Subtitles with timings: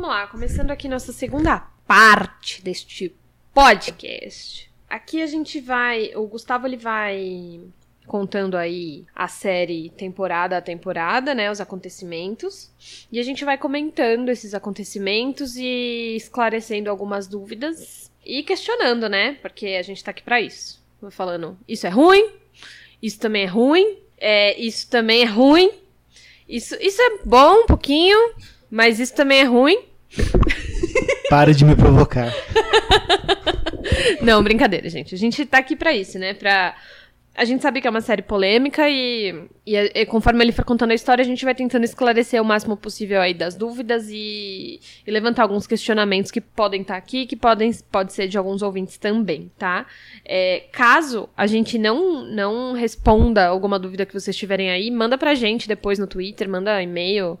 [0.00, 3.14] vamos lá, começando aqui nossa segunda parte deste
[3.52, 4.72] podcast.
[4.88, 7.60] Aqui a gente vai, o Gustavo ele vai
[8.06, 12.72] contando aí a série temporada a temporada, né, os acontecimentos,
[13.12, 19.76] e a gente vai comentando esses acontecimentos e esclarecendo algumas dúvidas e questionando, né, porque
[19.78, 20.82] a gente tá aqui para isso.
[20.98, 22.26] Vou falando, isso é ruim,
[23.02, 25.70] isso também é ruim, é, isso também é ruim,
[26.48, 28.34] isso, isso é bom um pouquinho,
[28.70, 29.89] mas isso também é ruim.
[31.28, 32.32] Pare de me provocar.
[34.20, 35.14] Não, brincadeira, gente.
[35.14, 36.34] A gente tá aqui pra isso, né?
[36.34, 36.74] Pra.
[37.32, 40.90] A gente sabe que é uma série polêmica e, e, e, conforme ele for contando
[40.90, 45.10] a história, a gente vai tentando esclarecer o máximo possível aí das dúvidas e, e
[45.10, 48.98] levantar alguns questionamentos que podem estar tá aqui, que podem pode ser de alguns ouvintes
[48.98, 49.86] também, tá?
[50.24, 55.34] É, caso a gente não, não responda alguma dúvida que vocês tiverem aí, manda pra
[55.34, 57.38] gente depois no Twitter, manda e-mail,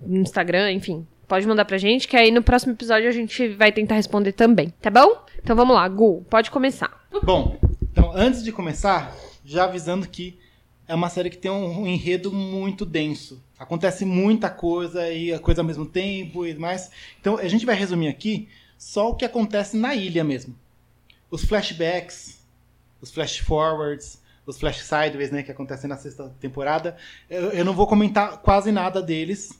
[0.00, 1.06] no Instagram, enfim.
[1.28, 4.70] Pode mandar pra gente, que aí no próximo episódio a gente vai tentar responder também,
[4.80, 5.24] tá bom?
[5.42, 7.06] Então vamos lá, Gu, pode começar.
[7.22, 7.58] Bom,
[7.90, 9.14] então antes de começar,
[9.44, 10.38] já avisando que
[10.88, 13.42] é uma série que tem um, enredo muito denso.
[13.58, 16.90] Acontece muita coisa e a coisa ao mesmo tempo e mais.
[17.20, 20.54] Então a gente vai resumir aqui só o que acontece na ilha mesmo.
[21.30, 22.40] Os flashbacks,
[23.00, 26.96] os flash forwards, os flash sideways, né, que acontecem na sexta temporada.
[27.28, 29.58] Eu, eu não vou comentar quase nada deles,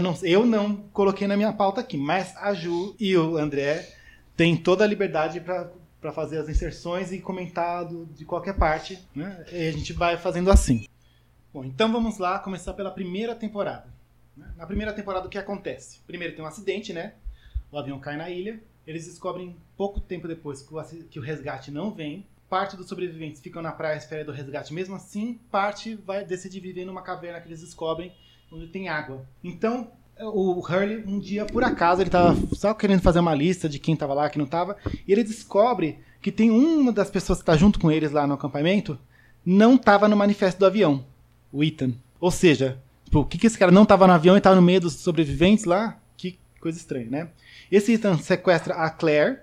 [0.00, 3.88] não, eu não coloquei na minha pauta aqui, mas a Ju e o André
[4.36, 8.98] têm toda a liberdade para fazer as inserções e comentar de qualquer parte.
[9.14, 9.44] Né?
[9.52, 10.86] E a gente vai fazendo assim.
[11.52, 13.86] Bom, então vamos lá começar pela primeira temporada.
[14.36, 14.50] Né?
[14.56, 16.00] Na primeira temporada, o que acontece?
[16.06, 17.12] Primeiro tem um acidente, né?
[17.70, 18.60] O avião cai na ilha.
[18.86, 22.26] Eles descobrem pouco tempo depois que o, que o resgate não vem.
[22.48, 25.38] Parte dos sobreviventes ficam na praia à espera do resgate mesmo assim.
[25.50, 28.12] Parte vai decidir viver numa caverna que eles descobrem
[28.52, 29.26] onde tem água.
[29.42, 29.88] Então,
[30.20, 33.94] o Hurley, um dia, por acaso, ele estava só querendo fazer uma lista de quem
[33.94, 37.56] estava lá, quem não estava, e ele descobre que tem uma das pessoas que está
[37.56, 38.98] junto com eles lá no acampamento,
[39.44, 41.04] não estava no manifesto do avião,
[41.50, 41.94] o Ethan.
[42.20, 44.62] Ou seja, tipo, o que, que esse cara não estava no avião e estava no
[44.62, 45.98] meio dos sobreviventes lá?
[46.16, 47.28] Que coisa estranha, né?
[47.70, 49.38] Esse Ethan sequestra a Claire,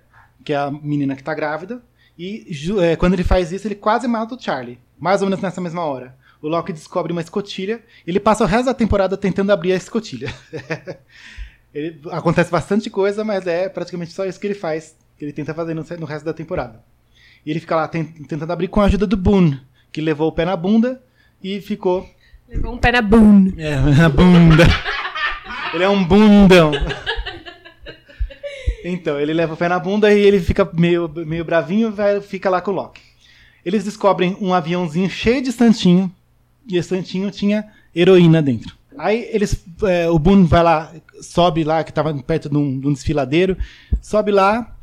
[0.46, 1.82] que é a menina que está grávida,
[2.18, 2.46] e
[2.82, 4.80] é, quando ele faz isso, ele quase mata o Charlie.
[4.98, 7.82] Mais ou menos nessa mesma hora o Loki descobre uma escotilha.
[8.06, 10.34] Ele passa o resto da temporada tentando abrir a escotilha.
[11.74, 15.54] ele, acontece bastante coisa, mas é praticamente só isso que ele faz, que ele tenta
[15.54, 16.84] fazer no, no resto da temporada.
[17.46, 19.60] E ele fica lá tentando abrir com a ajuda do Boone,
[19.92, 21.02] que levou o pé na bunda
[21.44, 22.08] e ficou.
[22.48, 23.62] Levou um pé na bunda.
[23.62, 24.64] É, na bunda.
[25.74, 26.72] ele é um bundão.
[28.84, 32.50] Então, ele leva o pé na bunda e ele fica meio, meio bravinho e fica
[32.50, 33.02] lá com o Loki.
[33.66, 36.12] Eles descobrem um aviãozinho cheio de santinho,
[36.70, 37.66] e esse santinho tinha
[37.96, 38.78] heroína dentro.
[38.98, 42.88] Aí eles, é, o Boone vai lá, sobe lá, que estava perto de um, de
[42.88, 43.58] um, desfiladeiro,
[44.02, 44.76] sobe lá,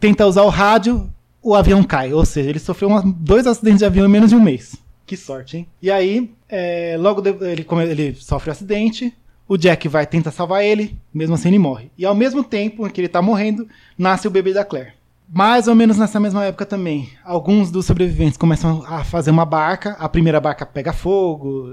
[0.00, 1.08] tenta usar o rádio,
[1.42, 2.12] o avião cai.
[2.12, 4.76] Ou seja, ele sofreu uma, dois acidentes de avião em menos de um mês.
[5.06, 5.66] Que sorte, hein?
[5.80, 9.14] E aí, é, logo de, ele, ele sofre um acidente,
[9.46, 11.90] o Jack vai tentar salvar ele, mesmo assim ele morre.
[11.96, 13.66] E ao mesmo tempo que ele está morrendo,
[13.96, 14.97] nasce o bebê da Claire.
[15.30, 19.90] Mais ou menos nessa mesma época também, alguns dos sobreviventes começam a fazer uma barca.
[19.98, 21.68] A primeira barca pega fogo,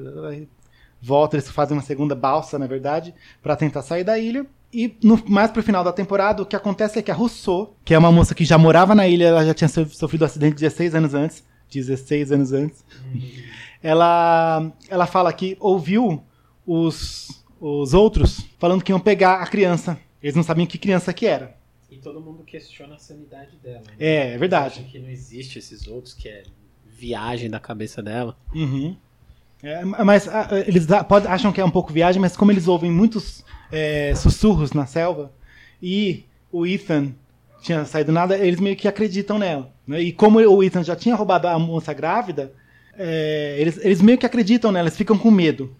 [1.02, 4.46] volta, eles fazem uma segunda balsa, na verdade, para tentar sair da ilha.
[4.74, 7.94] E no, mais pro final da temporada, o que acontece é que a Rousseau, que
[7.94, 10.94] é uma moça que já morava na ilha, ela já tinha sofrido um acidente 16
[10.94, 11.44] anos antes.
[11.72, 12.84] 16 anos antes.
[13.06, 13.22] Uhum.
[13.82, 16.22] Ela, ela fala que ouviu
[16.66, 19.98] os, os outros falando que iam pegar a criança.
[20.22, 21.55] Eles não sabiam que criança que era.
[21.90, 23.84] E todo mundo questiona a sanidade dela.
[23.88, 23.94] Né?
[24.00, 24.84] É, é verdade.
[24.92, 26.44] que não existe esses outros, que é
[26.86, 28.38] viagem da cabeça dela.
[28.54, 28.96] Uhum.
[29.62, 32.68] É, mas a, ah, eles pode, acham que é um pouco viagem, mas como eles
[32.68, 35.32] ouvem muitos é, sussurros na selva
[35.82, 37.14] e o Ethan
[37.62, 39.74] tinha saído nada, eles meio que acreditam nela.
[39.88, 40.02] Né?
[40.02, 42.54] E como o Ethan já tinha roubado a moça grávida,
[42.98, 45.76] é, eles, eles meio que acreditam nela, eles ficam com medo.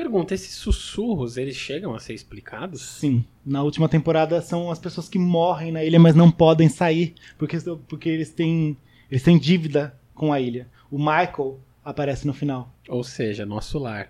[0.00, 2.80] Pergunta, esses sussurros, eles chegam a ser explicados?
[2.80, 3.22] Sim.
[3.44, 7.58] Na última temporada são as pessoas que morrem na ilha, mas não podem sair, porque,
[7.86, 8.78] porque eles, têm,
[9.10, 10.66] eles têm dívida com a ilha.
[10.90, 12.74] O Michael aparece no final.
[12.88, 14.08] Ou seja, nosso lar.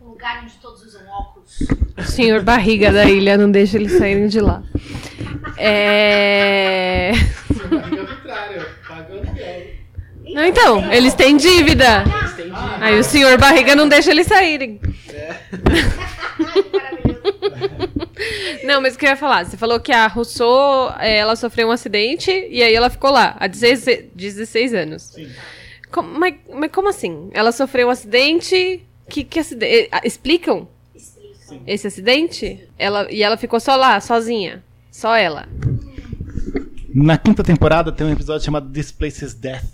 [0.00, 1.58] O lugar onde todos usam óculos.
[1.98, 4.62] O senhor barriga da ilha não deixa eles saírem de lá.
[5.56, 7.10] É.
[7.52, 8.01] Senhor barriga
[10.32, 12.04] não, então, eles têm dívida.
[12.04, 12.76] Eles têm dívida.
[12.80, 14.80] Aí o senhor barriga não deixa eles saírem.
[15.08, 15.36] É.
[18.64, 19.44] Não, mas o que eu ia falar?
[19.44, 23.36] Você falou que a Rousseau, é, ela sofreu um acidente e aí ela ficou lá,
[23.38, 25.02] há 16, 16 anos.
[25.02, 25.28] Sim.
[25.90, 27.30] Como, mas, mas como assim?
[27.32, 28.82] Ela sofreu um acidente?
[29.08, 29.90] Que, que acidente?
[30.04, 30.68] Explicam?
[31.66, 32.66] esse acidente?
[32.78, 34.62] Ela, e ela ficou só lá, sozinha.
[34.90, 35.48] Só ela.
[36.94, 39.64] Na quinta temporada tem um episódio chamado This Place is Death,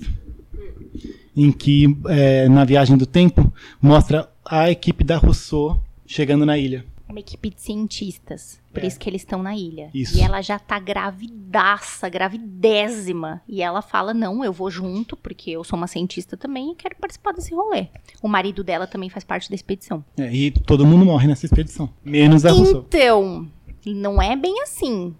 [1.38, 6.84] em que, é, na viagem do tempo, mostra a equipe da Rousseau chegando na ilha.
[7.08, 8.60] Uma equipe de cientistas.
[8.72, 8.86] Por É.
[8.86, 9.88] isso que eles estão na ilha.
[9.94, 10.18] Isso.
[10.18, 13.40] E ela já tá gravidaça, gravidésima.
[13.48, 16.96] E ela fala: Não, eu vou junto, porque eu sou uma cientista também e quero
[16.96, 17.86] participar desse rolê.
[18.22, 20.04] O marido dela também faz parte da expedição.
[20.18, 22.84] É, e todo mundo morre nessa expedição, menos a Rousseau.
[22.86, 23.48] Então,
[23.86, 25.14] não é bem assim.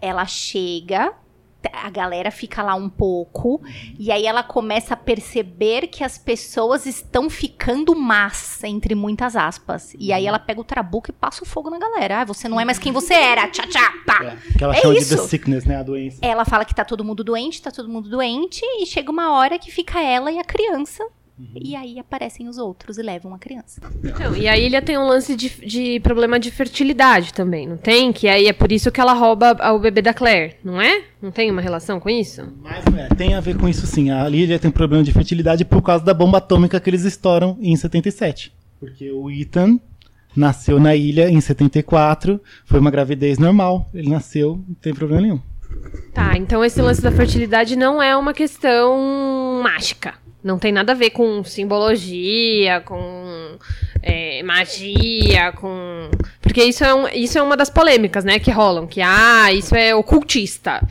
[0.00, 1.12] Ela chega,
[1.72, 3.60] a galera fica lá um pouco,
[3.98, 9.94] e aí ela começa a perceber que as pessoas estão ficando más, entre muitas aspas.
[9.98, 12.20] E aí ela pega o trabuco e passa o fogo na galera.
[12.20, 13.48] Ah, você não é mais quem você era.
[13.48, 14.24] Tchá, tchá, pá.
[14.24, 15.16] É, que ela É chama de isso.
[15.16, 16.18] The Sickness, né, a doença.
[16.22, 19.58] Ela fala que tá todo mundo doente, tá todo mundo doente, e chega uma hora
[19.58, 21.04] que fica ela e a criança.
[21.54, 23.80] E aí aparecem os outros e levam a criança.
[24.02, 28.12] Então, e a ilha tem um lance de, de problema de fertilidade também, não tem?
[28.12, 31.04] Que aí é por isso que ela rouba o bebê da Claire, não é?
[31.20, 32.42] Não tem uma relação com isso?
[32.62, 34.10] Mas é, tem a ver com isso sim.
[34.10, 37.74] A ilha tem problema de fertilidade por causa da bomba atômica que eles estouram em
[37.76, 38.52] 77.
[38.78, 39.78] Porque o Ethan
[40.34, 43.88] nasceu na ilha em 74, foi uma gravidez normal.
[43.92, 45.40] Ele nasceu, não tem problema nenhum.
[46.12, 50.14] Tá, então esse lance da fertilidade não é uma questão mágica.
[50.42, 53.56] Não tem nada a ver com simbologia, com
[54.02, 56.10] é, magia, com.
[56.40, 58.86] Porque isso é, um- isso é uma das polêmicas, né, que rolam.
[58.86, 60.86] Que, ah, isso é ocultista.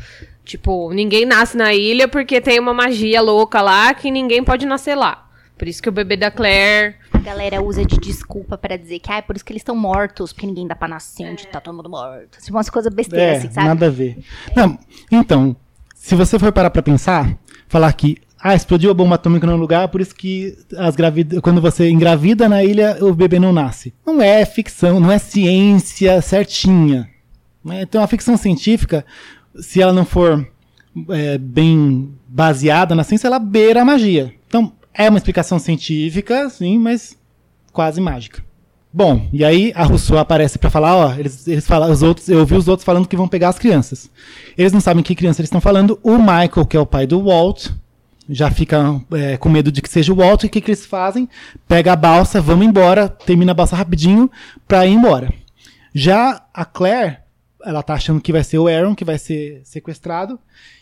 [0.45, 4.95] Tipo, ninguém nasce na ilha porque tem uma magia louca lá que ninguém pode nascer
[4.95, 5.27] lá.
[5.57, 6.95] Por isso que o bebê da Claire.
[7.11, 9.75] A galera usa de desculpa pra dizer que ah, é por isso que eles estão
[9.75, 12.39] mortos, porque ninguém dá pra nascer onde tá todo mundo morto.
[12.39, 13.67] Tipo, umas coisas besteiras, É, assim, sabe?
[13.67, 14.17] nada a ver.
[14.55, 14.79] Não,
[15.11, 15.55] então,
[15.93, 17.37] se você for parar pra pensar,
[17.67, 21.41] falar que ah, explodiu a bomba atômica no lugar, por isso que as gravid...
[21.41, 23.93] quando você engravida na ilha, o bebê não nasce.
[24.05, 27.09] Não é ficção, não é ciência certinha.
[27.63, 27.81] Né?
[27.81, 29.05] Então, a ficção científica,
[29.59, 30.47] se ela não for
[31.09, 34.33] é, bem baseada na ciência, ela beira a magia.
[34.47, 37.17] Então, é uma explicação científica, sim, mas
[37.73, 38.41] quase mágica.
[38.91, 42.39] Bom, e aí a Rousseau aparece pra falar, ó, eles, eles falam, os outros, eu
[42.39, 44.09] ouvi os outros falando que vão pegar as crianças.
[44.57, 45.99] Eles não sabem que criança eles estão falando.
[46.01, 47.67] O Michael, que é o pai do Walt,
[48.29, 50.43] já fica é, com medo de que seja o Walt.
[50.43, 51.27] E o que, que eles fazem?
[51.67, 54.29] Pega a balsa, vamos embora, termina a balsa rapidinho
[54.67, 55.33] pra ir embora.
[55.93, 57.17] Já a Claire,
[57.65, 60.39] ela tá achando que vai ser o Aaron que vai ser sequestrado.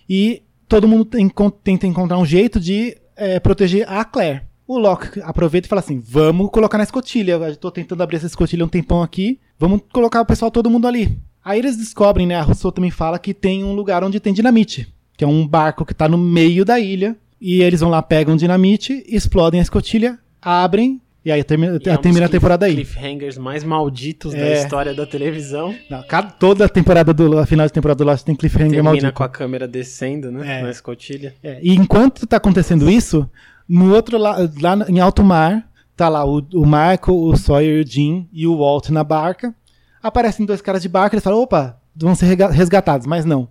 [0.09, 1.31] E todo mundo tem-
[1.63, 4.41] tenta encontrar um jeito de é, proteger a Claire.
[4.67, 7.33] O Locke aproveita e fala assim: vamos colocar na escotilha.
[7.33, 9.39] Eu tô tentando abrir essa escotilha um tempão aqui.
[9.57, 11.17] Vamos colocar o pessoal todo mundo ali.
[11.43, 12.35] Aí eles descobrem, né?
[12.35, 14.93] A Rousseau também fala que tem um lugar onde tem dinamite.
[15.15, 17.15] Que é um barco que tá no meio da ilha.
[17.39, 21.01] E eles vão lá, pegam dinamite, explodem a escotilha, abrem.
[21.25, 22.74] E aí termina, E é um termina a temporada aí.
[22.74, 24.54] cliffhangers mais malditos da É.
[24.63, 25.75] história da televisão.
[25.89, 28.84] Não, cada- toda a temporada do a final de temporada do Lost tem cliffhanger Termina
[28.92, 29.12] maldito.
[29.13, 30.60] com a câmera descendo, né?
[30.60, 30.63] É.
[30.63, 31.36] Na escotilha.
[31.44, 33.30] É, e enquanto tá acontecendo isso,
[33.68, 37.88] no outro lado, lá em alto mar, tá lá o, o Michael, o Sawyer, o
[37.88, 39.54] Jim e o Walt na barca.
[40.01, 43.50] Aparecem dois caras de barca, eles falam, opa, vão ser resgatados, mas não.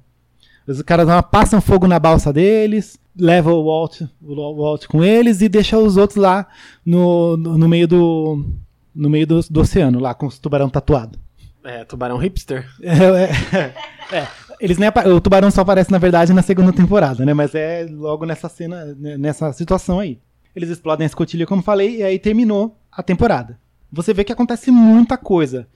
[0.66, 5.40] Os caras lá passam fogo na balsa deles, levam o Walt, o Walt com eles
[5.40, 6.46] e deixam os outros lá
[6.84, 8.44] no, no, no meio do
[8.94, 11.18] no meio do, do oceano, lá com os tubarão tatuado.
[11.62, 12.66] É, tubarão hipster.
[12.82, 14.28] É, é, é.
[14.58, 17.34] Eles nem o tubarão só aparece, na verdade, na segunda temporada, né?
[17.34, 20.18] Mas é logo nessa cena, né, nessa situação aí.
[20.54, 23.58] Eles explodem a escotilha, como falei, e aí terminou a temporada.
[23.92, 25.68] Você vê que acontece muita coisa.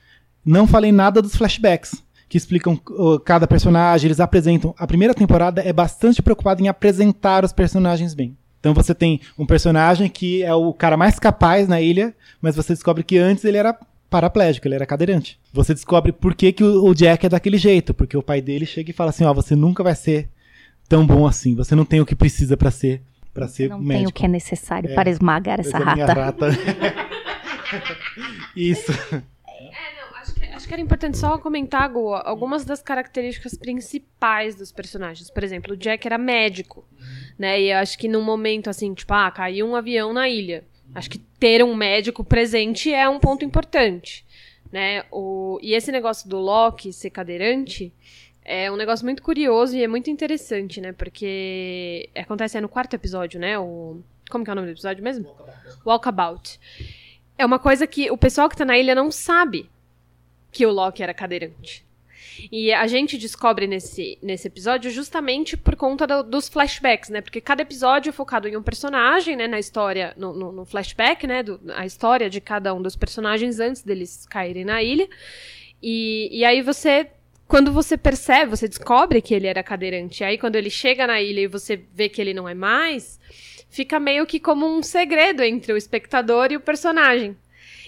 [0.43, 2.81] Não falei nada dos flashbacks, que explicam
[3.25, 4.73] cada personagem, eles apresentam.
[4.79, 8.37] A primeira temporada é bastante preocupada em apresentar os personagens bem.
[8.61, 12.73] Então você tem um personagem que é o cara mais capaz na ilha, mas você
[12.73, 13.77] descobre que antes ele era
[14.09, 15.41] paraplégico, ele era cadeirante.
[15.53, 18.91] Você descobre por que, que o, Jack é daquele jeito, porque o pai dele chega
[18.91, 20.29] e fala assim, ó, você nunca vai ser
[20.89, 23.03] tão bom assim, você não tem o que precisa pra ser
[23.35, 24.11] para ser Não tem médico.
[24.11, 24.95] o que é necessário É.
[24.95, 26.51] para esmagar essa Essa a minha rata.
[28.57, 28.93] Isso.
[30.71, 35.29] Que, era importante só comentar, Gu, algumas das características principais dos personagens.
[35.29, 36.87] Por exemplo, o Jack era médico,
[37.37, 37.61] né?
[37.61, 40.63] E eu acho que num momento assim, tipo, ah, caiu um avião na ilha.
[40.95, 44.25] Acho que ter um médico presente é um ponto importante,
[44.71, 45.03] né?
[45.11, 47.93] O, e esse negócio do Loki ser cadeirante
[48.45, 50.93] é um negócio muito curioso e é muito interessante, né?
[50.93, 53.59] Porque acontece é no quarto episódio, né?
[53.59, 53.99] O,
[54.31, 55.35] como que é o nome do episódio mesmo?
[55.85, 56.61] Walkabout.
[57.37, 59.69] É uma coisa que o pessoal que tá na ilha não sabe
[60.53, 61.85] que o Loki era cadeirante.
[62.51, 67.21] E a gente descobre nesse, nesse episódio justamente por conta do- dos flashbacks, né?
[67.21, 69.47] Porque cada episódio é focado em um personagem, né?
[69.47, 71.43] Na história, no, no- no flashback, né?
[71.43, 75.09] Do, a história de cada um dos personagens antes deles caírem na ilha.
[75.83, 77.09] E, e aí você.
[77.47, 80.23] Quando você percebe, você descobre que ele era cadeirante.
[80.23, 83.19] Aí quando ele chega na ilha e você vê que ele não é mais,
[83.69, 87.37] fica meio que como um segredo entre o espectador e o personagem.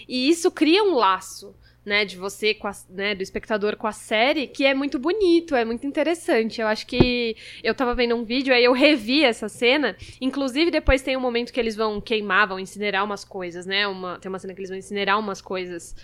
[0.09, 1.54] E isso cria um laço,
[1.85, 5.65] né, de você a, né, do espectador com a série, que é muito bonito, é
[5.65, 6.61] muito interessante.
[6.61, 11.03] Eu acho que eu tava vendo um vídeo aí eu revi essa cena, inclusive depois
[11.03, 13.87] tem um momento que eles vão queimar, vão incinerar umas coisas, né?
[13.87, 15.95] Uma, tem uma cena que eles vão incinerar umas coisas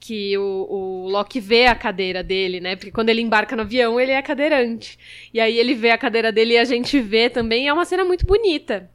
[0.00, 2.74] que o, o Loki vê a cadeira dele, né?
[2.74, 4.98] Porque quando ele embarca no avião, ele é cadeirante.
[5.32, 8.04] E aí ele vê a cadeira dele e a gente vê também, é uma cena
[8.04, 8.90] muito bonita.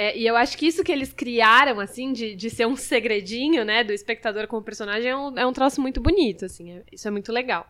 [0.00, 3.64] É, e eu acho que isso que eles criaram, assim, de, de ser um segredinho,
[3.64, 6.84] né, do espectador com o personagem, é um, é um troço muito bonito, assim, é-
[6.92, 7.66] isso é muito legal.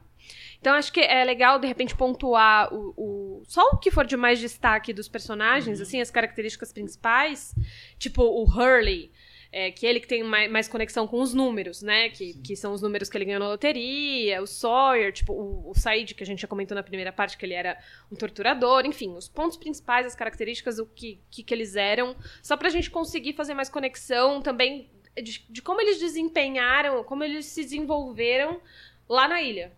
[0.60, 4.14] Então acho que é legal, de repente, pontuar o, o- só o que for de
[4.14, 7.54] mais destaque dos personagens, assim, as características principais,
[7.98, 9.10] tipo o Hurley,
[9.50, 12.10] é, que ele que tem mais, mais conexão com os números, né?
[12.10, 15.74] Que, que são os números que ele ganhou na loteria, o Sawyer, tipo, o, o
[15.74, 17.78] Said, que a gente já comentou na primeira parte, que ele era
[18.12, 22.56] um torturador, enfim, os pontos principais, as características, o que, que, que eles eram, só
[22.56, 24.90] pra gente conseguir fazer mais conexão também
[25.22, 28.60] de, de como eles desempenharam, como eles se desenvolveram
[29.08, 29.72] lá na ilha,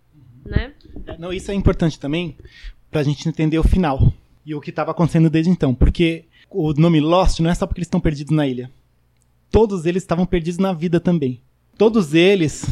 [0.44, 0.74] né?
[1.18, 2.36] Não, isso é importante também
[2.90, 4.12] pra gente entender o final
[4.44, 7.78] e o que estava acontecendo desde então, porque o nome Lost não é só porque
[7.78, 8.70] eles estão perdidos na ilha.
[9.50, 11.42] Todos eles estavam perdidos na vida também.
[11.76, 12.64] Todos eles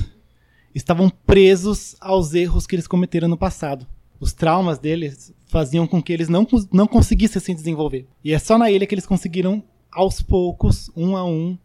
[0.74, 3.86] estavam presos aos erros que eles cometeram no passado.
[4.20, 8.06] Os traumas deles faziam com que eles não, não conseguissem se desenvolver.
[8.22, 11.58] E é só na ilha que eles conseguiram, aos poucos, um a um,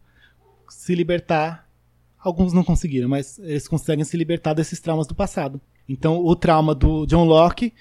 [0.68, 1.68] se libertar.
[2.18, 5.60] Alguns não conseguiram, mas eles conseguem se libertar desses traumas do passado.
[5.88, 7.72] Então, o trauma do John Locke,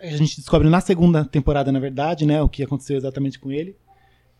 [0.00, 3.76] a gente descobre na segunda temporada, na verdade, né, o que aconteceu exatamente com ele,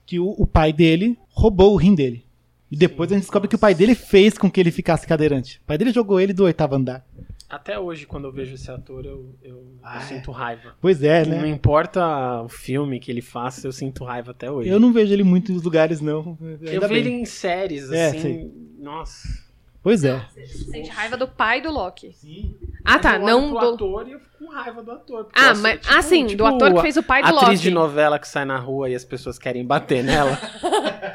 [0.05, 2.26] que o, o pai dele roubou o rim dele.
[2.71, 5.61] E depois a gente descobre que o pai dele fez com que ele ficasse cadeirante.
[5.63, 7.07] O pai dele jogou ele do oitavo andar.
[7.49, 10.01] Até hoje, quando eu vejo esse ator, eu, eu- eu Ah, é.
[10.01, 10.75] sinto raiva.
[10.81, 11.49] Pois é, Não né?
[11.49, 14.69] importa o filme que ele faça, eu sinto raiva até hoje.
[14.69, 16.37] Eu não vejo ele muito nos lugares, não.
[16.41, 17.21] Eu Ainda vi ele bem.
[17.23, 18.19] em séries, É, assim.
[18.21, 18.51] sei.
[18.81, 19.47] Nossa.
[19.81, 20.21] Pois é.
[20.35, 22.13] Você sente raiva do pai do Loki.
[22.15, 22.57] Sim.
[22.85, 23.59] Ah, tá, eu não do...
[23.59, 25.29] ator e eu fico com raiva do ator.
[25.35, 27.43] Ah, sou, mas, tipo- ah, sim, tipo do ator que fez o pai do Atriz
[27.43, 27.57] Loki.
[27.59, 30.39] de novela que sai na rua e as pessoas querem bater nela.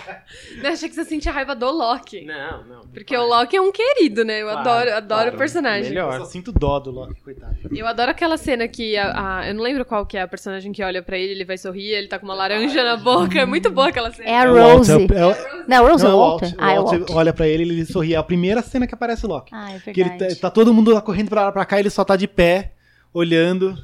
[0.63, 2.25] Eu achei que você sentia raiva do Loki.
[2.25, 2.81] não, não.
[2.93, 4.41] Porque o Loki é um querido, né?
[4.41, 5.35] Eu Claro, adoro, adoro claro.
[5.35, 5.89] o personagem.
[5.89, 6.13] Melhor.
[6.13, 7.55] Eu só sinto dó do Loki, coitado.
[7.71, 10.71] Eu adoro aquela cena que a, a- eu não lembro qual que é a personagem
[10.71, 13.39] que olha pra ele, ele vai sorrir, ele tá com uma laranja na boca.
[13.39, 14.29] É muito boa aquela cena.
[14.29, 14.91] É a É Rose.
[14.91, 15.35] é o- é o-
[15.67, 16.19] Não, Rose não, é é o.
[16.19, 16.43] Walt.
[16.57, 18.13] Ah, é o Walt olha pra ele, ele sorri.
[18.13, 19.51] É a primeira cena que aparece o Loki.
[19.53, 20.35] Ah, é Que ele verdade.
[20.35, 22.73] tá, tá todo mundo lá correndo pra lá pra cá, ele só tá de pé,
[23.13, 23.77] olhando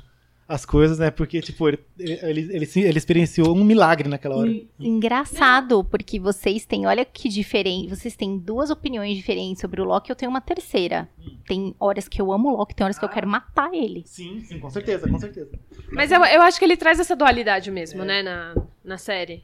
[0.47, 1.11] as coisas, né?
[1.11, 4.49] Porque, tipo, ele, ele, ele, ele experienciou um milagre naquela hora.
[4.49, 9.83] En- Engraçado, porque vocês têm, olha que diferente, vocês têm duas opiniões diferentes sobre o
[9.83, 11.09] Loki, eu tenho uma terceira.
[11.45, 14.03] Tem horas que eu amo o Loki, tem horas que eu quero matar ele.
[14.05, 15.49] Sim, sim, com certeza, com certeza.
[15.91, 19.43] Mas eu, eu acho que ele traz essa dualidade mesmo, né, na, na série.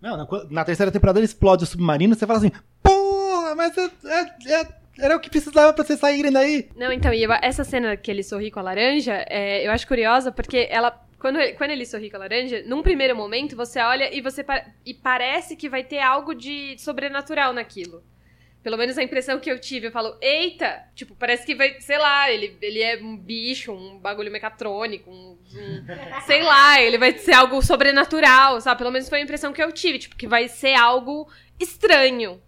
[0.00, 2.52] Não, na, na terceira temporada ele explode o submarino, você fala assim,
[2.82, 6.68] porra, mas é- é- é- era o que precisava pra vocês saírem daí.
[6.76, 9.86] Não, então, e eu- essa cena que ele sorri com a laranja, é, eu acho
[9.86, 11.00] curiosa porque ela.
[11.18, 14.44] Quando, ele- quando ele sorri com a laranja, num primeiro momento você olha e você
[14.84, 18.02] e parece que vai ter algo de sobrenatural naquilo.
[18.62, 20.82] Pelo menos a impressão que eu tive, eu falo, eita!
[20.94, 25.36] Tipo, parece que vai, sei lá, ele, ele é um bicho, um bagulho mecatrônico, um,
[25.54, 25.84] um-
[26.26, 28.78] sei lá, ele vai ser algo sobrenatural, sabe?
[28.78, 31.28] Pelo menos foi a impressão que eu tive, tipo, que vai ser algo
[31.60, 32.40] estranho.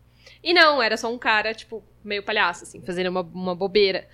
[0.47, 4.07] E não, era só um cara, tipo, meio palhaço, assim, fazendo uma, uma bobeira.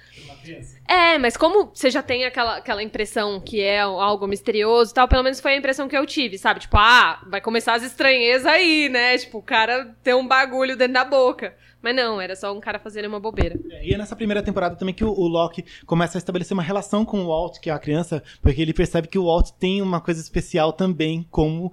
[0.89, 5.07] É, mas como você já tem aquela, aquela impressão que é algo misterioso e tal,
[5.07, 6.61] pelo menos foi a impressão que eu tive, sabe?
[6.61, 9.19] Tipo, ah, vai começar as estranhezas aí, né?
[9.19, 11.55] Tipo, o cara tem um bagulho dentro da boca.
[11.83, 13.61] Mas não, era só um cara fazendo uma bobeira.
[13.83, 17.05] E é nessa primeira temporada também que o, o Loki começa a estabelecer uma relação
[17.05, 20.01] com o Walt, que é a criança, porque ele percebe que o Walt tem uma
[20.01, 21.71] coisa especial também, como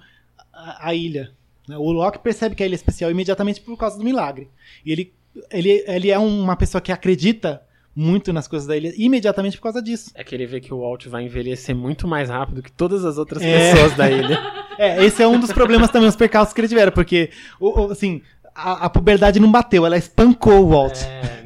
[0.51, 1.31] a, a ilha.
[1.69, 1.77] Né?
[1.77, 4.49] O Loki percebe que a ilha é especial imediatamente por causa do milagre.
[4.85, 5.13] E ele,
[5.51, 7.61] ele, ele é uma pessoa que acredita
[7.95, 10.11] muito nas coisas da ilha imediatamente por causa disso.
[10.15, 13.17] É que ele vê que o Walt vai envelhecer muito mais rápido que todas as
[13.17, 13.71] outras É.
[13.73, 14.39] pessoas da ilha.
[14.79, 17.29] É, esse é um dos problemas também, os percalços que eles tiveram, porque,
[17.91, 18.21] assim,
[18.55, 21.01] a, a puberdade não bateu, ela espancou o Walt.
[21.03, 21.43] É,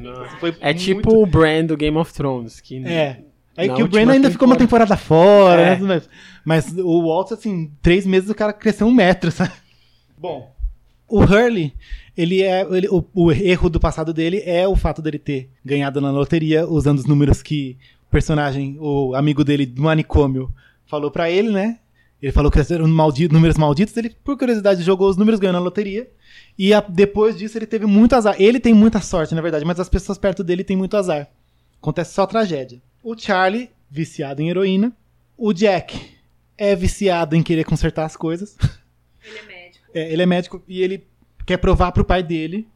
[0.60, 2.60] É muito- tipo o Bran do Game of Thrones.
[2.60, 3.22] Que É.
[3.56, 5.76] É Na que o Brandon ainda ficou uma temporada fora, É.
[5.80, 6.00] né?
[6.44, 9.50] Mas o Walt, assim, três meses o cara cresceu um metro, sabe?
[10.16, 10.54] Bom,
[11.08, 11.72] o Hurley,
[12.16, 12.62] ele é.
[12.70, 16.66] ele- o, o erro do passado dele é o fato dele ter ganhado na loteria
[16.66, 17.76] usando os números que
[18.10, 20.52] personagem, o amigo dele do manicômio,
[20.86, 21.78] falou pra ele, né?
[22.22, 23.94] Ele falou que eram maldi- números malditos.
[23.96, 26.08] Ele, por curiosidade, jogou os números, ganhou na loteria.
[26.56, 28.36] E a- depois disso, ele teve muito azar.
[28.38, 31.28] Ele tem muita sorte, na verdade, mas as pessoas perto dele têm muito azar.
[31.82, 32.80] Acontece só tragédia.
[33.02, 34.90] O Charlie, viciado em heroína.
[35.36, 36.00] O Jack
[36.56, 38.56] é viciado em querer consertar as coisas.
[39.22, 39.53] Ele é.
[39.94, 41.06] É, ele é médico e ele
[41.46, 42.68] quer provar pro pai dele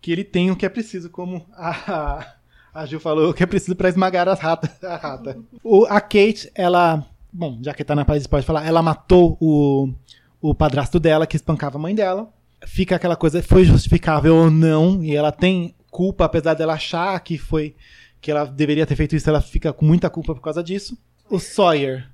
[0.00, 2.34] que ele tem o que é preciso, como a,
[2.72, 5.38] a Ju falou, o que é preciso pra esmagar as rata, a rata.
[5.62, 7.04] O, a Kate, ela.
[7.32, 9.92] Bom, já que tá na Paris pode falar, ela matou o,
[10.40, 12.32] o padrasto dela, que espancava a mãe dela.
[12.66, 17.38] Fica aquela coisa, foi justificável ou não, e ela tem culpa, apesar dela achar que
[17.38, 17.74] foi.
[18.20, 20.96] que ela deveria ter feito isso, ela fica com muita culpa por causa disso.
[21.30, 22.08] O Sawyer.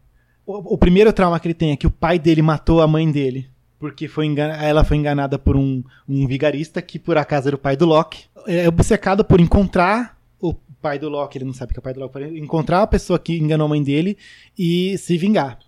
[0.47, 3.11] O, o primeiro trauma que ele tem é que o pai dele matou a mãe
[3.11, 3.54] dele
[3.85, 7.59] porque foi engana- ela foi enganada por um, um vigarista que por acaso era o
[7.59, 8.25] pai do Loki.
[8.47, 11.93] É obcecado por encontrar o pai do Loki, ele não sabe que é o pai
[11.93, 14.17] do Loki, encontrar a pessoa que enganou a mãe dele
[14.59, 15.59] e se vingar.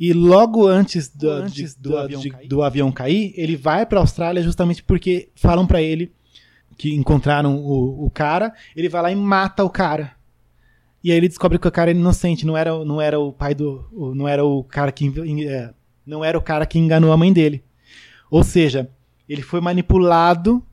[0.00, 2.48] E logo antes do, Antes de- do do- avião de- cair.
[2.48, 6.10] do avião cair, ele vai pra Austrália justamente porque falam pra ele
[6.78, 10.12] que encontraram o, o cara, ele vai lá e mata o cara.
[11.04, 13.54] E aí ele descobre que o cara é inocente, não era, não era o pai
[13.54, 13.84] do.
[14.16, 15.12] não era o cara que.
[15.46, 15.70] é,
[16.08, 17.62] não era o cara que enganou a mãe dele.
[18.30, 18.90] Ou seja,
[19.28, 20.64] ele foi manipulado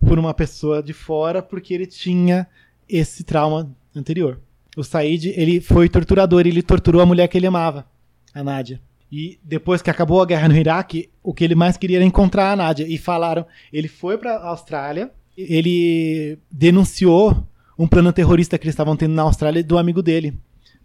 [0.00, 2.46] por uma pessoa de fora porque ele tinha
[2.88, 4.40] esse trauma anterior.
[4.76, 7.84] O Said, ele foi torturador, ele torturou a mulher que ele amava,
[8.32, 8.80] a Nádia.
[9.10, 12.52] E depois que acabou a guerra no Iraque, o que ele mais queria era encontrar
[12.52, 12.86] a Nádia.
[12.86, 17.46] E falaram, ele foi pra Austrália, ele denunciou
[17.78, 20.38] um plano terrorista que eles estavam tendo na Austrália do amigo dele.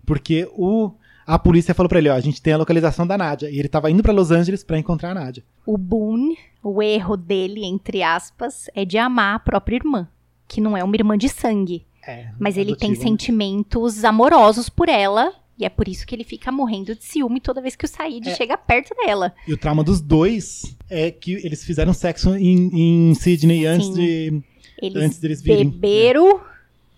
[0.06, 0.92] Porque o,
[1.26, 3.50] a polícia falou pra ele, ó, a gente tem a localização da Nádia.
[3.50, 5.44] E ele tava indo pra Los Angeles pra encontrar a Nádia.
[5.66, 10.08] O Boone, o erro dele, entre aspas, é de amar a própria irmã,
[10.48, 11.86] que não é uma irmã de sangue.
[12.08, 12.96] É, Mas ele tem né?
[12.96, 15.34] sentimentos amorosos por ela.
[15.60, 18.28] E é por isso que ele fica morrendo de ciúme toda vez que o Said
[18.28, 18.36] É.
[18.36, 19.32] chega perto dela.
[19.48, 23.94] E o trauma dos dois é que eles fizeram sexo em, em Sydney antes Sim.
[23.94, 24.42] de.
[24.82, 25.70] Eles Antes deles virem.
[25.70, 26.42] beberam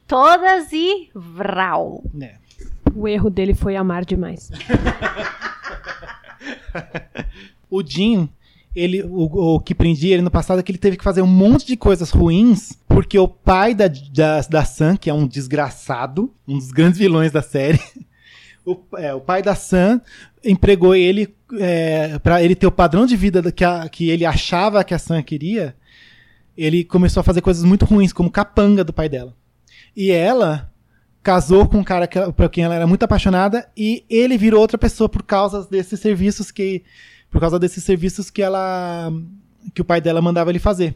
[0.08, 2.02] todas e vral.
[2.14, 2.36] né.
[2.96, 4.52] O erro dele foi amar demais.
[7.70, 8.30] O Jim,
[8.76, 11.28] ele, o, o que prendia ele no passado é que ele teve que fazer um
[11.28, 16.32] monte de coisas ruins, porque o pai da, da, da Sam, que é um desgraçado,
[16.48, 17.80] um dos grandes vilões da série,
[18.66, 20.00] o, é, o pai da Sam
[20.46, 24.26] empregou ele é, para ele ter o padrão de vida da- que, a- que ele
[24.26, 25.76] achava que a Sam queria.
[26.56, 29.36] Ele começou a fazer coisas muito ruins, como capanga do pai dela.
[29.96, 30.72] E ela
[31.24, 34.78] casou com um cara que, por quem ela era muito apaixonada e ele virou outra
[34.78, 36.84] pessoa por causa desses serviços que
[37.32, 39.12] por causa desses serviços que ela
[39.74, 40.96] que o pai dela mandava ele fazer.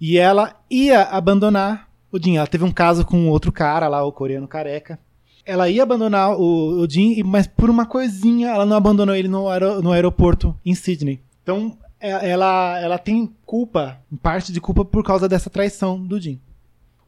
[0.00, 2.36] E ela ia abandonar o Jim.
[2.36, 4.98] Ela teve um caso com outro cara lá, o coreano careca.
[5.44, 9.28] Ela ia abandonar o, o Jim, e- mas por uma coisinha ela não abandonou ele
[9.28, 11.20] no, aero- no aeroporto em Sydney.
[11.42, 16.40] Então é- ela, ela tem culpa, parte de culpa por causa dessa traição do Jim.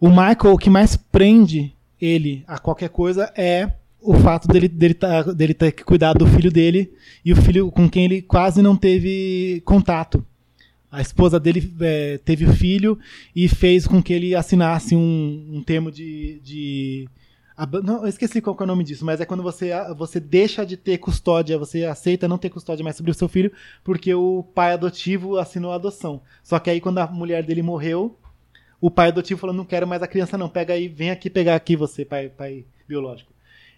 [0.01, 4.95] O Michael, o que mais prende ele a qualquer coisa é o fato dele, dele,
[4.95, 6.93] tá, dele ter que cuidar do filho dele
[7.25, 10.25] e o filho com quem ele quase não teve contato.
[10.91, 12.99] A esposa dele é, teve o filho
[13.37, 16.41] e fez com que ele assinasse um, um termo de.
[16.43, 17.09] de
[17.83, 20.77] não, eu esqueci qual é o nome disso, mas é quando você, você deixa de
[20.77, 23.53] ter custódia, você aceita não ter custódia mais sobre o seu filho,
[23.85, 26.23] porque o pai adotivo assinou a adoção.
[26.43, 28.17] Só que aí, quando a mulher dele morreu,
[28.81, 30.49] o pai adotivo falou: não quero mais a criança, não.
[30.49, 33.33] Pega aí, vem aqui pegar aqui você, pai, pai biológico.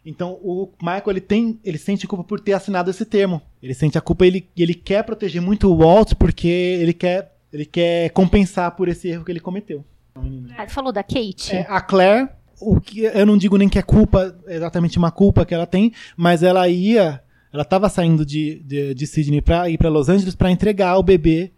[0.04, 3.42] Então o Michael ele tem, ele sente culpa por ter assinado esse termo.
[3.62, 7.66] Ele sente a culpa, ele, ele quer proteger muito o Walt porque ele quer, ele
[7.66, 9.84] quer compensar por esse erro que ele cometeu.
[10.56, 11.54] Aí falou da Kate.
[11.54, 12.28] É, a Claire,
[12.60, 15.92] o que eu não digo nem que é culpa, exatamente uma culpa que ela tem,
[16.16, 20.34] mas ela ia, ela estava saindo de, de, de Sydney para ir para Los Angeles
[20.34, 21.52] para entregar o bebê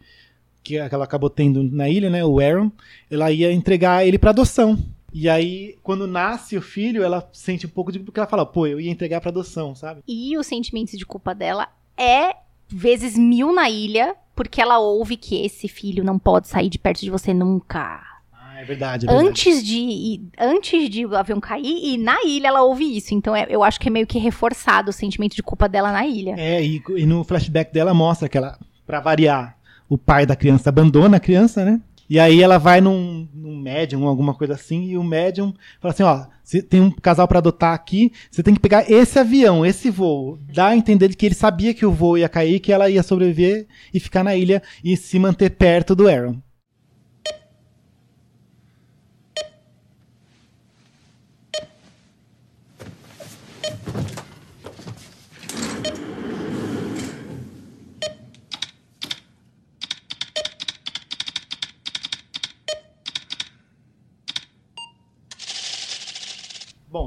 [0.62, 2.70] que ela acabou tendo na ilha, né, o Aaron,
[3.10, 4.78] ela ia entregar ele para adoção.
[5.12, 8.66] E aí, quando nasce o filho, ela sente um pouco de porque ela fala, pô,
[8.66, 10.00] eu ia entregar para adoção, sabe?
[10.08, 12.34] E o sentimento de culpa dela é
[12.68, 17.00] vezes mil na ilha, porque ela ouve que esse filho não pode sair de perto
[17.02, 18.00] de você nunca.
[18.32, 19.28] Ah, é verdade, é verdade.
[19.28, 23.12] Antes de, antes de o avião cair, e na ilha ela ouve isso.
[23.12, 26.06] Então é- eu acho que é meio que reforçado o sentimento de culpa dela na
[26.06, 26.34] ilha.
[26.38, 29.58] É, e, e no flashback dela mostra que ela, pra variar,
[29.92, 31.78] o pai da criança abandona a criança, né?
[32.08, 36.02] E aí ela vai num, num médium, alguma coisa assim, e o médium fala assim,
[36.02, 39.90] ó, você tem um casal pra adotar aqui, você tem que pegar esse avião, esse
[39.90, 40.38] voo.
[40.50, 43.02] Dá a entender de que ele sabia que o voo ia cair, que ela ia
[43.02, 46.38] sobreviver e ficar na ilha e se manter perto do Aaron.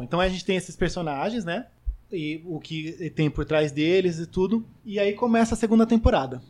[0.06, 1.68] Então a gente tem esses personagens, né?
[2.12, 4.66] E o que tem por trás deles e tudo.
[4.86, 6.42] E aí começa a segunda temporada.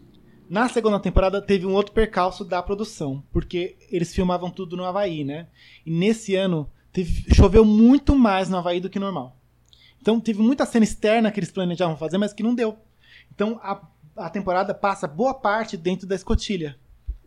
[0.49, 5.23] Na segunda temporada teve um outro percalço da produção, porque eles filmavam tudo no Havaí,
[5.23, 5.47] né?
[5.85, 9.35] E nesse ano teve- choveu muito mais no Havaí do que normal.
[9.99, 12.77] Então teve muita cena externa que eles planejavam fazer, mas que não deu.
[13.33, 13.81] Então a,
[14.17, 16.77] a temporada passa boa parte dentro da escotilha.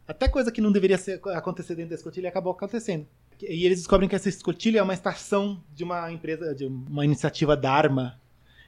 [0.06, 3.06] Até coisa que não deveria ser- acontecer dentro da escotilha acabou acontecendo.
[3.42, 7.56] E eles descobrem que essa escotilha é uma estação de uma empresa, de uma iniciativa
[7.56, 8.18] Dharma.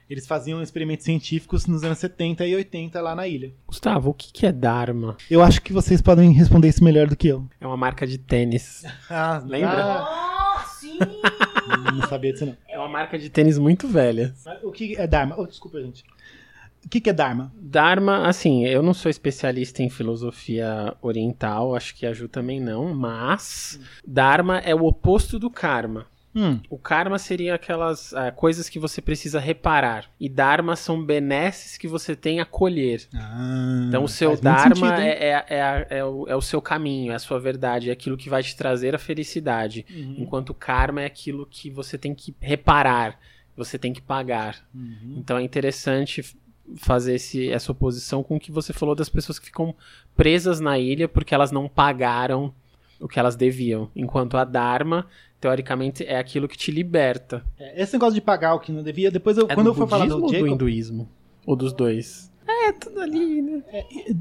[0.09, 3.53] Eles faziam experimentos científicos nos anos 70 e 80 lá na ilha.
[3.65, 5.15] Gustavo, o que, que é Dharma?
[5.29, 7.47] Eu acho que vocês podem responder isso melhor do que eu.
[7.61, 8.83] É uma marca de tênis.
[9.09, 10.05] Ah, Lembra?
[10.05, 10.99] Oh, sim!
[11.93, 12.57] não sabia disso não.
[12.67, 14.33] É uma marca de tênis muito velha.
[14.63, 15.35] O que é Dharma?
[15.37, 16.03] Oh, desculpa, gente.
[16.85, 17.51] O que, que é Dharma?
[17.61, 22.93] Dharma, assim, eu não sou especialista em filosofia oriental, acho que a Ju também não,
[22.93, 26.05] mas Dharma é o oposto do karma.
[26.33, 30.09] Hum, O karma seria aquelas ah, coisas que você precisa reparar.
[30.17, 33.05] E Dharma são benesses que você tem a colher.
[33.13, 37.11] Ah, Então o seu Dharma sentido, é, é, é, é o, é o seu caminho,
[37.11, 39.85] é a sua verdade, é aquilo que vai te trazer a felicidade.
[39.93, 43.19] Uhum, Enquanto o karma é aquilo que você tem que reparar,
[43.55, 44.55] você tem que pagar.
[44.73, 45.15] uhum.
[45.17, 46.23] Então é interessante
[46.77, 49.75] fazer esse, essa oposição com o que você falou das pessoas que ficam
[50.15, 52.53] presas na ilha porque elas não pagaram
[52.99, 53.89] o que elas deviam.
[53.95, 55.07] Enquanto a Dharma,
[55.39, 57.43] teoricamente, é aquilo que te liberta.
[57.59, 59.75] É, Esse negócio de pagar o que não devia, depois eu, É quando do eu
[59.75, 61.09] for falar do ou do Jacob, hinduísmo?
[61.45, 62.29] Ou dos dois?
[62.47, 63.61] É, tudo ali, né?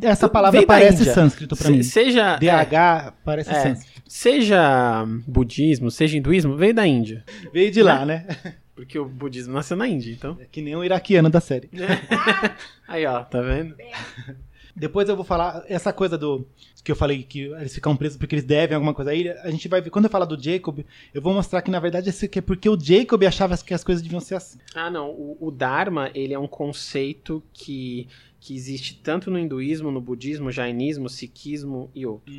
[0.03, 1.13] essa palavra parece Índia.
[1.15, 1.83] sânscrito pra Se- mim.
[1.83, 3.63] Seja, é, DH parece É.
[3.63, 4.03] sânscrito.
[4.09, 7.25] seja budismo, seja hinduísmo, veio da Índia.
[7.53, 8.27] Veio de lá, né?
[8.81, 10.39] Porque o budismo nasceu na Índia, então.
[10.41, 11.69] É que nem o iraquiano da série.
[12.89, 13.77] Aí, ó, tá vendo?
[14.75, 16.47] Depois eu vou falar essa coisa do
[16.83, 19.39] que eu falei que eles ficam presos porque eles devem alguma coisa a ilha.
[19.43, 20.79] A gente vai ver quando eu falar do Jacob,
[21.13, 24.03] eu vou mostrar que na verdade esse é porque o Jacob achava que as coisas
[24.03, 24.59] deviam ser assim.
[24.75, 25.11] Ah, não.
[25.11, 28.09] O, o Dharma, ele é um conceito que,
[28.41, 32.35] que existe tanto no hinduísmo, no budismo, jainismo, sikhismo e outros.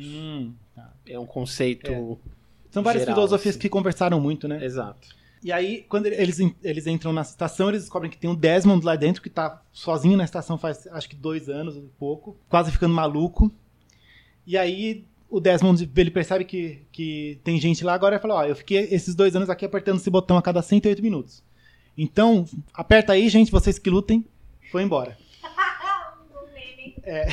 [1.06, 1.92] É um conceito...
[1.92, 2.16] É.
[2.72, 3.60] São várias Geral, filosofias assim.
[3.60, 4.64] que conversaram muito, né?
[4.64, 5.21] Exato.
[5.42, 8.94] E aí, quando eles, eles entram na estação, eles descobrem que tem um Desmond lá
[8.94, 12.94] dentro que tá sozinho na estação faz acho que dois anos e pouco, quase ficando
[12.94, 13.52] maluco.
[14.46, 18.44] E aí o Desmond ele percebe que, que tem gente lá agora e fala: Ó,
[18.44, 21.42] eu fiquei esses dois anos aqui apertando esse botão a cada 108 minutos.
[21.98, 24.24] Então, aperta aí, gente, vocês que lutem.
[24.70, 25.16] Foi embora.
[27.04, 27.26] É.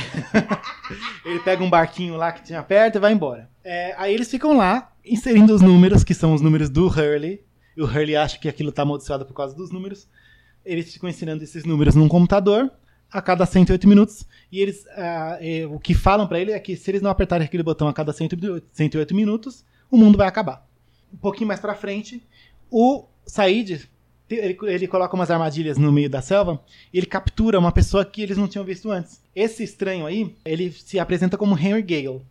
[1.25, 3.49] ele pega um barquinho lá que tinha perto e vai embora.
[3.63, 7.43] É, aí eles ficam lá, inserindo os números, que são os números do Hurley.
[7.75, 10.07] E o Hurley acha que aquilo tá amaldiçoado por causa dos números.
[10.65, 12.71] Eles ficam ensinando esses números num computador
[13.11, 14.25] a cada 108 minutos.
[14.51, 17.45] E eles ah, é, o que falam pra ele é que se eles não apertarem
[17.45, 20.67] aquele botão a cada 108, 108 minutos, o mundo vai acabar.
[21.13, 22.21] Um pouquinho mais pra frente,
[22.69, 23.89] o Said
[24.29, 26.61] ele, ele coloca umas armadilhas no meio da selva
[26.93, 29.21] e ele captura uma pessoa que eles não tinham visto antes.
[29.35, 32.21] Esse estranho aí, ele se apresenta como Henry Gale.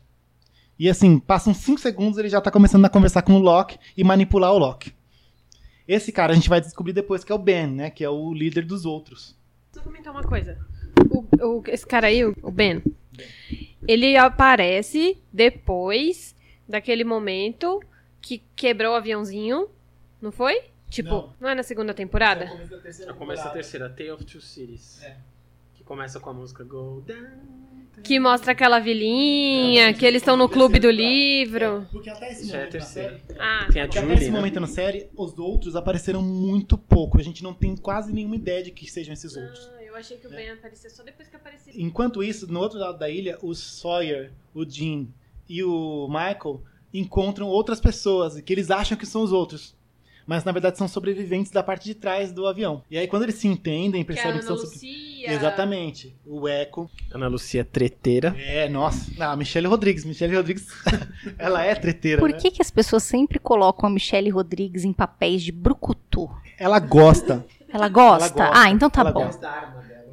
[0.79, 4.05] E assim, passam 5 segundos ele já tá começando a conversar com o Locke e
[4.05, 4.93] manipular o Locke.
[5.89, 7.89] Esse cara a gente vai descobrir depois que é o Ben, né?
[7.91, 9.35] Que é o líder dos outros.
[9.73, 10.59] Só comentar uma coisa.
[11.11, 11.25] O,
[11.61, 12.83] o- esse cara aí, o o Ben,
[13.87, 16.35] ele aparece depois
[16.69, 17.83] daquele momento
[18.21, 19.69] que quebrou o aviãozinho,
[20.21, 20.61] não foi?
[20.91, 21.33] Tipo, Não.
[21.41, 22.47] não, é na segunda temporada?
[23.17, 25.03] Começa a terceira, Tale of Two Cities.
[25.03, 25.17] É.
[25.89, 27.57] Começa com a música Go Down.
[28.05, 31.85] Que mostra aquela vilinha, que eles estão no clube do livro.
[31.91, 33.11] Porque até esse Isso é momento na terceira.
[33.27, 34.37] série, Ah, Tem a porque até Julie, esse né?
[34.37, 37.19] momento na série, os outros apareceram muito pouco.
[37.19, 39.69] A gente não tem quase nenhuma ideia de que sejam esses outros.
[39.77, 41.73] Ah, eu achei que o Ben aparecia só depois que aparecia.
[41.75, 45.09] Enquanto isso, no outro lado da ilha, o Sawyer, o Jim
[45.49, 46.63] e o Michael
[46.95, 49.75] encontram outras pessoas que eles acham que são os outros.
[50.29, 52.83] Mas na verdade são sobreviventes da parte de trás do avião.
[52.91, 55.33] E aí quando eles se entendem, Que é a percebem que, Ana são sobre- Lucia.
[55.33, 56.15] Exatamente.
[56.27, 56.89] O Echo.
[57.11, 58.37] Ana Lucia treteira.
[58.39, 59.11] É, nossa.
[59.19, 60.05] Ah, Michelle Rodrigues.
[60.05, 60.67] Michelle Rodrigues,
[61.39, 62.37] ela é treteira, Por né?
[62.39, 66.29] que, que as pessoas sempre colocam a Michelle Rodrigues em papéis de brucutu?
[66.59, 67.47] Ela gosta.
[67.73, 68.27] Ela gosta?
[68.43, 69.25] Ela gosta, Ah, então tá ela bom.
[69.25, 69.49] gosta.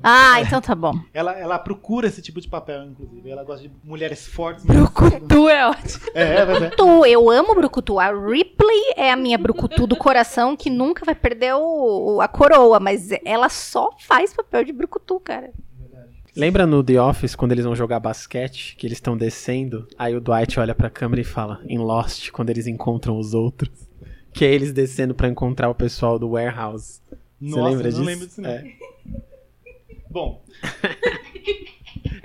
[0.07, 0.93] Ah, então tá bom.
[1.13, 3.27] Ela, ela procura esse tipo de papel, inclusive.
[3.29, 4.63] Ela gosta de mulheres fortes.
[4.63, 6.05] Brucutu é ótimo.
[6.13, 6.69] É, mas é.
[6.69, 7.99] Tu, eu amo brucutu.
[7.99, 12.27] A Ripley é a minha brucutu do coração que nunca vai perder o, o- a
[12.27, 15.51] coroa, mas ela só faz papel de brucutu, cara.
[16.35, 20.19] Lembra no The Office, quando eles vão jogar basquete, que eles estão descendo, aí o
[20.21, 23.71] Dwight olha pra câmera e fala, em Lost, quando eles encontram os outros,
[24.33, 26.99] que é eles descendo pra encontrar o pessoal do warehouse.
[27.41, 27.99] Você Nossa, lembra eu disso?
[27.99, 28.49] não lembro disso, não.
[28.49, 28.65] É.
[30.09, 30.43] Bom,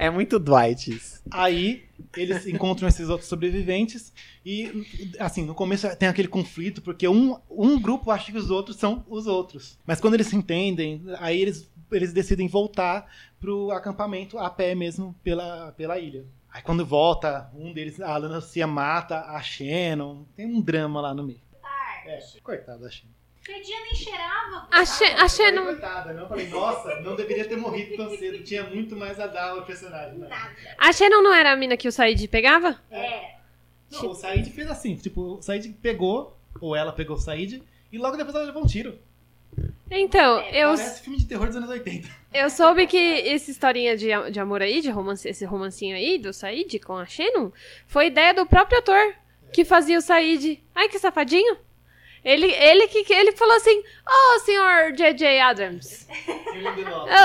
[0.01, 1.23] É muito Dwight isso.
[1.31, 1.85] Aí
[2.17, 4.15] eles encontram esses outros sobreviventes
[4.45, 8.77] e, assim, no começo tem aquele conflito, porque um, um grupo acha que os outros
[8.79, 9.79] são os outros.
[9.85, 15.15] Mas quando eles se entendem, aí eles, eles decidem voltar pro acampamento a pé mesmo
[15.23, 16.25] pela, pela ilha.
[16.51, 20.25] Aí quando volta, um deles, a Lucia mata a Shannon.
[20.35, 21.43] Tem um drama lá no meio.
[22.07, 23.20] É, coitada da Shannon.
[23.43, 24.69] Fredinha nem cheirava.
[24.71, 25.65] A, She a Shannon.
[25.65, 28.45] Coitada, não falei, nossa, não deveria ter morrido tão cedo.
[28.45, 30.19] Tinha muito mais a dar ao personagem.
[30.19, 30.29] né?
[30.79, 32.79] A Shannon não era a mina que o Said pegava?
[32.91, 33.37] É.
[33.91, 37.99] Não, o Said fez assim, tipo, o Said pegou, ou ela pegou o Said, e
[37.99, 38.99] logo depois ela levou um tiro.
[39.91, 42.09] Então, eu, Parece filme de terror dos anos 80.
[42.33, 42.97] eu soube que
[43.29, 47.05] essa historinha de, de amor aí, de romance, esse romancinho aí do Said com a
[47.07, 47.51] Shannon,
[47.89, 49.15] foi ideia do próprio ator
[49.53, 50.63] que fazia o Said.
[50.73, 51.57] Ai, que safadinho.
[52.25, 55.41] Ele, ele que ele falou assim: Ô, senhor J.J.
[55.41, 56.07] Adams,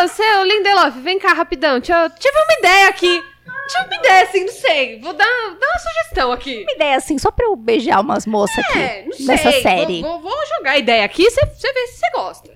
[0.03, 1.75] ô, seu Lindelof, vem cá rapidão.
[1.75, 3.23] Eu, tive uma ideia aqui.
[3.67, 4.99] Tive uma ideia assim, não sei.
[4.99, 6.62] Vou dar, dar uma sugestão aqui.
[6.63, 8.77] Uma ideia assim, só pra eu beijar umas moças aqui.
[8.79, 9.25] É, não sei.
[9.25, 10.01] Nessa série.
[10.01, 12.55] Vou, vou- vou jogar a ideia aqui, você vê se você gosta.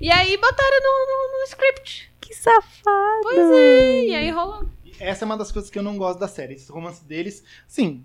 [0.00, 2.10] E aí botaram no, no- no script.
[2.20, 3.22] Que safado.
[3.22, 4.64] Pois é, e aí rolou.
[4.98, 6.54] Essa é uma das coisas que eu não gosto da série.
[6.54, 8.04] Esse romance deles, sim,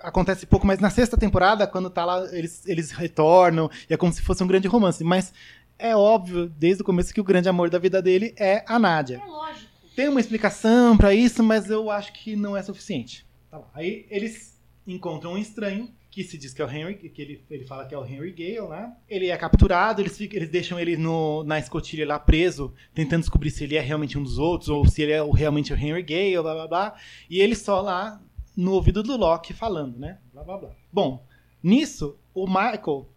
[0.00, 4.12] acontece pouco, mas na sexta temporada, quando tá lá, eles, eles retornam, e é como
[4.12, 5.02] se fosse um grande romance.
[5.02, 5.32] Mas
[5.78, 9.20] é óbvio, desde o começo, que o grande amor da vida dele é a Nádia.
[9.22, 9.72] É lógico.
[9.94, 13.26] Tem uma explicação pra isso, mas eu acho que não é suficiente.
[13.50, 13.60] Tá.
[13.74, 17.64] Aí eles encontram um estranho, que se diz que é o Henry, que ele, ele
[17.64, 18.92] fala que é o Henry Gale, né?
[19.08, 23.50] Ele é capturado, eles, ficam, eles deixam ele no, na escotilha lá preso, tentando descobrir
[23.50, 26.42] se ele é realmente um dos outros, ou se ele é realmente o Henry Gale,
[26.42, 26.94] blá blá blá.
[27.30, 28.20] E ele só lá
[28.56, 30.18] no ouvido do Loki falando, né?
[30.32, 30.70] Blá blá blá.
[30.92, 31.24] Bom,
[31.62, 33.08] nisso, o Michael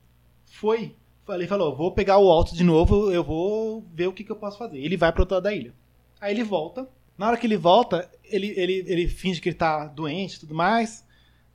[0.45, 0.95] foi.
[1.29, 4.35] Ele falou: vou pegar o alto de novo, eu vou ver o que, que eu
[4.35, 4.77] posso fazer.
[4.77, 5.73] Ele vai pro outro lado da ilha.
[6.19, 6.87] Aí ele volta.
[7.17, 10.53] Na hora que ele volta, ele, ele, ele finge que ele tá doente e tudo
[10.53, 11.05] mais.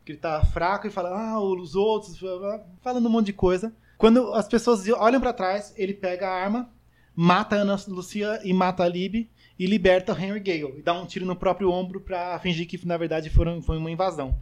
[0.05, 3.33] Que ele tá fraco e fala, ah, os outros, blá, blá, falando um monte de
[3.35, 3.75] coisa.
[3.99, 6.71] Quando as pessoas olham pra trás, ele pega a arma,
[7.15, 9.29] mata a Ana Lucia e mata a Lib
[9.61, 10.79] e liberta o Henry Gale.
[10.79, 13.91] E dá um tiro no próprio ombro pra fingir que, na verdade, foram, foi uma
[13.91, 14.35] invasão.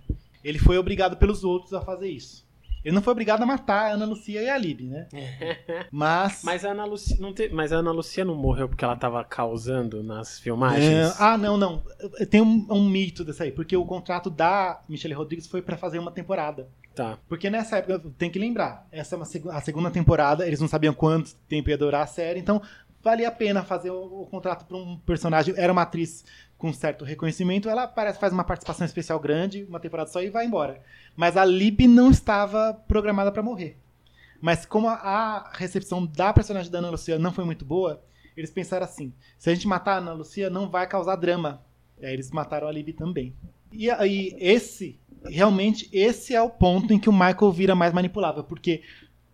[0.45, 2.47] Ele foi obrigado pelos outros a fazer isso.
[2.85, 5.09] Ele não foi obrigado a matar a Ana Lucia e a Lib, né?
[5.91, 6.43] Mas.
[6.45, 7.49] Mas a Ana Lucia não, te...
[7.49, 10.89] Mas a Ana Lucia não morreu porque ela tava causando nas filmagens?
[10.89, 11.83] É, ah, não, não.
[12.31, 15.99] Tem um, um mito dessa aí, porque o contrato da Michelle Rodrigues foi pra fazer
[15.99, 16.69] uma temporada.
[16.95, 17.19] Tá.
[17.29, 20.67] Porque nessa época, tem que lembrar, essa é uma seg- a segunda temporada, eles não
[20.67, 22.61] sabiam quanto tempo ia durar a série, então
[23.03, 25.55] valia a pena fazer o, o contrato pra um personagem.
[25.57, 26.25] Era uma atriz
[26.59, 30.45] com certo reconhecimento, ela parece faz uma participação especial grande, uma temporada só e vai
[30.45, 30.83] embora.
[31.17, 33.79] Mas a Lib não estava programada pra morrer.
[34.41, 38.03] Mas como a, recepção da personagem da Ana Lucia não foi muito boa,
[38.37, 41.63] eles pensaram assim: se a gente matar a Ana Lucia, não vai causar drama.
[42.01, 43.35] E aí eles mataram a Lib também.
[43.73, 48.45] E aí, esse, realmente, esse é o ponto em que o Michael vira mais manipulável,
[48.45, 48.83] porque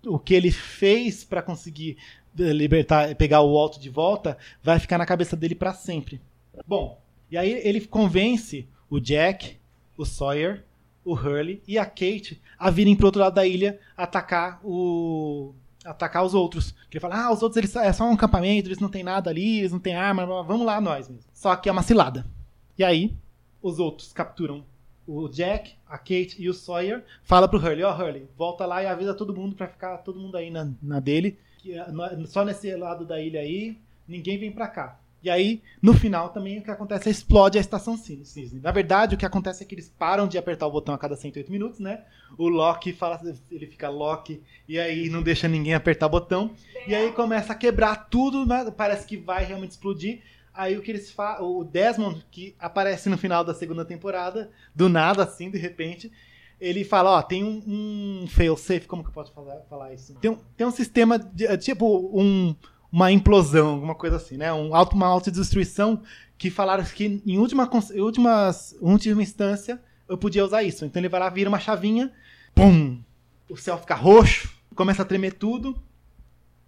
[0.07, 1.97] o que ele fez pra conseguir
[2.37, 6.21] libertar, pegar o Walt de volta, vai ficar na cabeça dele pra sempre.
[6.67, 9.57] Bom, e aí ele convence o Jack,
[9.97, 10.65] o Sawyer,
[11.05, 15.53] o Hurley e a Kate a virem pro outro lado da ilha atacar o
[15.85, 16.73] atacar os outros.
[16.89, 19.31] Que ele fala: "Ah, os outros eles é só um acampamento, eles não têm nada
[19.31, 21.31] ali, eles não têm arma, vamos lá nós mesmo".
[21.33, 22.25] Só que é uma cilada.
[22.79, 23.15] E aí
[23.63, 24.65] os outros capturam
[25.07, 28.87] o Jack, a Kate e o Sawyer, fala pro Hurley, ó Hurley, volta lá e
[28.87, 32.45] avisa todo mundo pra ficar todo mundo aí na, na dele, que é, nó- só
[32.45, 35.01] nesse lado da ilha aí, ninguém vem pra cá.
[35.23, 38.61] E aí, no final também o que acontece é explode a estação Cis- Cisne.
[38.61, 41.17] Na verdade, o que acontece é que eles param de apertar o botão a cada
[41.17, 42.05] 108 minutos, né?
[42.37, 43.19] O Loki fala,
[43.51, 46.51] ele fica Loki e aí não deixa ninguém apertar o botão.
[46.87, 48.71] E aí começa a quebrar tudo, né?
[48.77, 50.21] parece que vai realmente explodir.
[50.53, 55.25] Aí o que eles o Desmond, que aparece no final da segunda temporada, do nada,
[55.25, 56.13] assim, de repente,
[56.65, 60.15] ele fala, ó, tem um, um fail-safe, como que eu posso falar, falar isso?
[60.15, 62.55] Tem um, tem um sistema, de, é, tipo, um,
[62.91, 64.53] uma implosão, alguma coisa assim, né?
[64.53, 66.01] Um uma autodestruição
[66.39, 70.85] que falaram que em última, últimas, última instância eu podia usar isso.
[70.85, 72.11] Então ele vai lá, vira uma chavinha,
[72.55, 73.01] pum!
[73.49, 75.79] O céu fica roxo, começa a tremer tudo,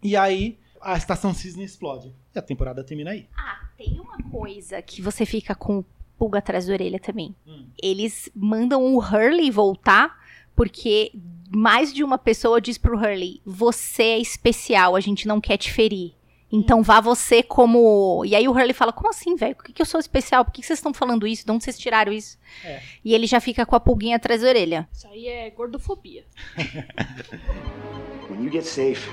[0.02, 2.14] e aí a estação Cisne explode.
[2.34, 3.28] E a temporada termina aí.
[3.34, 5.82] Ah, tem uma coisa que você fica com
[6.18, 7.34] pulga atrás da orelha também.
[7.46, 7.66] Hum.
[7.82, 10.16] Eles mandam o Hurley voltar
[10.54, 11.12] porque
[11.50, 15.72] mais de uma pessoa diz pro Hurley: "Você é especial, a gente não quer te
[15.72, 16.14] ferir".
[16.50, 18.24] Então vá você como.
[18.24, 19.56] E aí o Hurley fala: Como assim, velho?
[19.56, 20.44] Por que, que eu sou especial?
[20.44, 21.44] Por que, que vocês estão falando isso?
[21.44, 22.38] De onde vocês tiraram isso?
[22.64, 22.80] É.
[23.04, 24.88] E ele já fica com a pulguinha atrás da orelha.
[24.92, 26.24] Isso aí é gordofobia.
[28.30, 29.10] When you get safe,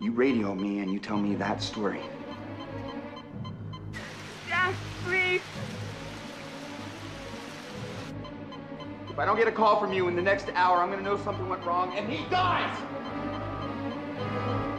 [0.00, 2.00] you radio me and you tell me that story.
[9.14, 11.16] If I don't get a call from you in the next hour, I'm gonna know
[11.16, 12.76] something went wrong, and he dies!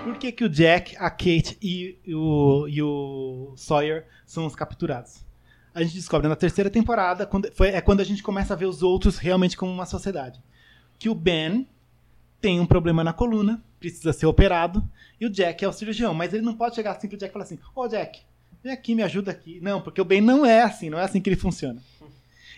[0.04, 5.24] Por que, que o Jack, a Kate e o, e o Sawyer são os capturados?
[5.74, 8.65] A gente descobre na terceira temporada, quando, foi, é quando a gente começa a ver
[8.65, 10.43] os outros realmente como uma sociedade.
[11.00, 11.65] Que o Ben
[12.41, 14.84] tem um problema na coluna, precisa ser operado,
[15.17, 17.32] e o Jack é o cirurgião, mas ele não pode chegar assim pro Jack e
[17.32, 18.19] falar assim: Ô Jack,
[18.62, 19.62] vem aqui, me ajuda aqui.
[19.62, 21.82] Não, porque o Ben não é assim, não é assim que ele funciona.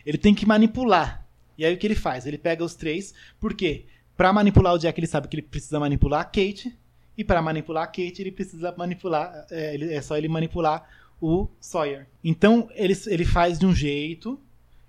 [0.03, 1.26] Ele tem que manipular.
[1.57, 2.25] E aí o que ele faz?
[2.25, 3.85] Ele pega os três, por quê?
[4.15, 6.75] Pra manipular o Jack, ele sabe que ele precisa manipular a Kate,
[7.17, 9.45] e para manipular a Kate, ele precisa manipular.
[9.49, 10.87] É, ele- é só ele manipular
[11.19, 12.05] o Sawyer.
[12.23, 14.39] Então ele, ele faz de um jeito.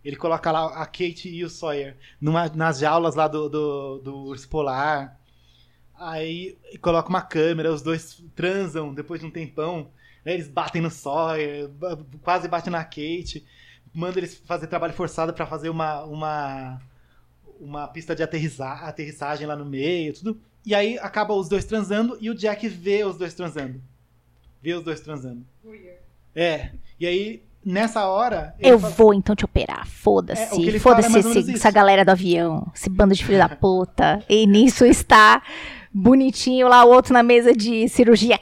[0.04, 4.16] Ele coloca lá a Kate e o Sawyer numa, nas jaulas lá do, do, do
[4.26, 5.18] urso polar.
[5.98, 9.90] Aí coloca uma câmera, os dois transam depois de um tempão.
[10.24, 11.68] né, Eles batem no Sawyer,
[12.22, 13.44] quase batem na Kate.
[13.98, 16.80] Manda eles fazer trabalho forçado para fazer uma, uma,
[17.60, 20.40] uma pista de aterrissa- aterrissagem lá no meio, tudo.
[20.64, 23.82] E aí acaba os dois transando e o Jack vê os dois transando.
[24.62, 25.44] Vê os dois transando.
[26.32, 26.70] É.
[27.00, 28.54] E aí, nessa hora.
[28.60, 29.82] Eu fala- vou então te operar.
[29.82, 30.44] É, Foda-se.
[30.78, 32.70] fala é Foda-se essa galera do avião.
[32.72, 34.22] Esse bando de filho da puta.
[34.28, 35.42] E nisso está
[35.92, 38.38] bonitinho lá o outro na mesa de cirurgia.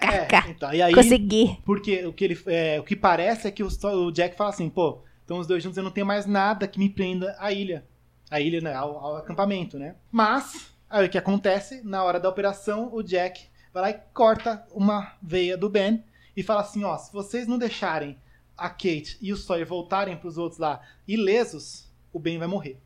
[0.00, 1.58] É, então, e aí, Consegui.
[1.64, 4.68] porque o que, ele, é, o que parece é que o, o Jack fala assim,
[4.68, 7.84] pô, então os dois juntos eu não tenho mais nada que me prenda à ilha.
[8.30, 8.74] À ilha, né?
[8.74, 9.96] Ao, ao acampamento, né?
[10.10, 11.82] Mas, aí o que acontece?
[11.82, 16.04] Na hora da operação, o Jack vai lá e corta uma veia do Ben
[16.36, 18.16] e fala assim, ó, se vocês não deixarem
[18.56, 22.78] a Kate e o Sawyer voltarem pros outros lá ilesos, o Ben vai morrer.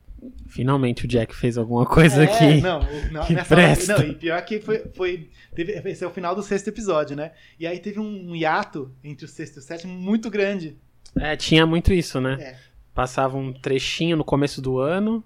[0.46, 2.60] Finalmente o Jack fez alguma coisa É, aqui.
[2.60, 2.80] Não,
[3.10, 4.78] não, que hora- não, e pior que foi.
[4.94, 7.32] foi teve, esse é o final do sexto episódio, né?
[7.58, 10.76] E aí teve um hiato entre o sexto e o sétimo muito grande.
[11.18, 12.36] É, tinha muito isso, né?
[12.40, 12.56] É.
[12.94, 15.24] Passava um trechinho no começo do ano,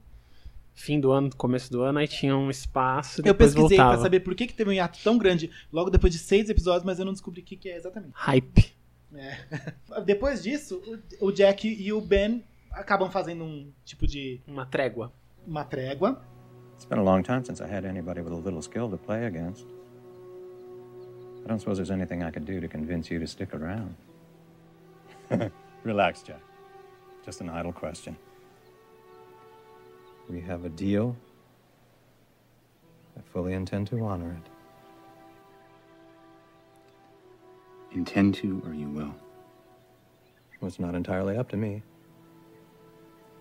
[0.75, 3.95] fim do ano, começo do ano, aí tinha um espaço Eu pesquisei voltava.
[3.95, 6.85] pra saber por que, que teve um hiato tão grande logo depois de seis episódios,
[6.85, 8.13] mas eu não descobri o que, que é exatamente.
[8.15, 8.73] Hype.
[10.05, 10.83] Depois disso,
[11.21, 12.45] o Jack e o Ben
[12.77, 15.13] acabam fazendo um tipo de Uma trégua.
[15.47, 16.21] uma trégua.
[16.75, 19.25] It's been a long time since I had anybody with a little skill to play
[19.25, 19.67] against.
[21.45, 23.95] I don't suppose there's anything I could do to convince you to stick around.
[25.85, 26.41] Relax, Jack.
[27.25, 28.17] Just an idle question.
[30.29, 31.17] We have a deal.
[33.17, 34.51] I fully intend to honor it.
[37.97, 39.15] Intend to, or you will.
[40.61, 41.83] Well, it's not entirely up to me.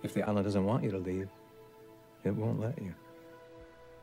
[0.06, 1.28] If the island doesn't want you to leave,
[2.24, 2.94] it won't let you.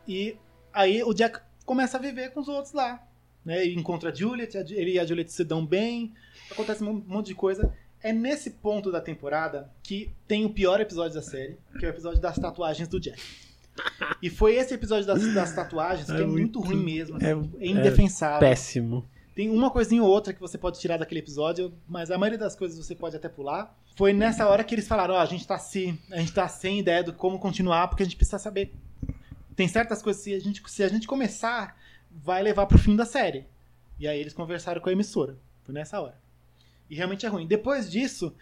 [0.08, 0.38] E
[0.74, 3.02] aí o Jack começa a viver com os outros lá.
[3.46, 3.66] Né?
[3.66, 6.13] Ele encontra a Juliet, ele e a Juliet se dão bem,
[6.52, 7.74] acontece um monte de coisa.
[8.02, 11.92] É nesse ponto da temporada que tem o pior episódio da série, que é o
[11.92, 13.22] episódio das tatuagens do Jack.
[14.22, 17.18] E foi esse episódio das, das tatuagens que é, É muito, muito- ruim mesmo.
[17.22, 18.39] é- assim, é, indefensável.
[18.39, 19.06] Péssimo.
[19.36, 22.56] Tem uma coisinha ou outra que você pode tirar daquele episódio, mas a maioria das
[22.56, 23.76] coisas você pode até pular.
[23.96, 26.80] Foi nessa hora que eles falaram, ó, a gente tá se, a gente tá sem
[26.80, 28.74] ideia de como continuar, porque a gente precisa saber.
[29.56, 31.76] Tem certas coisas se a gente se a gente começar,
[32.12, 33.48] vai levar pro fim da série.
[34.00, 35.38] E aí eles conversaram com a emissora.
[35.63, 36.17] Foi nessa hora.
[36.88, 37.48] E realmente é ruim.
[37.48, 38.36] Depois disso,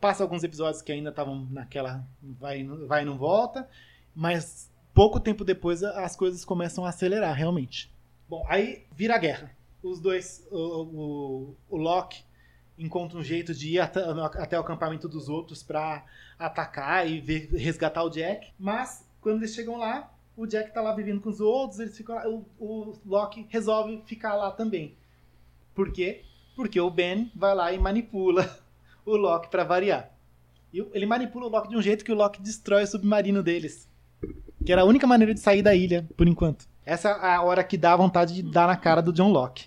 [0.00, 3.68] passa alguns episódios que ainda estavam naquela vai vai e não volta,
[4.14, 7.92] mas pouco tempo depois as coisas começam a acelerar realmente.
[8.26, 12.22] Bom, aí vira a guerra os dois, o, o, o Loki
[12.78, 14.00] encontra um jeito de ir até,
[14.40, 16.04] até o acampamento dos outros pra
[16.38, 18.52] atacar e ver- resgatar o Jack.
[18.58, 22.14] Mas, quando eles chegam lá, o Jack tá lá vivendo com os outros, eles ficam
[22.14, 24.96] lá, o, o Loki resolve ficar lá também.
[25.74, 26.22] Por quê?
[26.54, 28.48] Porque o Ben vai lá e manipula
[29.04, 30.12] o Loki pra variar.
[30.72, 33.88] E ele manipula o Loki de um jeito que o Loki destrói o submarino deles.
[34.64, 36.68] Que era a única maneira de sair da ilha, por enquanto.
[36.88, 39.66] Essa é a hora que dá vontade de dar na cara do John Locke.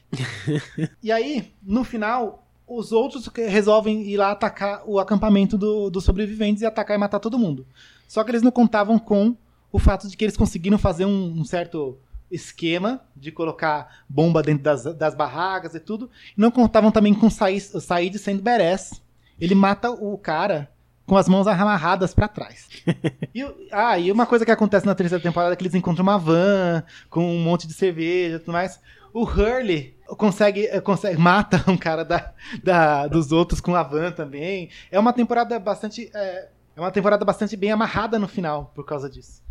[1.03, 6.03] e aí, no final, os outros que resolvem ir lá atacar o acampamento do- dos
[6.03, 7.63] sobreviventes e atacar e matar todo mundo.
[8.07, 9.37] Só que eles não contavam com
[9.71, 11.95] o fato de que eles conseguiram fazer um, um certo
[12.31, 16.09] esquema de colocar bomba dentro das, das barracas e tudo.
[16.35, 18.99] E não contavam também com o Said, o Said sendo badass.
[19.39, 20.71] Ele mata o cara
[21.05, 22.67] com as mãos amarradas pra trás.
[23.33, 26.17] E, ah, e uma coisa que acontece na terceira temporada é que eles encontram uma
[26.19, 28.77] van com um monte de cerveja e tudo mais.
[29.13, 34.11] O Hurley consegue, eh, consegue mata um cara da, da- dos outros com a van
[34.11, 34.69] também.
[34.91, 39.09] É uma temporada bastante é, é uma temporada bastante bem amarrada no final por causa
[39.09, 39.41] disso.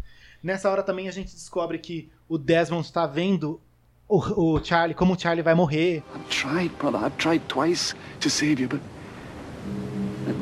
[0.43, 3.61] Nessa hora também a gente descobre que o Desmond está vendo
[4.07, 6.03] o, o Charlie, como o Charlie vai morrer.
[6.15, 7.01] I've tried, brother.
[7.07, 8.81] I've tried twice to save you, but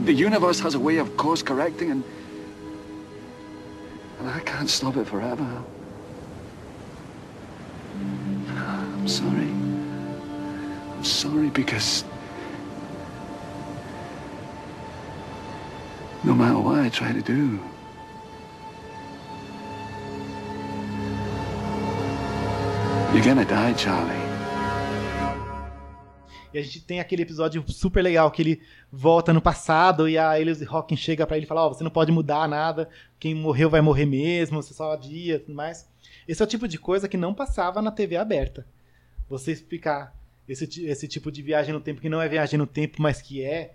[0.04, 2.04] the universe has a way of course correcting, and
[4.18, 5.62] And I can't stop it forever.
[8.56, 9.50] I'm sorry.
[10.96, 12.04] I'm sorry because
[16.24, 17.60] no matter what I try to do,
[23.14, 24.27] you're gonna die, Charlie.
[26.53, 30.40] E a gente tem aquele episódio super legal que ele volta no passado e a
[30.40, 32.88] Elise Hawkins chega pra ele e fala: Ó, você não pode mudar nada,
[33.18, 35.88] quem morreu vai morrer mesmo, você só adia e tudo mais.
[36.26, 38.66] Esse é o tipo de coisa que não passava na TV aberta.
[39.28, 40.14] Você explicar
[40.49, 43.42] esse, esse tipo de viagem no tempo, que não é viagem no tempo, mas que
[43.42, 43.74] é,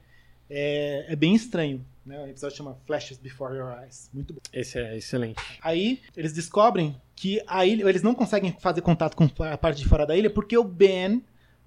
[0.50, 1.86] é, é bem estranho.
[2.06, 2.20] Né?
[2.20, 4.10] O episódio chama Flashes Before Your Eyes.
[4.14, 4.40] Muito bom.
[4.52, 5.42] Esse é excelente.
[5.62, 9.88] Aí eles descobrem que a ilha, eles não conseguem fazer contato com a parte de
[9.88, 11.24] fora da ilha porque o Ben,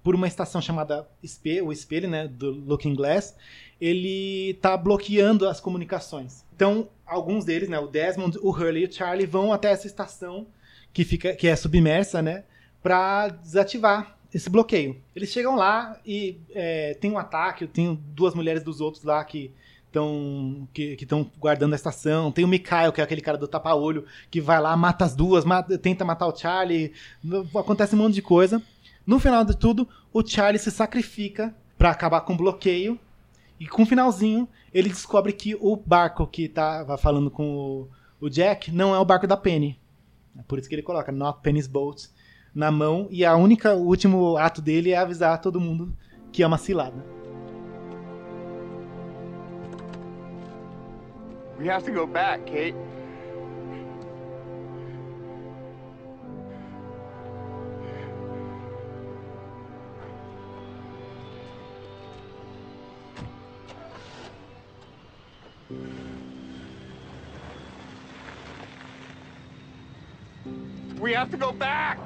[0.07, 3.35] por uma estação chamada espelho, o espelho, né, do Looking Glass,
[3.79, 6.45] ele tá bloqueando as comunicações.
[6.55, 10.47] Então, alguns deles, né, o Desmond, o Hurley e o Charlie vão até essa estação
[10.93, 12.45] que fica que é submersa, né,
[12.81, 14.95] para desativar esse bloqueio.
[15.13, 19.51] Eles chegam lá e é, tem um ataque, tem duas mulheres dos outros lá que
[19.87, 22.31] estão que estão guardando a estação.
[22.31, 25.43] Tem o Mikhail, que é aquele cara do tapa-olho, que vai lá, mata as duas,
[25.43, 26.93] mata- tenta matar o Charlie.
[27.53, 28.63] Acontece um monte de coisa.
[29.07, 32.99] No final de tudo, o Charlie se sacrifica pra acabar com o bloqueio.
[33.57, 37.89] E com o finalzinho, ele descobre que o barco que tava falando com o,
[38.19, 39.79] o Jack não é o barco da Penny.
[40.37, 42.09] É por isso que ele coloca Not Penny's Boat
[42.53, 43.07] na mão.
[43.09, 45.95] E a única, o último ato dele é avisar todo mundo
[46.33, 47.03] que é uma cilada.
[51.57, 52.75] We have to go back, Kate.
[70.99, 71.99] We have to go back!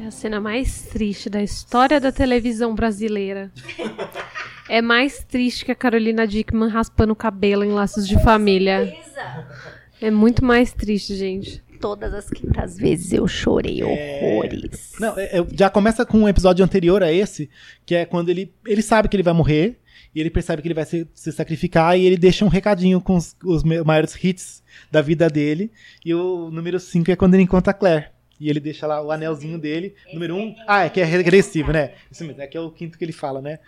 [0.00, 3.52] É a cena mais triste da história da televisão brasileira.
[4.68, 8.92] É mais triste que a Carolina Dickman raspando o cabelo em Laços de Família.
[10.00, 11.62] É muito mais triste, gente.
[11.80, 14.92] Todas as quintas vezes eu chorei horrores.
[14.98, 17.50] Não, é- é- já começa com um episódio anterior a esse,
[17.84, 19.78] que é quando ele, ele sabe que ele vai morrer,
[20.14, 23.16] e ele percebe que ele vai se, se sacrificar, e ele deixa um recadinho com
[23.16, 25.70] os, os maiores hits da vida dele.
[26.04, 28.08] E o número 5 é quando ele encontra a Claire.
[28.38, 29.94] E ele deixa lá o anelzinho dele.
[30.12, 30.38] Número 1.
[30.38, 31.92] Um, ah, é que é regressivo, né?
[32.10, 33.58] Isso mesmo, é que é o quinto que ele fala, né?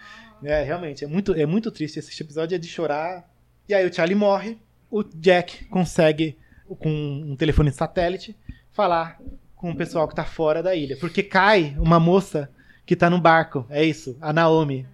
[0.43, 1.99] É, realmente, é muito, é muito triste.
[1.99, 3.25] Esse episódio é de chorar.
[3.69, 4.59] E aí o Charlie morre.
[4.91, 6.37] O Jack consegue,
[6.79, 8.37] com um telefone satélite,
[8.73, 9.19] falar
[9.55, 10.97] com o pessoal que tá fora da ilha.
[10.99, 12.51] Porque cai uma moça
[12.85, 13.67] que tá no barco.
[13.71, 14.87] É isso, a Naomi.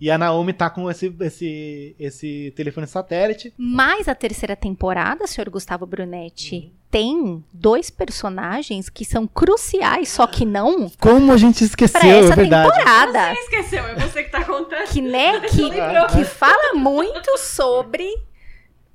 [0.00, 3.52] E a Naomi tá com esse, esse, esse telefone satélite.
[3.58, 10.44] Mas a terceira temporada, senhor Gustavo Brunetti, tem dois personagens que são cruciais, só que
[10.46, 12.70] não Como a gente esqueceu, pra essa é verdade.
[12.70, 13.32] temporada.
[13.34, 14.88] esqueceu, é você que tá contando.
[14.88, 18.08] Que, né, que, que fala muito sobre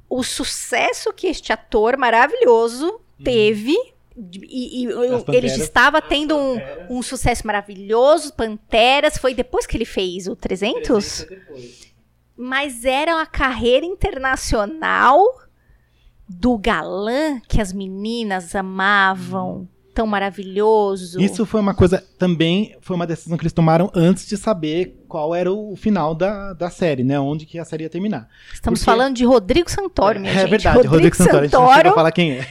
[0.10, 3.76] o sucesso que este ator maravilhoso teve.
[4.18, 6.58] E, e ele estava tendo um,
[6.90, 11.26] um sucesso maravilhoso, Panteras, foi depois que ele fez o 300?
[12.38, 15.22] Mas era uma carreira internacional
[16.28, 21.20] do galã que as meninas amavam, tão maravilhoso.
[21.20, 25.36] Isso foi uma coisa também, foi uma decisão que eles tomaram antes de saber qual
[25.36, 27.20] era o final da, da série, né?
[27.20, 28.28] Onde que a série ia terminar.
[28.54, 30.50] Estamos porque- falando de Rodrigo Santoro, minha é gente.
[30.50, 32.48] verdade, Rodrigo, Santoro, a gente não falar quem é.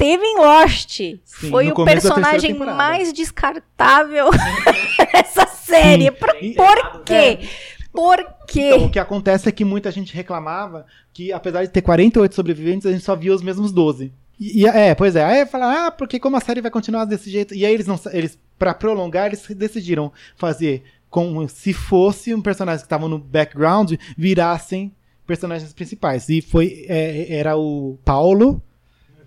[0.00, 1.00] Esteve em Lost.
[1.24, 4.30] Foi no o personagem mais descartável
[5.12, 6.04] dessa série.
[6.06, 6.12] Sim.
[6.12, 7.38] Por, por quê?
[7.92, 8.70] Por quê?
[8.74, 12.86] Então, o que acontece é que muita gente reclamava que, apesar de ter 48 sobreviventes,
[12.86, 14.12] a gente só via os mesmos 12.
[14.38, 15.24] E, e- é, pois é.
[15.24, 17.54] Aí fala, ah, porque como a série vai continuar desse jeito?
[17.54, 22.80] E aí eles não, eles para prolongar, eles decidiram fazer como se fosse um personagem
[22.80, 24.92] que estavam no background virassem
[25.26, 26.28] personagens principais.
[26.28, 28.62] E foi é, era o Paulo,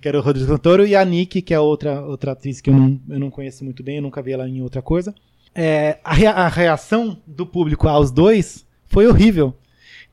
[0.03, 2.73] que era o Rodrigo Santoro, e a Nick, que é outra outra atriz que eu
[2.75, 5.15] não, eu não conheço muito bem, eu nunca vi ela em outra coisa.
[5.55, 9.53] É, a, rea- a reação do público aos dois foi horrível.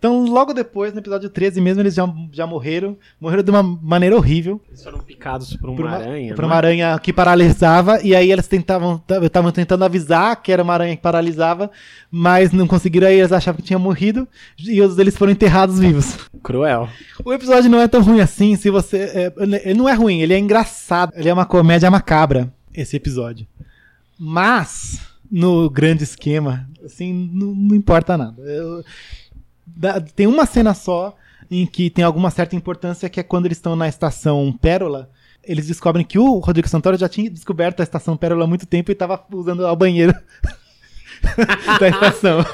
[0.01, 2.97] Então, logo depois, no episódio 13 mesmo, eles já, já morreram.
[3.21, 4.59] Morreram de uma maneira horrível.
[4.69, 6.35] Eles foram picados por uma, Por uma, aranha.
[6.35, 6.57] por uma é?
[6.57, 8.01] aranha que paralisava.
[8.03, 11.71] E aí eles tentavam estavam tentando avisar que era uma aranha que paralisava,
[12.11, 13.09] mas não conseguiram.
[13.09, 14.27] Aí eles achavam que tinha morrido.
[14.59, 16.17] E os deles foram enterrados vivos.
[16.43, 16.89] Cruel.
[17.23, 18.97] O episódio não é tão ruim assim, se você.
[19.15, 19.33] é,
[19.69, 21.13] ele não é ruim, ele é engraçado.
[21.15, 23.47] Ele é uma comédia macabra, esse episódio.
[24.19, 24.99] Mas,
[25.31, 28.41] no grande esquema, assim, não, não importa nada.
[28.43, 28.83] Eu-
[30.15, 31.17] tem uma cena só.
[31.51, 35.11] em que tem alguma certa importância, que é quando eles estão na estação Pérola,
[35.43, 38.91] eles descobrem que o Rodrigo Santoro já tinha descoberto a estação Pérola há muito tempo
[38.91, 40.15] e estava usando o banheiro
[41.81, 42.45] da estação.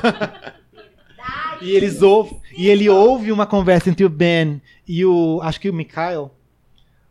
[1.60, 5.68] e eles ouvem, e ele ouve uma conversa entre o Ben e o, acho que
[5.68, 6.30] o Mikhail,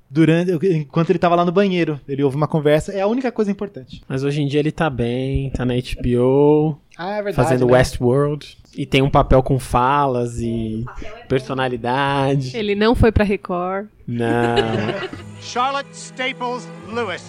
[0.09, 1.99] durante, enquanto ele estava lá no banheiro.
[2.07, 4.01] Ele ouve uma conversa, é a única coisa importante.
[4.07, 7.35] Mas hoje em dia ele tá bem, tá na HBO, Ah, é verdade.
[7.35, 7.73] fazendo né?
[7.73, 8.57] Westworld.
[8.75, 10.85] E tem um papel com falas e
[11.27, 12.55] personalidade.
[12.55, 13.87] Ele não foi pra Record.
[14.07, 14.55] Não.
[15.41, 17.23] Charlotte Staples Lewis.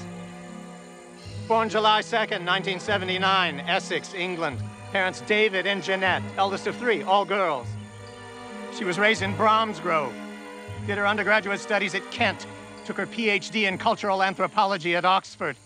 [1.49, 4.59] Born July 2nd, 1979, Essex, England.
[4.93, 7.67] Parents David and Jeanette, eldest of three, all girls.
[8.77, 10.13] She was raised in Bromsgrove.
[10.87, 12.47] Did her undergraduate studies at Kent.
[12.85, 15.57] Took her PhD in cultural anthropology at Oxford.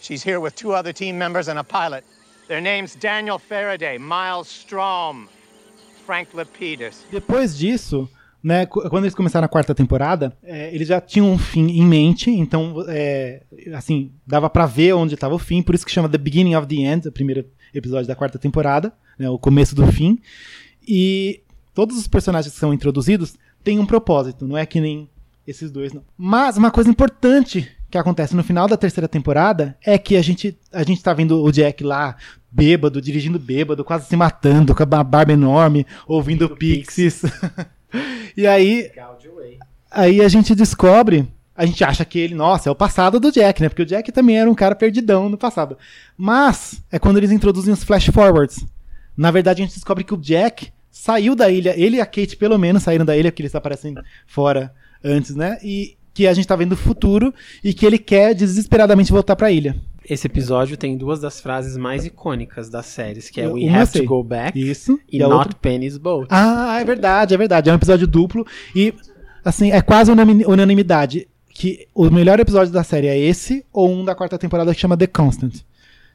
[0.00, 2.04] She's here with two other team members and a pilot.
[2.48, 5.26] Their names Daniel Faraday, Miles Strom,
[6.06, 7.04] Frank Lapidus.
[7.10, 8.08] Depois disso,
[8.42, 11.82] né, qu- quando eles começaram a quarta temporada, é, eles já tinham um fim em
[11.84, 13.42] mente, então, é,
[13.74, 16.66] assim, dava pra ver onde estava o fim, por isso que chama The Beginning of
[16.68, 17.44] the End, o primeiro
[17.74, 20.18] episódio da quarta temporada, né, o começo do fim.
[20.86, 21.40] E
[21.74, 23.34] todos os personagens que são introduzidos
[23.64, 25.10] têm um propósito, não é que nem
[25.44, 26.04] esses dois, não.
[26.16, 30.58] Mas uma coisa importante que acontece no final da terceira temporada é que a gente,
[30.72, 32.16] a gente tá vendo o Jack lá,
[32.50, 37.22] bêbado, dirigindo bêbado, quase se matando, com a barba enorme, ouvindo Pixies.
[38.36, 38.90] e aí,
[39.90, 43.62] aí a gente descobre, a gente acha que ele, nossa, é o passado do Jack,
[43.62, 43.68] né?
[43.68, 45.78] Porque o Jack também era um cara perdidão no passado.
[46.16, 48.64] Mas é quando eles introduzem os flash forwards.
[49.16, 52.36] Na verdade, a gente descobre que o Jack saiu da ilha, ele e a Kate
[52.36, 53.94] pelo menos saíram da ilha, porque eles aparecem
[54.26, 54.72] fora
[55.02, 55.58] antes, né?
[55.62, 59.50] E que a gente tá vendo o futuro e que ele quer desesperadamente voltar pra
[59.52, 59.76] ilha.
[60.08, 63.90] Esse episódio tem duas das frases mais icônicas das séries, que é We Uma Have
[63.92, 64.00] sei.
[64.00, 64.98] to Go Back Isso.
[65.12, 66.26] e a Not outra- Penny's Boat.
[66.30, 67.68] Ah, é verdade, é verdade.
[67.68, 68.94] É um episódio duplo e,
[69.44, 74.14] assim, é quase unanimidade que o melhor episódio da série é esse ou um da
[74.14, 75.56] quarta temporada que chama The Constant.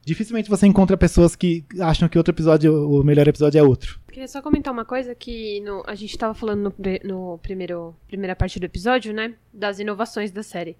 [0.03, 3.99] Dificilmente você encontra pessoas que acham que outro episódio, o melhor episódio é outro.
[4.11, 8.35] Queria só comentar uma coisa que no- a gente tava falando no, no primeiro primeira
[8.35, 9.35] parte do episódio, né?
[9.53, 10.75] Das inovações da série.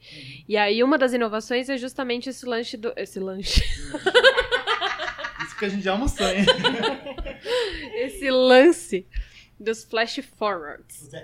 [0.50, 2.92] E aí uma das inovações é justamente esse lanche do.
[2.98, 3.62] Esse lanche.
[5.46, 6.46] Isso que a gente já almoçou, hein?
[7.96, 9.06] esse lance
[9.60, 11.10] dos flash forwards.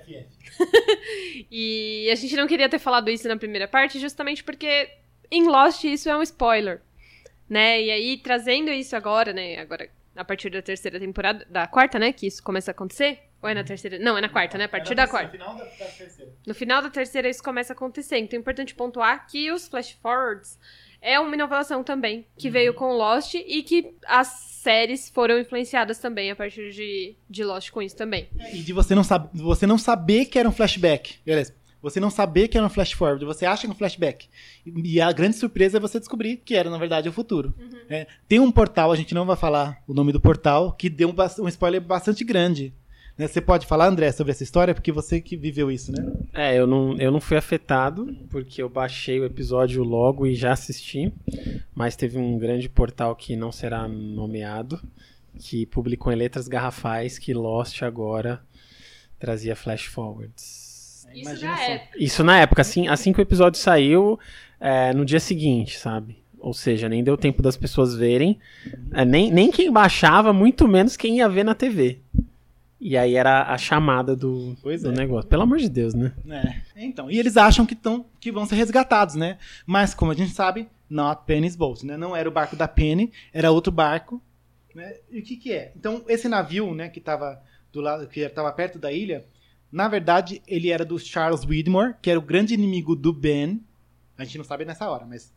[1.51, 4.89] E a gente não queria ter falado isso na primeira parte, justamente porque
[5.31, 6.81] em Lost isso é um spoiler,
[7.49, 7.81] né?
[7.81, 9.59] E aí trazendo isso agora, né?
[9.59, 12.11] Agora a partir da terceira temporada, da quarta, né?
[12.11, 13.19] Que isso começa a acontecer.
[13.41, 13.99] Ou é na terceira?
[13.99, 14.63] Não, é na quarta, né?
[14.63, 15.37] A partir da quarta.
[16.45, 18.17] No final da terceira isso começa a acontecer.
[18.17, 20.57] Então é importante pontuar que os flash forwards
[21.01, 26.31] é uma inovação também, que veio com Lost e que as séries foram influenciadas também
[26.31, 28.27] a partir de, de Lost com isso também.
[28.51, 31.19] E de você não, sab você não saber que era um flashback.
[31.23, 31.55] Beleza.
[31.81, 34.27] Você não saber que era um flash forward, você acha que é um flashback.
[34.65, 37.53] E a grande surpresa é você descobrir que era, na verdade, o futuro.
[37.89, 41.09] É, tem um portal, a gente não vai falar o nome do portal, que deu
[41.09, 42.73] um, um spoiler bastante grande.
[43.17, 43.27] né?
[43.27, 46.05] Você pode falar, André, sobre essa história, porque você que viveu isso, né?
[46.33, 50.53] É, eu não, eu não fui afetado, porque eu baixei o episódio logo e já
[50.53, 51.13] assisti.
[51.75, 54.81] Mas teve um grande portal que não será nomeado,
[55.39, 58.41] que publicou em letras garrafais que Lost agora
[59.19, 60.66] trazia flash forwards.
[61.13, 61.71] Isso Imagina já só.
[61.71, 61.89] é.
[61.97, 64.19] Isso na época, assim, assim que o episódio saiu,
[64.59, 66.17] é, no dia seguinte, sabe?
[66.39, 68.39] Ou seja, nem deu tempo das pessoas verem.
[68.93, 71.99] É, nem, nem quem baixava, muito menos quem ia ver na TV.
[72.79, 74.95] E aí era a chamada do, Pois do é.
[74.95, 75.27] negócio.
[75.27, 76.13] Pelo amor de Deus, né?
[76.75, 77.09] É, então.
[77.09, 79.39] E eles acham que, tão, que vão ser resgatados, né?
[79.65, 81.97] Mas, como a gente sabe, not Penny's boat, né?
[81.97, 84.21] Não era o barco da Penny, era outro barco.
[84.75, 84.93] Né?
[85.11, 85.71] E o que que é?
[85.75, 87.41] Então, esse navio, né, que estava
[87.73, 89.25] do lado, que estava perto da ilha,
[89.71, 93.61] na verdade, ele era do Charles Widmore, que era o grande inimigo do Ben.
[94.17, 95.33] A gente não sabe nessa hora, mas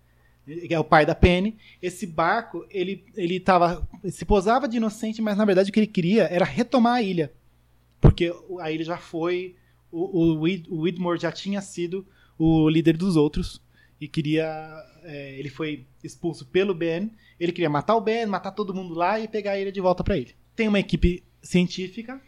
[0.47, 1.57] ele é o pai da Penny.
[1.83, 5.87] Esse barco, ele ele tava se posava de inocente, mas na verdade o que ele
[5.87, 7.33] queria era retomar a ilha.
[8.01, 9.57] Porque a ilha já foi
[9.91, 12.07] o, o, o Widmore já tinha sido
[12.39, 13.61] o líder dos outros
[14.01, 14.47] e queria.
[15.03, 17.11] é, ele foi expulso pelo Ben.
[17.39, 20.17] Ele queria matar o Ben, matar todo mundo lá e pegar ele de volta para
[20.17, 20.35] ele.
[20.55, 22.21] Tem uma equipe científica,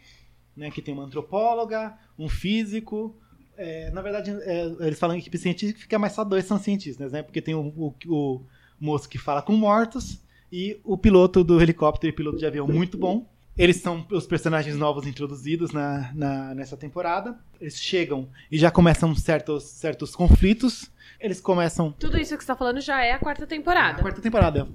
[0.55, 3.15] né, que tem uma antropóloga, um físico.
[3.57, 7.21] é, na verdade, é, eles falam equipe científica, mas só dois são cientistas, né?
[7.23, 8.41] Porque tem o, o, o
[8.79, 12.97] moço que fala com mortos e o piloto do helicóptero e piloto de avião muito
[12.97, 13.27] bom.
[13.55, 17.37] Eles são os personagens novos introduzidos na, na- nessa temporada.
[17.61, 20.89] Eles chegam e já começam certos, certos conflitos.
[21.19, 21.91] Eles começam.
[21.91, 24.01] Tudo isso que você tá falando já é a quarta temporada.
[24.01, 24.67] quarta temporada.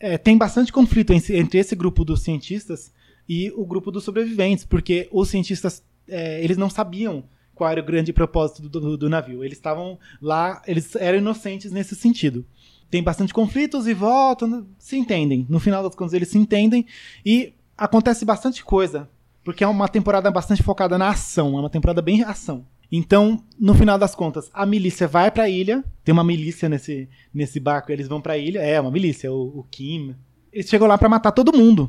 [0.00, 2.92] é, é, tem bastante conflito en- entre esse grupo dos cientistas
[3.32, 7.22] e o grupo dos sobreviventes, porque os cientistas é, eles não sabiam
[7.54, 9.44] qual era o grande propósito do, do- do navio.
[9.44, 12.44] Eles estavam lá, eles eram inocentes nesse sentido.
[12.90, 15.46] Tem bastante conflitos e voltam, se entendem.
[15.48, 16.84] No final das contas, eles se entendem
[17.24, 19.08] e acontece bastante coisa,
[19.44, 22.64] porque é uma temporada bastante focada na ação, é uma temporada bem ação.
[22.90, 27.60] Então, no final das contas, a milícia vai pra ilha, tem uma milícia nesse, nesse
[27.60, 30.16] barco, eles vão pra ilha, é uma milícia, o, o Kim.
[30.52, 31.88] Eles chegam lá pra matar todo mundo,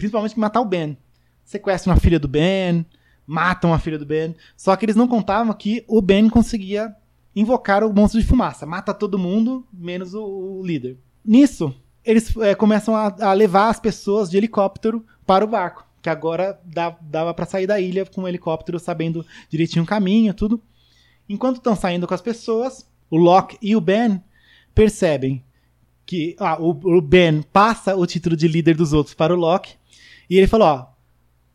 [0.00, 0.96] principalmente matar o Ben.
[1.44, 2.86] Sequestram a filha do Ben,
[3.26, 6.96] matam a filha do Ben, só que eles não contavam que o Ben conseguia
[7.36, 10.96] invocar o monstro de fumaça, mata todo mundo, menos o, o líder.
[11.24, 11.74] Nisso,
[12.04, 16.58] eles é, começam a, a levar as pessoas de helicóptero para o barco, que agora
[16.64, 20.60] dá- dava para sair da ilha com o helicóptero sabendo direitinho o caminho, tudo.
[21.28, 24.20] Enquanto estão saindo com as pessoas, o Locke e o Ben
[24.74, 25.44] percebem
[26.06, 29.74] que ah, o, o Ben passa o título de líder dos outros para o Locke
[30.30, 30.86] e ele falou, ó,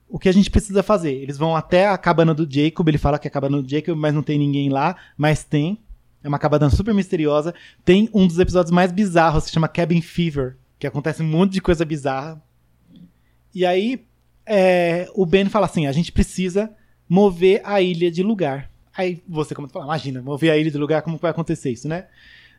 [0.10, 1.14] o que a gente precisa fazer?
[1.14, 3.98] Eles vão até a cabana do Jacob, ele fala que é a cabana do Jacob,
[3.98, 5.80] mas não tem ninguém lá, mas tem.
[6.22, 7.54] É uma cabana super misteriosa.
[7.86, 11.62] Tem um dos episódios mais bizarros, se chama Cabin Fever, que acontece um monte de
[11.62, 12.42] coisa bizarra.
[13.54, 14.06] E aí,
[14.46, 16.70] é, o Ben fala assim: a gente precisa
[17.08, 18.70] mover a ilha de lugar.
[18.96, 22.08] Aí você, como fala, imagina, mover a ilha de lugar, como vai acontecer isso, né?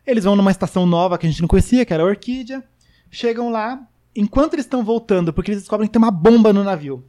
[0.07, 2.63] Eles vão numa estação nova que a gente não conhecia, que era a Orquídea.
[3.11, 3.87] Chegam lá,
[4.17, 7.05] enquanto eles estão voltando, porque eles descobrem que tem uma bomba no navio.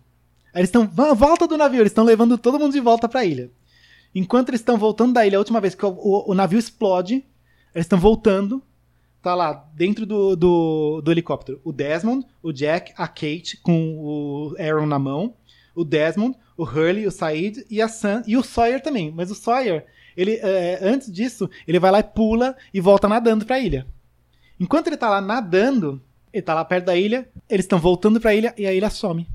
[0.54, 3.26] Aí eles estão, "Vã, volta do navio, eles estão levando todo mundo de volta pra
[3.26, 3.50] ilha.
[4.16, 7.16] Enquanto eles estão voltando da ilha, a última vez que o, o- o navio explode,
[7.76, 8.62] eles estão voltando,
[9.22, 14.56] tá lá, dentro do, do, do helicóptero, o Desmond, o Jack, a Kate com o
[14.60, 15.34] Aaron na mão,
[15.76, 19.12] o Desmond, o Hurley, o Said e a Sam, e o Sawyer também.
[19.12, 19.86] Mas o Sawyer,
[20.16, 23.86] ele, é, antes disso, ele vai lá e pula e volta nadando pra ilha.
[24.60, 26.02] Enquanto ele tá lá nadando,
[26.34, 29.28] ele tá lá perto da ilha, eles estão voltando pra ilha e a ilha some.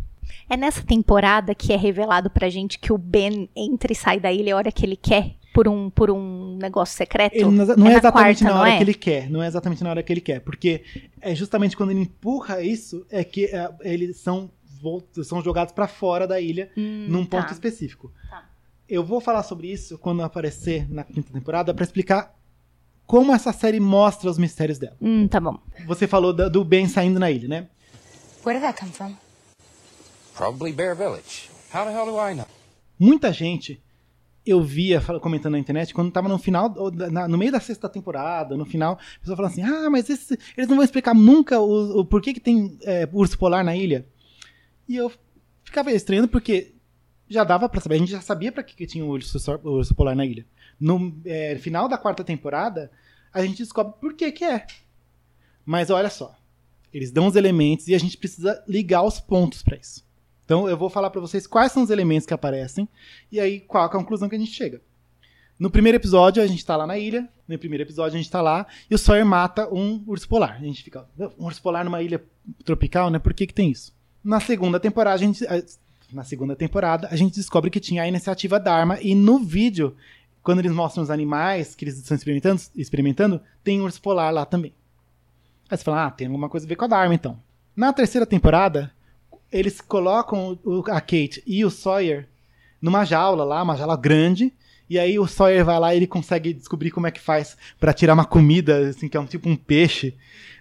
[0.49, 4.32] É nessa temporada que é revelado pra gente que o Ben entra e sai da
[4.32, 7.34] ilha a hora que ele quer por um, por um negócio secreto.
[7.34, 8.76] Ele não, não é, na exatamente quarta, na hora é?
[8.76, 9.30] que ele quer.
[9.30, 10.40] Não é exatamente na hora que ele quer.
[10.40, 10.82] Porque
[11.20, 14.51] é justamente quando ele empurra isso, é que é, eles são,
[15.22, 17.53] são jogados pra fora da ilha Hum, num ponto tá.
[17.53, 18.12] específico.
[18.30, 18.47] Tá.
[18.88, 22.34] Eu vou falar sobre isso quando aparecer na quinta temporada pra explicar
[23.12, 24.96] como essa série mostra os mistérios dela.
[24.98, 25.58] Hum, tá bom.
[25.86, 27.68] Você falou do Ben saindo na ilha, né?
[28.42, 29.14] Where did that come from?
[30.34, 31.50] Probably Bear Village.
[31.74, 32.46] How the hell do I know?
[32.98, 33.82] Muita gente
[34.46, 36.74] eu via comentando na internet quando tava no final,
[37.28, 40.66] no meio da sexta temporada, no final, a pessoa falando assim: ah, mas esse- eles
[40.66, 44.06] não vão explicar nunca o, o porquê que tem é, urso polar na ilha.
[44.88, 45.12] E eu
[45.62, 46.72] ficava estranhando porque
[47.28, 49.68] já dava pra saber, a gente já sabia pra que, que tinha o urso, o
[49.72, 50.46] urso polar na ilha.
[50.80, 52.90] No é, final da quarta temporada,
[53.32, 54.66] a gente descobre por que que é.
[55.64, 56.34] Mas olha só,
[56.92, 60.04] eles dão os elementos e a gente precisa ligar os pontos pra isso.
[60.44, 62.88] Então eu vou falar pra vocês quais são os elementos que aparecem
[63.30, 64.80] e aí qual a conclusão que a gente chega.
[65.58, 68.42] No primeiro episódio a gente tá lá na ilha, no primeiro episódio a gente tá
[68.42, 70.56] lá e o Sawyer mata um urso polar.
[70.56, 71.06] A gente fica,
[71.38, 72.22] um urso polar numa ilha
[72.64, 73.18] tropical, né?
[73.18, 73.94] Por que que tem isso?
[74.22, 75.44] Na segunda temporada a gente
[76.12, 79.96] na segunda temporada a gente descobre que tinha a iniciativa Dharma e no vídeo
[80.43, 84.45] quando eles mostram os animais que eles estão experimentando, experimentando tem um urso polar lá
[84.45, 84.74] também.
[85.70, 87.38] Aí você fala, ah, tem alguma coisa a ver com a Dharma então.
[87.74, 88.93] Na terceira temporada,
[89.51, 92.28] eles colocam o- a Kate e o Sawyer
[92.80, 94.53] numa jaula lá, uma jaula grande,
[94.90, 97.93] e aí o Sawyer vai lá e ele consegue descobrir como é que faz pra
[97.93, 100.14] tirar uma comida, assim, que é um tipo um peixe,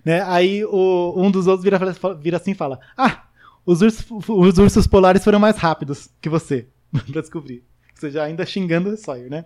[0.05, 0.21] né?
[0.23, 1.79] Aí o, um dos outros vira,
[2.19, 3.23] vira assim e fala, ah,
[3.65, 6.67] os ursos, os ursos polares foram mais rápidos que você,
[7.11, 7.63] pra descobrir.
[7.95, 9.45] Você já ainda xingando o Sawyer, né?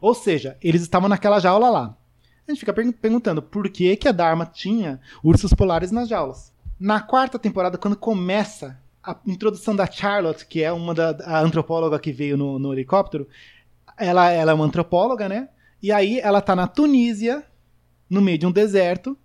[0.00, 1.96] Ou seja, eles estavam naquela jaula lá.
[2.46, 6.52] A gente fica pergun- perguntando por que, que a Dharma tinha ursos polares nas jaulas.
[6.78, 11.98] Na quarta temporada, quando começa a introdução da Charlotte, que é uma da a antropóloga
[11.98, 13.28] que veio no, no helicóptero,
[13.96, 15.48] ela, ela é uma antropóloga, né?
[15.82, 17.44] E aí ela tá na Tunísia,
[18.08, 19.16] no meio de um deserto,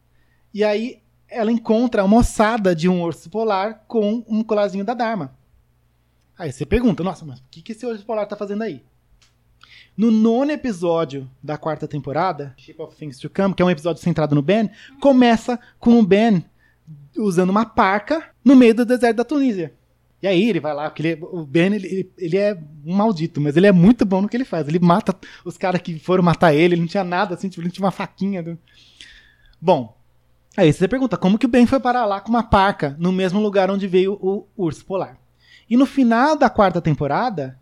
[0.53, 5.35] e aí ela encontra uma ossada de um urso polar com um colarzinho da Dharma.
[6.37, 8.83] Aí você pergunta, nossa, mas o que, que esse urso polar tá fazendo aí?
[9.95, 14.01] No nono episódio da quarta temporada, Ship of Things to Come, que é um episódio
[14.01, 14.69] centrado no Ben,
[14.99, 16.43] começa com o Ben
[17.15, 19.73] usando uma parca no meio do deserto da Tunísia.
[20.21, 23.55] E aí ele vai lá, porque ele- o Ben ele, ele- é um maldito, mas
[23.55, 24.67] ele é muito bom no que ele faz.
[24.67, 25.15] Ele mata
[25.45, 27.91] os caras que foram matar ele, ele não tinha nada assim, tipo, ele tinha uma
[27.91, 28.41] faquinha.
[28.41, 28.57] né?
[29.61, 29.95] Bom,
[30.57, 33.39] aí você pergunta, como que o Ben foi parar lá com uma parca no mesmo
[33.39, 35.17] lugar onde veio o urso polar?
[35.69, 37.59] E no final da quarta temporada,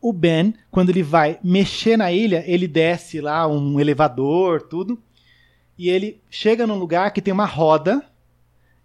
[0.00, 5.02] o Ben, quando ele vai mexer na ilha, ele desce lá um elevador, tudo,
[5.78, 8.04] e ele chega num lugar que tem uma roda,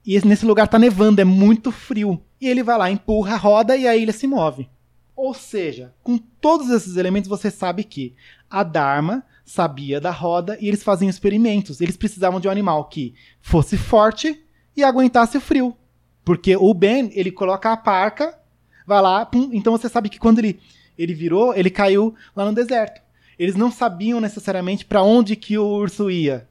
[0.05, 2.21] e esse- nesse lugar tá nevando, é muito frio.
[2.39, 4.69] E ele vai lá, empurra a roda e a ilha se move.
[5.15, 8.13] Ou seja, com todos esses elementos você sabe que
[8.49, 11.79] a Dharma sabia da roda e eles faziam experimentos.
[11.79, 14.43] Eles precisavam de um animal que fosse forte
[14.75, 15.75] e aguentasse o frio.
[16.23, 18.37] Porque o Ben, ele coloca a parca,
[18.85, 20.59] vai lá, pum, então você sabe que quando ele,
[20.97, 23.01] ele virou, ele caiu lá no deserto.
[23.37, 26.47] Eles não sabiam necessariamente para onde que o urso ia.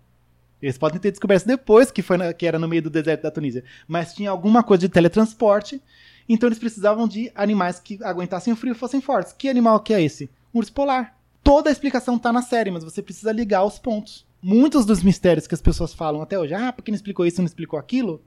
[0.60, 3.30] Eles podem ter descoberto depois que, foi na- que era no meio do deserto da
[3.30, 3.64] Tunísia.
[3.86, 5.80] Mas tinha alguma coisa de teletransporte.
[6.28, 9.32] Então eles precisavam de animais que aguentassem o frio e fossem fortes.
[9.32, 10.30] Que animal que é esse?
[10.54, 11.18] Um urso polar.
[11.42, 14.24] Toda a explicação tá na série, mas você precisa ligar os pontos.
[14.42, 17.46] Muitos dos mistérios que as pessoas falam até hoje, ah, porque não explicou isso, não
[17.46, 18.22] explicou aquilo,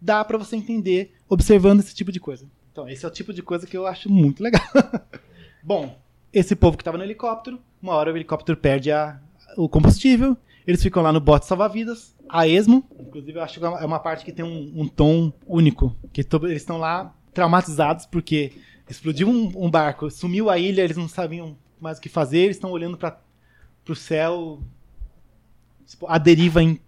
[0.00, 2.46] dá pra você entender observando esse tipo de coisa.
[2.70, 4.62] Então, esse é o tipo de coisa que eu acho muito legal.
[5.62, 5.98] Bom,
[6.32, 9.20] esse povo que tava no helicóptero, uma hora o helicóptero perde a-
[9.56, 10.36] o combustível,
[10.66, 12.84] eles ficam lá no bote salva-vidas, a esmo.
[12.98, 15.96] Inclusive, eu acho que é uma- é uma parte que tem um, um tom único.
[16.12, 18.52] Que to- eles estão lá traumatizados porque
[18.88, 22.56] explodiu um, um barco, sumiu a ilha, eles não sabiam mais o que fazer, eles
[22.56, 23.18] estão olhando para
[23.88, 24.60] o céu,
[25.86, 26.80] tipo, a deriva em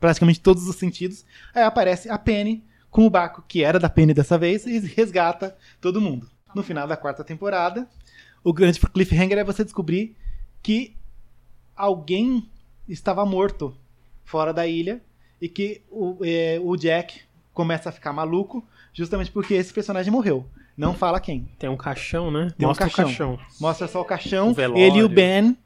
[0.00, 1.24] praticamente todos os sentidos.
[1.54, 5.56] Aí aparece a Penny com o barco que era da Penny dessa vez e resgata
[5.80, 6.28] todo mundo.
[6.54, 7.88] No final da quarta temporada,
[8.44, 10.16] o grande cliffhanger é você descobrir
[10.62, 10.94] que
[11.76, 12.48] alguém
[12.88, 13.76] estava morto
[14.24, 15.00] fora da ilha
[15.40, 17.20] e que o, é, o Jack
[17.52, 20.46] começa a ficar maluco justamente porque esse personagem morreu.
[20.76, 21.48] Não fala quem.
[21.58, 22.52] Tem um caixão, né?
[22.56, 23.04] Tem um Mostra caixão.
[23.34, 23.38] o caixão.
[23.60, 24.82] Mostra só o caixão, O velório.
[24.82, 25.56] ele e o Ben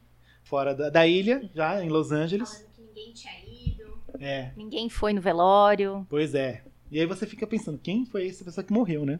[0.43, 2.49] fora da, da ilha, já em Los Angeles.
[2.49, 3.97] Falando que ninguém tinha ido.
[4.19, 6.05] É, Ninguém foi no velório.
[6.09, 6.63] pois é.
[6.91, 9.19] E aí você fica pensando, quem foi essa pessoa que morreu, né?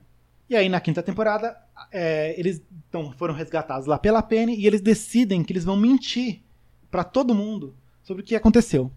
[0.50, 1.58] E aí na quinta temporada,
[1.92, 6.42] é, eles tão, foram resgatados lá pela Penny e eles decidem que eles vão mentir
[6.90, 8.92] pra todo mundo sobre o que aconteceu.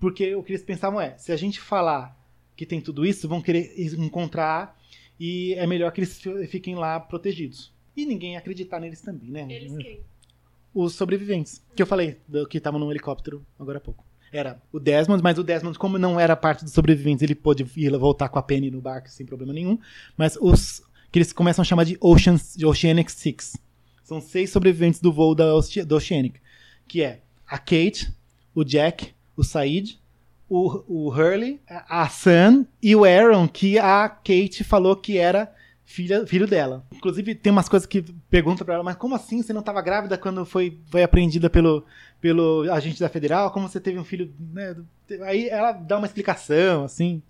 [0.00, 2.16] Porque o que eles pensavam é, se a gente falar
[2.56, 4.76] que tem tudo isso, vão querer encontrar
[5.18, 7.72] e é melhor que eles fi- fiquem lá protegidos.
[7.96, 9.46] E ninguém acreditar neles também, né?
[9.48, 10.00] Eles quem?
[10.74, 11.62] os sobreviventes.
[11.74, 14.04] Que eu falei, do, que estavam no helicóptero agora há pouco.
[14.30, 17.96] Era o Desmond, mas o Desmond, como não era parte dos sobreviventes, ele pôde ir
[17.96, 19.78] voltar com a Penny no barco sem problema nenhum.
[20.16, 23.56] Mas os que eles começam a chamar de, Oceans, Oceanic Six.
[24.02, 25.44] São seis sobreviventes do voo da,
[25.86, 26.40] do Oceanic.
[26.86, 28.12] Que é a Kate,
[28.54, 29.98] o Jack, o Said,
[30.48, 35.52] o, o Hurley, a Sam e o Aaron, que a Kate falou que era
[35.84, 36.84] filha, filho dela.
[36.92, 40.18] Inclusive, tem umas coisas que perguntam pra ela, mas como assim você não estava grávida
[40.18, 41.84] quando foi, foi apreendida pelo,
[42.20, 43.50] pelo agente da Federal?
[43.50, 44.32] Como você teve um filho.
[44.38, 44.76] né?
[45.22, 47.22] Aí ela dá uma explicação, assim.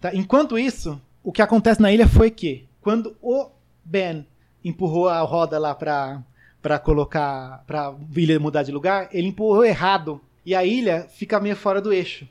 [0.00, 0.14] Tá?
[0.14, 3.48] Enquanto isso, o que acontece na ilha foi que, quando o
[3.84, 4.26] Ben
[4.64, 6.22] empurrou a roda lá pra,
[6.60, 7.64] pra colocar.
[7.66, 10.20] pra ilha mudar de lugar, ele empurrou errado.
[10.44, 12.26] E a ilha fica meio fora do eixo.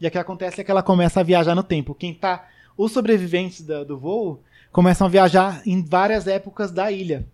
[0.00, 1.94] E o que acontece é que ela começa a viajar no tempo.
[1.94, 2.48] Quem tá.
[2.76, 7.26] Os sobreviventes da- do voo começam a viajar em várias épocas da ilha.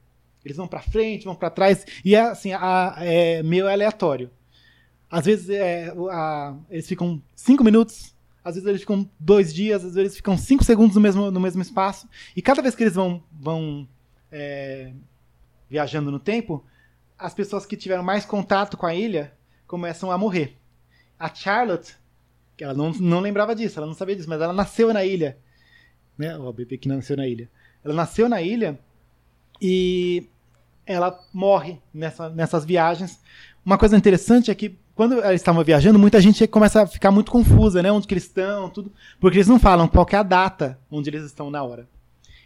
[0.44, 4.30] Eles vão pra frente, vão pra trás, e é assim, a- é meio aleatório.
[5.10, 8.14] Às vezes é, a- eles ficam cinco minutos,
[8.44, 11.40] às vezes eles ficam dois dias, às vezes eles ficam cinco segundos no mesmo, no
[11.40, 12.08] mesmo espaço.
[12.34, 13.88] E cada vez que eles vão, vão
[14.30, 14.92] é,
[15.68, 16.64] viajando no tempo,
[17.18, 19.32] as pessoas que tiveram mais contato com a ilha
[19.66, 20.56] começam a morrer.
[21.18, 21.96] A Charlotte,
[22.56, 25.36] que ela não, não lembrava disso, ela não sabia disso, mas ela nasceu na ilha.
[26.16, 26.36] Né?
[26.36, 27.50] O bebê que nasceu na ilha.
[27.84, 28.78] Ela nasceu na ilha
[29.60, 30.28] e
[30.86, 33.20] ela morre nessa, nessas viagens.
[33.64, 37.30] Uma coisa interessante é que quando eles estavam viajando, muita gente começa a ficar muito
[37.30, 37.92] confusa, né?
[37.92, 41.22] Onde que eles estão, tudo, porque eles não falam qual é a data onde eles
[41.22, 41.88] estão na hora.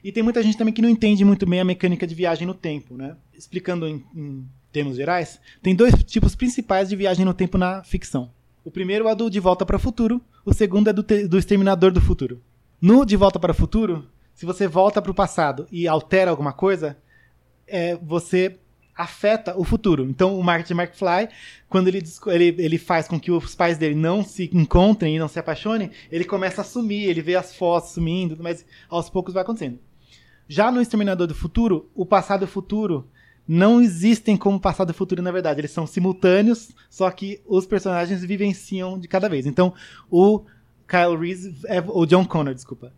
[0.05, 2.53] E tem muita gente também que não entende muito bem a mecânica de viagem no
[2.53, 3.16] tempo, né?
[3.32, 8.30] Explicando em, em termos gerais, tem dois tipos principais de viagem no tempo na ficção.
[8.62, 11.90] O primeiro é do De Volta para o Futuro, o segundo é do, do Exterminador
[11.90, 12.38] do Futuro.
[12.78, 16.53] No De Volta para o Futuro, se você volta para o passado e altera alguma
[16.53, 16.98] coisa,
[17.66, 18.59] é, você
[18.97, 20.05] afeta o futuro.
[20.05, 21.28] Então, o Martin McFly,
[21.68, 25.28] quando ele, ele, ele faz com que os pais dele não se encontrem e não
[25.28, 29.43] se apaixonem, ele começa a sumir, ele vê as fotos sumindo, mas aos poucos vai
[29.43, 29.78] acontecendo.
[30.49, 33.09] Já no Exterminador do Futuro, o passado e o futuro
[33.47, 35.61] não existem como passado e futuro, na verdade.
[35.61, 39.47] Eles são simultâneos, só que os personagens vivenciam de cada vez.
[39.47, 39.74] Então,
[40.11, 40.45] o
[40.86, 42.93] Kyle Reese, é, o John Connor, desculpa,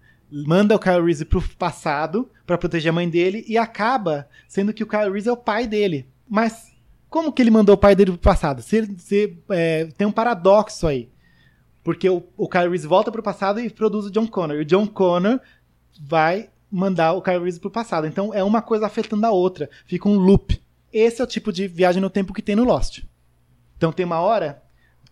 [0.47, 4.83] manda o Kyle Reese pro passado para proteger a mãe dele e acaba sendo que
[4.83, 6.09] o Kyle Reese é o pai dele.
[6.29, 6.73] Mas
[7.09, 8.61] como que ele mandou o pai dele pro passado?
[8.61, 11.09] Se, se, é, tem um paradoxo aí.
[11.85, 14.57] Porque o, o Kyle Reese volta pro passado e produz o John Connor.
[14.57, 15.39] E o John Connor
[16.01, 18.07] vai mandar o Kyle Reese pro passado.
[18.07, 19.71] Então é uma coisa afetando a outra.
[19.87, 20.61] Fica um loop.
[20.93, 23.05] Esse é o tipo de viagem no tempo que tem no Lost.
[23.77, 24.63] Então tem uma hora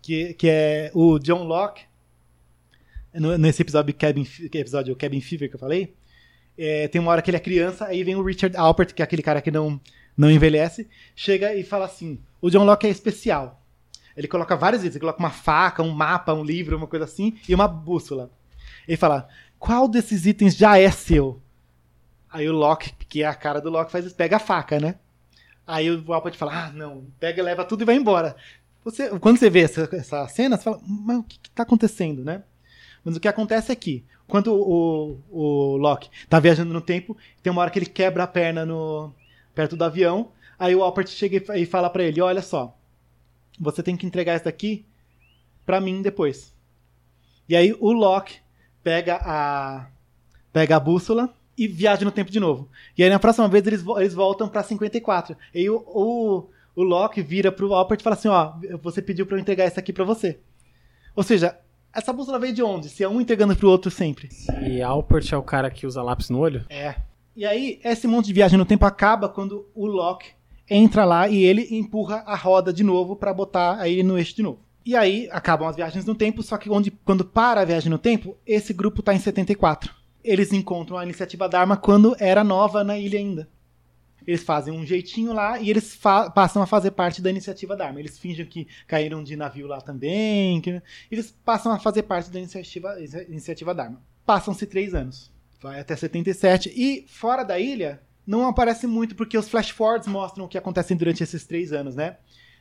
[0.01, 1.83] que, que é o John Locke,
[3.13, 5.95] nesse episódio Cabin, Fe- episódio Cabin Fever que eu falei,
[6.57, 9.05] é, tem uma hora que ele é criança, aí vem o Richard Alpert, que é
[9.05, 9.81] aquele cara que não,
[10.17, 13.61] não envelhece, chega e fala assim: o John Locke é especial.
[14.15, 17.39] Ele coloca vários itens, ele coloca uma faca, um mapa, um livro, uma coisa assim,
[17.49, 18.31] e uma bússola.
[18.87, 21.41] Ele fala: qual desses itens já é seu?
[22.31, 24.97] Aí o Locke, que é a cara do Locke, faz isso, pega a faca, né?
[25.67, 28.37] Aí o Alpert fala: ah, não, pega, leva tudo e vai embora.
[28.85, 32.43] Você, quando você vê essa, essa cena, você fala: mas o que está acontecendo, né?
[33.05, 37.51] Mas o que acontece é que, quando o, o, Locke tá viajando no tempo, tem
[37.51, 39.13] uma hora que ele quebra a perna no,
[39.55, 42.77] perto do avião, aí o Alpert chega e fala para ele: olha só,
[43.61, 44.85] você tem que entregar isso daqui
[45.67, 46.55] para mim depois.
[47.49, 48.37] E aí o Locke
[48.83, 49.89] pega a
[50.53, 52.69] pega a bússola e viaja no tempo de novo.
[52.97, 55.37] E aí na próxima vez eles, eles voltam para 54.
[55.55, 59.27] E aí o, o, o Locke vira pro Alpert e fala assim: ó, você pediu
[59.27, 60.39] para eu entregar isso aqui para você.
[61.15, 61.59] Ou seja,
[61.95, 62.89] essa bússola veio de onde?
[62.89, 64.29] Se é um entregando pro outro sempre.
[64.67, 66.65] E Alpert é o cara que usa lápis no olho?
[66.69, 66.97] É.
[67.35, 70.31] E aí, esse monte de viagem no tempo acaba quando o Locke
[70.69, 74.43] entra lá e ele empurra a roda de novo para botar aí no eixo de
[74.43, 74.61] novo.
[74.85, 77.99] E aí acabam as viagens no tempo, só que onde, quando para a viagem no
[77.99, 79.95] tempo, esse grupo tá em 74.
[80.25, 83.49] Eles encontram a iniciativa Dharma quando era nova na ilha ainda.
[84.27, 85.99] Eles fazem um jeitinho lá e eles
[86.35, 88.01] passam a fazer parte da iniciativa Dharma.
[88.01, 90.61] Eles fingem que caíram de navio lá também.
[90.61, 90.83] Que...
[91.11, 92.97] Eles passam a fazer parte da iniciativa,
[93.29, 94.03] iniciativa Dharma.
[94.25, 95.31] Passam-se três anos.
[95.61, 96.73] Vai até 77.
[96.75, 100.95] E fora da ilha, não aparece muito, porque os flash forwards mostram o que acontece
[100.95, 102.17] durante esses três anos, né?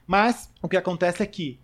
[0.05, 1.59] Mas o que acontece é que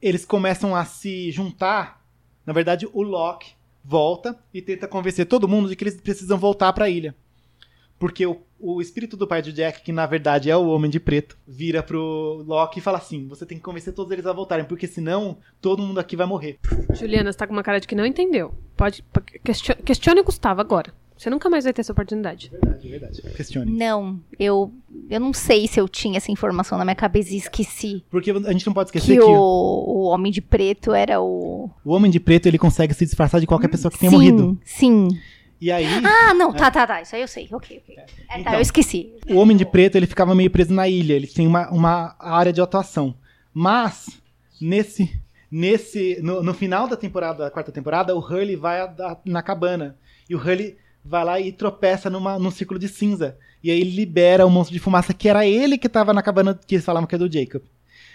[0.00, 2.04] eles começam a se juntar.
[2.46, 3.52] Na verdade, o Locke
[3.84, 7.14] volta e tenta convencer todo mundo de que eles precisam voltar para a ilha.
[8.00, 10.98] Porque o, o espírito do pai de Jack, que na verdade é o Homem de
[10.98, 14.64] Preto, vira pro Loki e fala assim: você tem que convencer todos eles a voltarem,
[14.64, 16.58] porque senão todo mundo aqui vai morrer.
[16.94, 18.54] Juliana, você tá com uma cara de que não entendeu.
[18.74, 19.04] Pode.
[19.44, 20.94] Questione, questione o Gustavo agora.
[21.14, 22.50] Você nunca mais vai ter essa oportunidade.
[22.50, 23.22] Verdade, verdade.
[23.36, 23.70] Questione.
[23.70, 24.72] Não, eu,
[25.10, 28.02] eu não sei se eu tinha essa informação na minha cabeça e esqueci.
[28.08, 29.30] Porque a gente não pode esquecer que, que...
[29.30, 31.68] O, o Homem de Preto era o...
[31.84, 34.58] O Homem de Preto, ele consegue se disfarçar de qualquer pessoa que tenha sim, morrido.
[34.64, 35.08] Sim,
[35.60, 35.86] e aí.
[36.04, 37.02] Ah, não, tá, tá, tá.
[37.02, 37.48] Isso aí eu sei.
[37.52, 37.96] Ok, ok.
[37.96, 39.12] É, tá, então, eu esqueci.
[39.28, 41.14] O Homem de Preto, ele ficava meio preso na ilha.
[41.14, 43.14] Ele tem uma, uma área de atuação.
[43.52, 44.20] Mas,
[44.60, 45.20] nesse.
[45.50, 49.42] nesse no, no final da temporada, da quarta temporada, o Hurley vai a, a, na
[49.42, 49.96] cabana.
[50.28, 53.36] E o Hurley vai lá e tropeça numa, num círculo de cinza.
[53.62, 56.58] E aí ele libera o monstro de fumaça, que era ele que tava na cabana
[56.66, 57.62] que eles falavam que é do Jacob.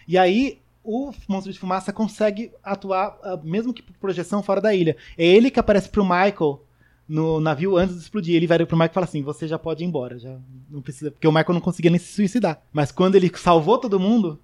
[0.08, 4.74] E aí o monstro de fumaça consegue atuar, ah, mesmo que por projeção, fora da
[4.74, 4.96] ilha.
[5.18, 6.62] É ele que aparece pro Michael
[7.08, 8.36] no navio antes de explodir.
[8.36, 10.18] Ele vai pro Michael e fala assim: Você já pode ir embora.
[10.18, 10.38] Já
[10.70, 11.12] não precisa.
[11.12, 12.62] Porque o Michael não conseguia nem se suicidar.
[12.74, 14.40] Mas quando ele salvou todo mundo,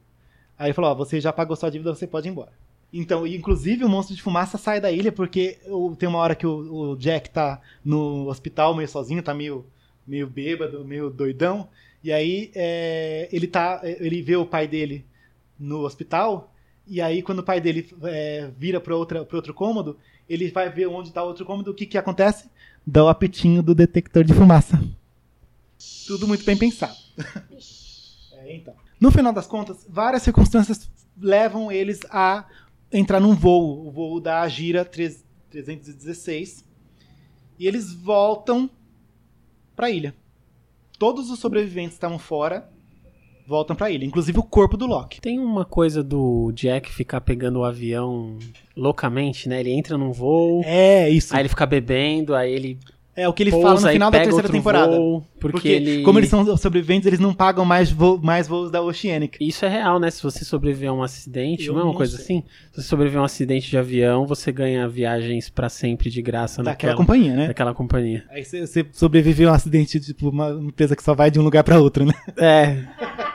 [0.58, 2.52] aí ele falou: você já pagou sua dívida, você pode ir embora.
[2.94, 5.60] Então, inclusive o monstro de fumaça sai da ilha porque
[5.98, 9.66] tem uma hora que o, o, Jack tá no hospital meio sozinho, tá meio,
[10.06, 11.70] meio bêbado, meio doidão.
[12.04, 13.80] E aí é, ele tá.
[13.84, 15.06] Ele vê o pai dele
[15.58, 16.51] no hospital.
[16.88, 21.10] E aí, quando o pai dele é, vira para outro cômodo, ele vai ver onde
[21.10, 22.50] está o outro cômodo, o que, que acontece?
[22.86, 24.82] Dá o apitinho do detector de fumaça.
[26.08, 26.98] Tudo muito bem pensado.
[28.34, 28.74] é, então.
[29.00, 32.46] No final das contas, várias circunstâncias levam eles a
[32.92, 36.66] entrar num voo, o voo da Gira 316.
[37.58, 38.70] E eles voltam
[39.76, 40.16] para a ilha.
[40.98, 42.70] Todos os sobreviventes estavam fora
[43.52, 45.20] voltam pra ilha, inclusive o corpo do Loki.
[45.20, 48.38] Tem uma coisa do Jack ficar pegando o avião
[48.76, 49.60] loucamente, né?
[49.60, 50.64] Ele entra num voo.
[50.66, 51.36] É, isso.
[51.36, 52.80] Aí ele fica bebendo, aí ele
[53.14, 54.96] é o que ele pousa, fala no final da terceira temporada.
[54.96, 56.02] Voo, porque, porque ele...
[56.04, 59.38] como eles são sobreviventes, eles não pagam mais, vo mais voos da Oceanic.
[59.46, 60.10] Isso é real, né?
[60.10, 62.24] Se você sobreviver a um acidente, Eu não é uma coisa sei.
[62.24, 62.44] assim?
[62.72, 66.64] Se você sobreviver a um acidente de avião, você ganha viagens para sempre de graça
[66.64, 67.48] daquela naquela, companhia, né?
[67.48, 68.24] Daquela companhia.
[68.30, 71.44] Aí você, você sobreviveu a um acidente, tipo, uma empresa que só vai de um
[71.44, 72.14] lugar para outro, né?
[72.38, 73.22] É.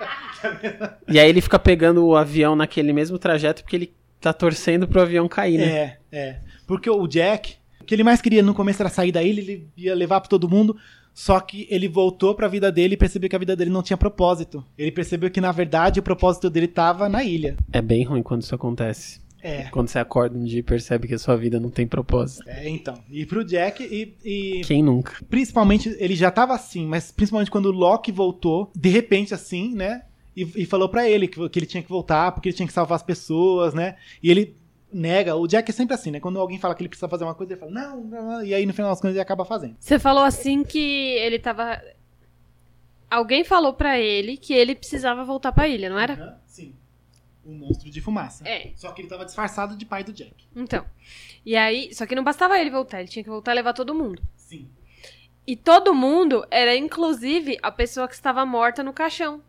[1.08, 5.02] e aí ele fica pegando o avião naquele mesmo trajeto porque ele tá torcendo pro
[5.02, 5.66] avião cair, né?
[5.66, 6.36] É, é.
[6.66, 9.68] Porque o Jack, o que ele mais queria no começo era sair da ilha, ele
[9.76, 10.76] ia levar pra todo mundo.
[11.14, 13.82] Só que ele voltou para a vida dele e percebeu que a vida dele não
[13.82, 14.62] tinha propósito.
[14.76, 17.56] Ele percebeu que, na verdade, o propósito dele estava na ilha.
[17.72, 19.24] É bem ruim quando isso acontece.
[19.42, 19.62] É.
[19.70, 22.42] Quando você acorda um dia e percebe que a sua vida não tem propósito.
[22.46, 23.02] É, então.
[23.08, 24.14] E pro Jack e.
[24.24, 25.14] e Quem nunca?
[25.30, 30.02] Principalmente, ele já tava assim, mas principalmente quando o Loki voltou, de repente, assim, né?
[30.36, 32.72] E, e falou para ele que, que ele tinha que voltar, porque ele tinha que
[32.72, 33.96] salvar as pessoas, né?
[34.22, 34.54] E ele
[34.92, 35.34] nega.
[35.34, 36.20] O Jack é sempre assim, né?
[36.20, 38.66] Quando alguém fala que ele precisa fazer uma coisa, ele fala, não, não, e aí
[38.66, 39.76] no final das contas ele acaba fazendo.
[39.80, 41.80] Você falou assim que ele tava.
[43.10, 46.14] Alguém falou para ele que ele precisava voltar pra ilha, não era?
[46.14, 46.74] Uhum, sim.
[47.44, 48.46] Um monstro de fumaça.
[48.46, 48.72] É.
[48.74, 50.34] Só que ele tava disfarçado de pai do Jack.
[50.54, 50.84] Então.
[51.44, 51.94] E aí.
[51.94, 54.20] Só que não bastava ele voltar, ele tinha que voltar e levar todo mundo.
[54.36, 54.68] Sim.
[55.46, 59.40] E todo mundo era, inclusive, a pessoa que estava morta no caixão.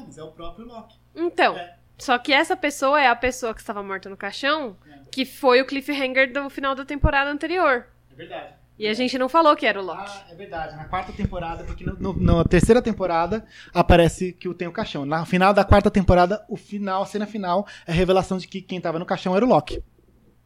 [0.00, 0.96] Não, mas é o próprio Loki.
[1.14, 1.76] Então, É.
[1.98, 4.76] só que essa pessoa é a pessoa que estava morta no caixão,
[5.10, 7.86] que foi o cliffhanger do final da temporada anterior.
[8.12, 8.54] É verdade.
[8.78, 10.00] E a gente não falou que era o Loki.
[10.10, 10.74] Ah, é verdade.
[10.74, 13.44] Na quarta temporada, porque no, no- na terceira temporada
[13.74, 15.04] aparece que o tem o caixão.
[15.04, 18.62] Na final da quarta temporada, o final, a cena final, é a revelação de que
[18.62, 19.82] quem tava no caixão era o Loki.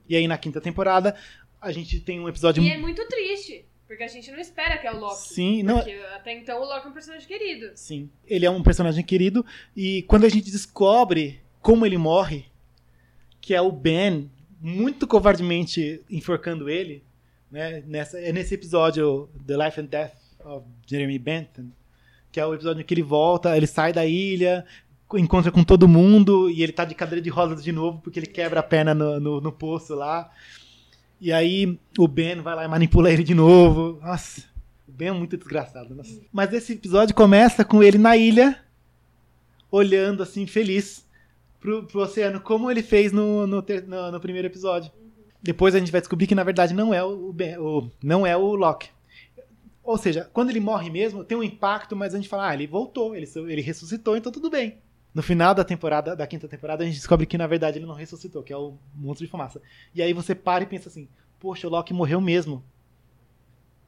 [0.09, 1.15] E aí na quinta temporada,
[1.61, 2.61] a gente tem um episódio.
[2.63, 3.64] E é muito triste,
[3.95, 5.29] porque a gente não espera que é o Loki.
[5.29, 7.71] Sim, não- Porque até então o Loki é um personagem querido.
[7.75, 8.11] Sim.
[8.27, 9.45] Ele é um personagem querido.
[9.77, 12.47] E quando a gente descobre como ele morre,
[13.41, 14.31] que é o Ben
[14.61, 17.03] muito covardemente enforcando ele,
[17.51, 17.83] né?
[17.87, 20.15] Nessa, é nesse episódio The Life and Death
[20.45, 21.71] of Jeremy Bentham,
[22.33, 24.65] que é o episódio em que ele volta, ele sai da ilha,
[25.15, 28.27] encontra com todo mundo e ele tá de cadeira de rodas de novo porque ele
[28.27, 30.31] quebra a perna no, no, no poço lá.
[31.25, 33.99] E aí o Ben vai lá e manipula ele de novo.
[34.03, 34.43] Nossa,
[34.87, 35.95] o Ben é muito desgraçado.
[35.95, 36.21] nossa.
[36.31, 38.61] Mas esse episódio começa com ele na ilha,
[39.71, 41.03] olhando assim, feliz
[41.59, 44.91] pro, pro oceano, como ele fez no, no, ter- no- no primeiro episódio.
[45.43, 48.37] Depois a gente vai descobrir que na verdade não é o, Ben, o- não é
[48.37, 48.91] o Loki.
[49.83, 52.67] Ou seja, quando ele morre mesmo, tem um impacto, mas a gente fala, ah, ele
[52.67, 54.77] voltou, ele, ele ressuscitou, então tudo bem.
[55.15, 57.95] No final da temporada, da quinta temporada, a gente descobre que na verdade ele não
[57.95, 59.63] ressuscitou, que é o monstro de fumaça.
[59.95, 61.09] E aí você para e pensa assim,
[61.39, 62.65] poxa, o Loki morreu mesmo.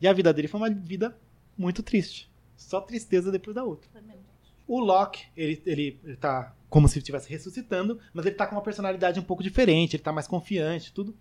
[0.01, 1.19] E a vida dele foi uma vida
[1.59, 2.31] muito triste.
[2.57, 3.91] Só tristeza depois da outra.
[4.69, 8.63] O Loki, ele, ele, ele tá como se estivesse ressuscitando, mas ele tá com uma
[8.63, 11.17] personalidade um pouco diferente, ele tá mais confiante, tudo.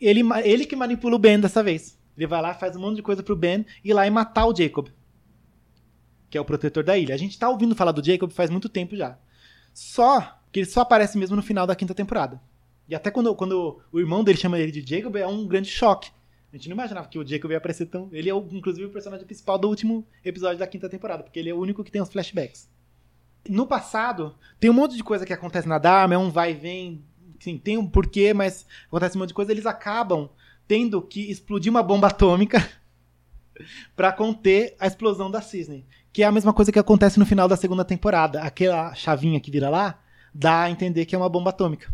[0.00, 1.98] Ele, ele que manipula o Ben dessa vez.
[2.16, 4.54] Ele vai lá, faz um monte de coisa pro Ben ir lá e matar o
[4.54, 4.88] Jacob.
[6.30, 7.14] Que é o protetor da ilha.
[7.14, 9.18] A gente tá ouvindo falar do Jacob faz muito tempo já.
[9.72, 12.40] Só que ele só aparece mesmo no final da quinta temporada.
[12.88, 16.10] E até quando, quando o irmão dele chama ele de Jacob, é um grande choque.
[16.52, 18.10] A gente não imaginava que o Jacob ia aparecer tão.
[18.12, 21.48] Ele é, o- inclusive, o personagem principal do último episódio da quinta temporada, porque ele
[21.48, 22.68] é o único que tem os flashbacks.
[23.48, 26.54] No passado, tem um monte de coisa que acontece na Dharma, é um vai e
[26.54, 27.04] vem.
[27.40, 29.50] Sim, tem um porquê, mas acontece um monte de coisa.
[29.50, 30.28] Eles acabam
[30.68, 32.58] tendo que explodir uma bomba atômica
[33.96, 35.86] para conter a explosão da Cisne.
[36.12, 38.42] Que é a mesma coisa que acontece no final da segunda temporada.
[38.42, 39.98] Aquela chavinha que vira lá
[40.34, 41.92] dá a entender que é uma bomba atômica.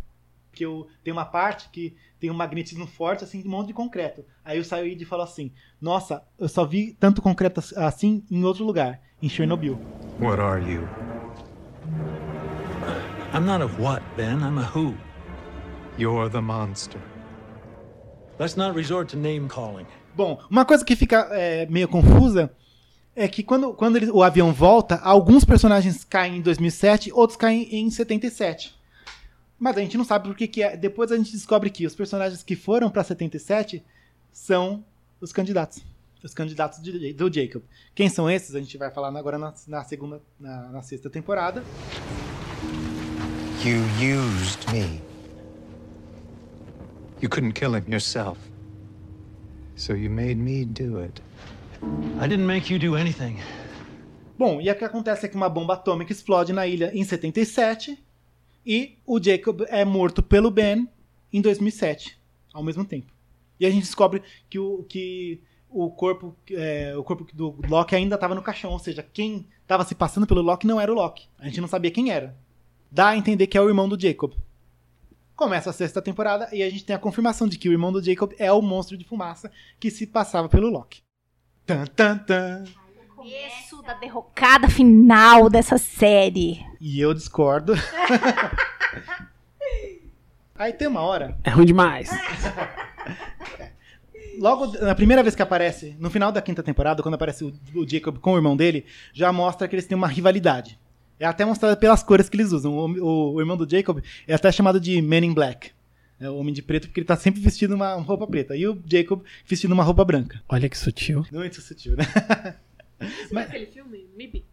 [0.50, 3.72] Porque o- tem uma parte que tem um magnetismo forte, assim, de um monte de
[3.74, 4.24] concreto.
[4.44, 9.00] Aí o Sayoid falou assim: Nossa, eu só vi tanto concreto assim em outro lugar,
[9.22, 9.78] em Chernobyl.
[10.20, 10.82] What are you?
[13.32, 14.38] I'm not a what, Ben.
[14.40, 14.94] I'm a who.
[15.96, 17.00] You're the monster.
[18.38, 19.86] Let's not resort to name calling.
[20.16, 22.50] Bom, uma coisa que fica é, meio confusa
[23.18, 27.68] é que quando, quando ele- o avião volta, alguns personagens caem em 2007, outros caem
[27.74, 28.76] em 77.
[29.58, 30.76] Mas a gente não sabe por que que é.
[30.76, 33.82] Depois a gente descobre que os personagens que foram pra 77
[34.32, 34.84] são
[35.20, 35.82] os candidatos.
[36.22, 37.62] Os candidatos de- do Jacob.
[37.94, 38.54] Quem são esses?
[38.54, 41.62] A gente vai falar agora na, na segunda, na, na sexta temporada.
[43.64, 45.00] You used me.
[47.20, 48.38] You couldn't kill him yourself.
[49.76, 51.20] So you made me do it.
[51.82, 53.36] I didn't make you do anything.
[54.38, 57.98] Bom, e o que acontece é que uma bomba atômica explode na ilha em 77
[58.64, 60.88] e o Jacob é morto pelo Ben
[61.32, 62.18] em 2007,
[62.52, 63.12] ao mesmo tempo.
[63.58, 68.14] E a gente descobre que o, que o corpo é, o corpo do Loki ainda
[68.14, 71.28] estava no caixão, ou seja, quem estava se passando pelo Loki não era o Loki.
[71.38, 72.36] A gente não sabia quem era.
[72.90, 74.34] Dá a entender que é o irmão do Jacob.
[75.34, 78.02] Começa a sexta temporada e a gente tem a confirmação de que o irmão do
[78.02, 81.02] Jacob é o monstro de fumaça que se passava pelo Loki.
[81.68, 82.64] Tan, tan, tan.
[83.14, 86.64] Começo da derrocada final dessa série.
[86.80, 87.74] E eu discordo.
[90.56, 91.36] Aí tem uma hora.
[91.44, 92.08] É ruim demais.
[94.40, 97.86] Logo na primeira vez que aparece, no final da quinta temporada, quando aparece o, o
[97.86, 100.78] Jacob com o irmão dele, já mostra que eles têm uma rivalidade.
[101.20, 102.72] É até mostrado pelas cores que eles usam.
[102.78, 105.72] O, o- o irmão do Jacob é até chamado de Man in Black.
[106.20, 108.56] É o homem de preto, porque ele tá sempre vestindo uma roupa preta.
[108.56, 110.42] E o Jacob vestindo uma roupa branca.
[110.48, 111.24] Olha que sutil.
[111.30, 112.04] Muito sutil, né?
[113.28, 114.44] Sabe aquele filme, MIB?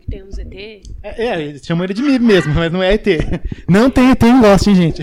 [0.00, 0.82] Que tem um ZT?
[1.02, 3.06] É, é, eles chamam ele de Mib mesmo, mas não é ET.
[3.68, 5.02] Não tem ET em Lost, hein, gente?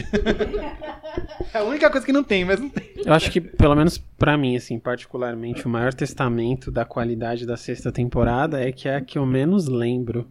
[1.54, 2.90] É a única coisa que não tem, mas não tem.
[3.06, 7.56] Eu acho que, pelo menos pra mim, assim, particularmente, o maior testamento da qualidade da
[7.56, 10.28] sexta temporada é que é a que eu menos lembro.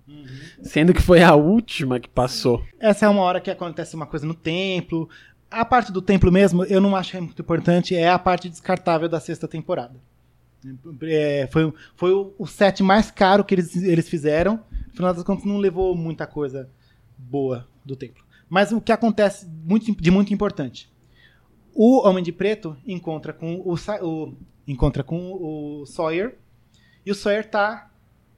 [0.62, 2.62] Sendo que foi a última que passou.
[2.79, 5.09] Essa é uma hora que acontece uma coisa no templo.
[5.61, 9.09] A parte do templo mesmo, eu não acho é muito importante, é a parte descartável
[9.09, 10.00] da sexta temporada.
[11.02, 14.61] É, foi foi o, o set mais caro que eles, eles fizeram.
[14.88, 16.68] No final das contas, não levou muita coisa
[17.18, 18.24] boa do templo.
[18.48, 20.90] Mas o que acontece muito, de muito importante?
[21.74, 24.34] O Homem de Preto encontra com o, o-
[24.66, 26.36] encontra com o Sawyer
[27.05, 27.90] E o Sawyer tá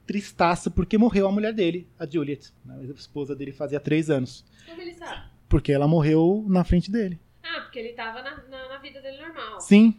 [0.05, 2.51] tristaço porque morreu a mulher dele, a Juliet.
[2.67, 4.43] A esposa dele fazia três anos.
[4.65, 5.21] Como ele sabe?
[5.49, 7.19] Porque ela morreu na frente dele.
[7.43, 9.59] Ah, porque ele tava na, na, na vida dele normal.
[9.61, 9.95] Sim,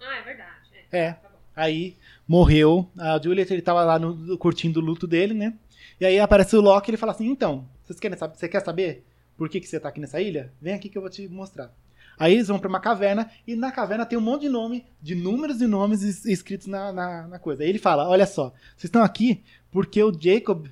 [0.00, 0.50] Ah, é verdade.
[0.92, 1.16] É.
[1.54, 1.96] Aí
[2.28, 5.54] morreu a Juliet, ele tava lá no- curtindo o luto dele, né?
[6.00, 8.60] E aí aparece o Loki e ele fala assim: então, vocês querem saber, você quer
[8.60, 9.04] saber
[9.36, 10.52] por que, que você tá aqui nessa ilha?
[10.60, 11.72] Vem aqui que eu vou te mostrar.
[12.18, 15.14] Aí eles vão pra uma caverna e na caverna tem um monte de nome, de
[15.14, 17.62] números e nomes es- escritos na, na, na coisa.
[17.62, 20.66] Aí ele fala: olha só, vocês estão aqui porque o Jacob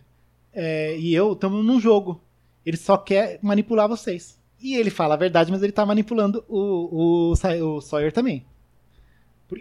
[0.53, 2.23] é, e eu estamos num jogo.
[2.65, 4.39] Ele só quer manipular vocês.
[4.61, 8.45] E ele fala a verdade, mas ele tá manipulando o, o, o Sawyer também.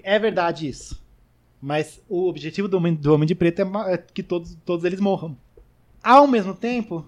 [0.03, 1.01] É verdade isso.
[1.61, 4.99] Mas o objetivo do Homem, do Homem de Preto é é que todos, todos eles
[4.99, 5.35] morram.
[6.03, 7.05] Ao mesmo tempo,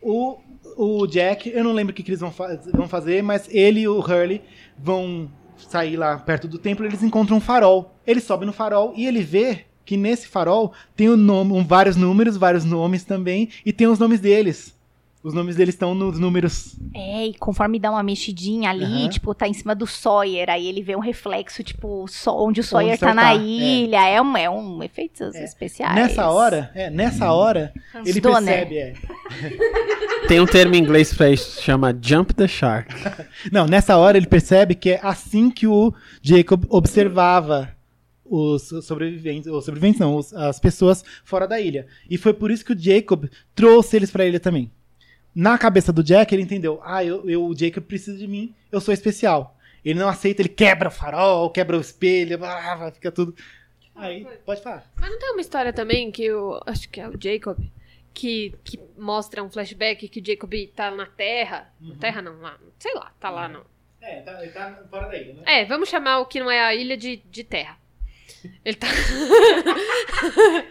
[0.00, 0.38] o,
[0.76, 2.32] o Jack, eu não lembro o que, que eles vão,
[2.72, 4.42] vão fazer, mas ele e o Hurley
[4.78, 7.94] vão sair lá perto do templo eles encontram um farol.
[8.06, 12.36] Ele sobe no farol e ele vê que nesse farol tem nome, um- vários números,
[12.36, 14.74] vários nomes também, e tem os nomes deles.
[15.22, 16.76] Os nomes deles estão nos números.
[16.94, 19.08] É, e conforme dá uma mexidinha ali, Aham.
[19.10, 22.64] tipo, tá em cima do Sawyer, aí ele vê um reflexo, tipo, só onde o
[22.64, 23.36] Sawyer o tá Sawyer na tá, é.
[23.46, 24.08] ilha.
[24.08, 25.94] É, um, é um efeitos especiais.
[25.94, 28.66] Nessa hora, é, nessa hora, Hans ele Donner.
[28.66, 28.94] percebe, é,
[30.26, 32.88] Tem um termo em inglês pra isso, chama Jump the Shark.
[33.52, 35.92] Não, nessa hora ele percebe que é assim que o
[36.22, 37.68] Jacob observava
[38.24, 41.86] os sobreviventes, os sobreviventes não, os- as pessoas fora da ilha.
[42.08, 44.70] E foi por isso que o Jacob trouxe eles pra ilha também.
[45.34, 48.80] Na cabeça do Jack, ele entendeu, ah, eu, eu- o Jacob precisa de mim, eu
[48.80, 49.56] sou especial.
[49.84, 53.34] Ele não aceita, ele quebra o farol, quebra o espelho, ah, fica tudo.
[53.94, 54.90] Aí, pode falar.
[54.96, 56.60] Mas não tem uma história também que o.
[56.66, 57.58] Acho que é o Jacob.
[58.12, 61.72] Que, que mostra um flashback que o Jacob tá na Terra.
[61.80, 62.58] Na Terra não, lá.
[62.78, 63.62] Sei lá, tá lá não.
[64.00, 65.42] É, tá, ele tá fora da ilha, né?
[65.46, 67.76] É, vamos chamar o que não é a ilha de, de Terra.
[68.64, 68.86] Ele tá.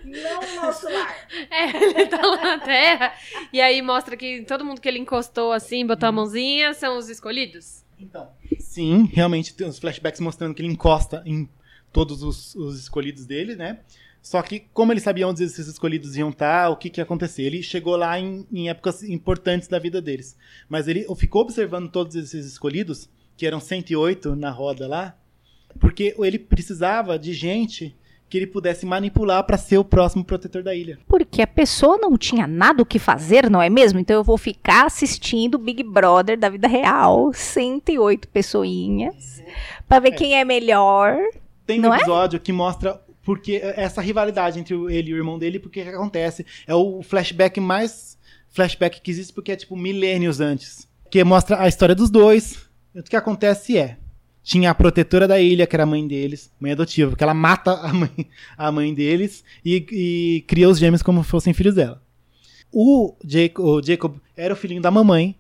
[0.04, 1.16] Não nosso lar.
[1.52, 3.14] É, ele tá lá na Terra.
[3.52, 7.10] E aí mostra que todo mundo que ele encostou assim, botou a mãozinha, são os
[7.10, 7.84] escolhidos.
[8.00, 8.30] Então.
[8.60, 11.50] Sim, realmente tem os flashbacks mostrando que ele encosta em
[11.92, 13.80] todos os, os escolhidos dele, né?
[14.22, 17.44] Só que, como ele sabia onde esses escolhidos iam estar, o que, que ia acontecer?
[17.44, 20.38] Ele chegou lá em, em épocas importantes da vida deles.
[20.68, 25.18] Mas ele ficou observando todos esses escolhidos, que eram 108 na roda lá,
[25.80, 27.96] porque ele precisava de gente
[28.30, 31.00] que ele pudesse manipular para ser o próximo protetor da ilha.
[31.08, 34.00] Porque a pessoa não tinha nada o que fazer, não é mesmo?
[34.00, 39.44] Então eu vou ficar assistindo Big Brother da vida real, 108 pessoinhas,
[39.88, 41.18] pra ver quem é melhor.
[41.66, 41.98] Tem um é?
[41.98, 46.46] episódio que mostra porque essa rivalidade entre ele e o irmão dele, porque que acontece.
[46.68, 48.18] É o flashback mais
[48.50, 50.88] flashback que existe, porque é tipo milênios antes.
[51.10, 52.58] Que mostra a história dos dois.
[52.96, 53.98] O que acontece é.
[54.50, 57.72] Tinha a protetora da ilha, que era a mãe deles, mãe adotiva, porque ela mata
[57.82, 58.10] a mãe,
[58.58, 62.02] a mãe deles e, e cria os gêmeos como fossem filhos dela.
[62.74, 65.36] O Jacob, o Jacob era o filhinho da mamãe,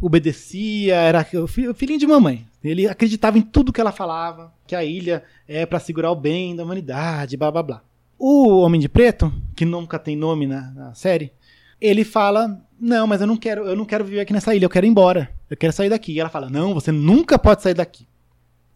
[0.00, 2.46] obedecia, era o fi- o filhinho de mamãe.
[2.64, 6.56] Ele acreditava em tudo que ela falava, que a ilha é pra segurar o bem
[6.56, 7.82] da humanidade, blá blá blá.
[8.18, 11.30] O Homem de Preto, que nunca tem nome na, na série,
[11.78, 14.70] ele fala: "Não, mas eu não quero, eu não quero viver aqui nessa ilha, eu
[14.70, 15.30] quero ir embora.
[15.50, 16.12] Eu quero sair daqui".
[16.14, 18.06] E ela fala: "Não, você nunca pode sair daqui".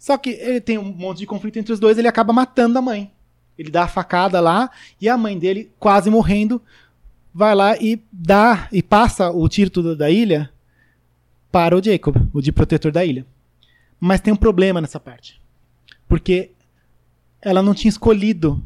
[0.01, 2.83] Só que ele tem um monte de conflito entre os dois, ele acaba matando a
[2.83, 3.13] mãe.
[3.59, 6.63] Ele dá a facada lá e a mãe dele, quase morrendo,
[7.35, 10.51] vai lá e dá e passa o título da ilha
[11.53, 13.27] para o Jacob, o de protetor da ilha.
[14.01, 15.39] Mas tem um problema nessa parte.
[16.09, 16.53] Porque
[17.43, 18.65] ela não tinha escolhido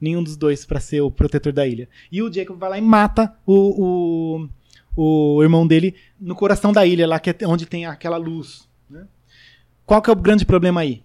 [0.00, 1.88] nenhum dos dois para ser o protetor da ilha.
[2.10, 4.48] E o Jacob vai lá e mata o,
[4.96, 8.68] o, o irmão dele no coração da ilha, lá que é onde tem aquela luz.
[9.86, 11.02] Qual que é o grande problema aí?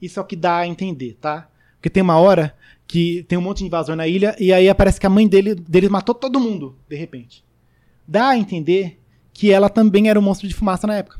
[0.00, 1.48] Isso é o que dá a entender, tá?
[1.76, 2.54] Porque tem uma hora
[2.86, 5.54] que tem um monte de invasor na ilha e aí aparece que a mãe dele,
[5.54, 7.44] dele matou todo mundo, de repente.
[8.06, 9.00] Dá a entender
[9.32, 11.18] que ela também era um monstro de fumaça na época.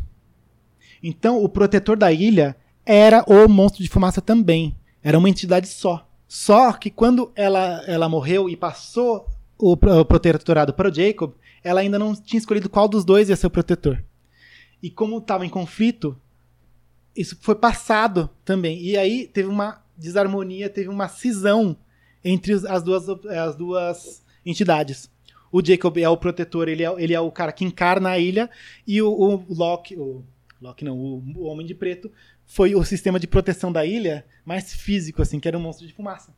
[1.02, 4.74] Então, o protetor da ilha era o monstro de fumaça também.
[5.02, 6.06] Era uma entidade só.
[6.28, 9.26] Só que quando ela, ela morreu e passou
[9.58, 11.32] o, o protetorado para o Jacob,
[11.62, 14.02] ela ainda não tinha escolhido qual dos dois ia ser o protetor.
[14.82, 16.16] E como estava em conflito,
[17.20, 18.80] isso foi passado também.
[18.82, 21.76] E aí teve uma desarmonia, teve uma cisão
[22.24, 25.10] entre as duas, as duas entidades.
[25.52, 28.48] O Jacob é o protetor, ele é, ele é o cara que encarna a ilha,
[28.86, 30.24] e o, o Locke, o
[30.60, 32.10] Locke não, o, o Homem de Preto,
[32.46, 35.92] foi o sistema de proteção da ilha mais físico, assim, que era um monstro de
[35.92, 36.34] fumaça.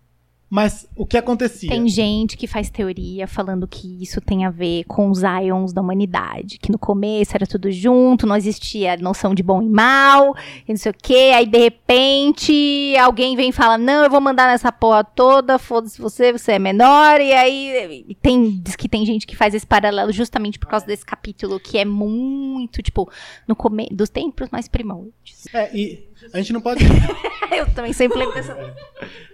[0.54, 1.70] Mas o que acontecia?
[1.70, 5.80] Tem gente que faz teoria falando que isso tem a ver com os ions da
[5.80, 6.58] humanidade.
[6.58, 10.36] Que no começo era tudo junto, não existia noção de bom e mal,
[10.68, 11.32] e não sei o quê.
[11.34, 15.98] Aí, de repente, alguém vem e fala: Não, eu vou mandar nessa porra toda, foda-se
[15.98, 17.18] você, você é menor.
[17.18, 21.06] E aí, tem, diz que tem gente que faz esse paralelo justamente por causa desse
[21.06, 23.10] capítulo, que é muito, tipo,
[23.48, 25.46] no come dos tempos mais primórdios.
[25.54, 26.84] É, e a gente não pode.
[27.50, 28.54] eu também sempre lembro dessa.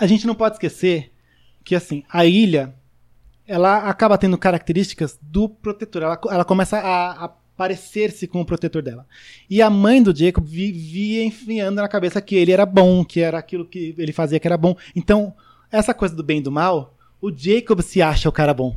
[0.00, 1.12] a gente não pode esquecer
[1.62, 2.74] que assim a ilha
[3.46, 6.02] ela acaba tendo características do protetor.
[6.02, 9.06] Ela, ela começa a, a parecer-se com o protetor dela.
[9.48, 13.38] E a mãe do Jacob vivia enfiando na cabeça que ele era bom, que era
[13.38, 14.76] aquilo que ele fazia que era bom.
[14.94, 15.34] Então,
[15.70, 18.76] essa coisa do bem e do mal, o Jacob se acha o cara bom.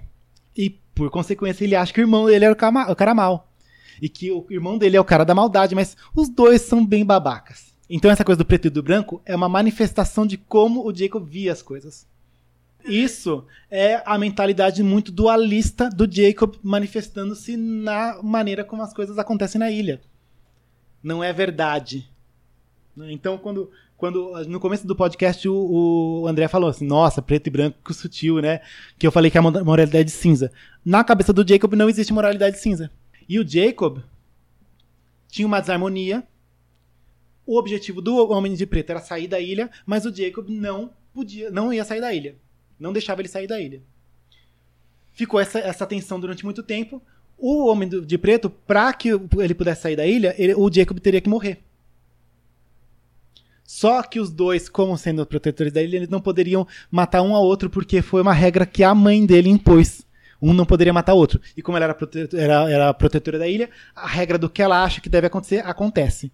[0.57, 3.53] E, por consequência, ele acha que o irmão dele era o cara, o cara mal.
[4.01, 7.05] E que o irmão dele é o cara da maldade, mas os dois são bem
[7.05, 7.72] babacas.
[7.95, 11.23] Então essa coisa do preto e do branco é uma manifestação de como o Jacob
[11.23, 12.07] via as coisas.
[12.83, 19.59] Isso é a mentalidade muito dualista do Jacob manifestando-se na maneira como as coisas acontecem
[19.59, 20.01] na ilha.
[21.03, 22.09] Não é verdade.
[22.97, 27.51] Então, quando, quando no começo do podcast o, o André falou assim: Nossa, preto e
[27.51, 28.61] branco sutil, né?
[28.97, 30.51] Que eu falei que é a moralidade cinza.
[30.83, 32.89] Na cabeça do Jacob não existe moralidade cinza.
[33.29, 33.99] E o Jacob
[35.29, 36.23] tinha uma desarmonia
[37.45, 41.51] o objetivo do Homem de Preto era sair da ilha, mas o Jacob não podia,
[41.51, 42.35] não ia sair da ilha.
[42.79, 43.81] Não deixava ele sair da ilha.
[45.13, 47.01] Ficou essa, essa tensão durante muito tempo.
[47.37, 51.21] O Homem de Preto, para que ele pudesse sair da ilha, ele, o Jacob teria
[51.21, 51.59] que morrer.
[53.65, 57.43] Só que os dois, como sendo protetores da ilha, eles não poderiam matar um ao
[57.43, 60.05] outro, porque foi uma regra que a mãe dele impôs.
[60.41, 61.41] Um não poderia matar o outro.
[61.55, 61.97] E como ela era,
[62.33, 66.31] era, era protetora da ilha, a regra do que ela acha que deve acontecer, acontece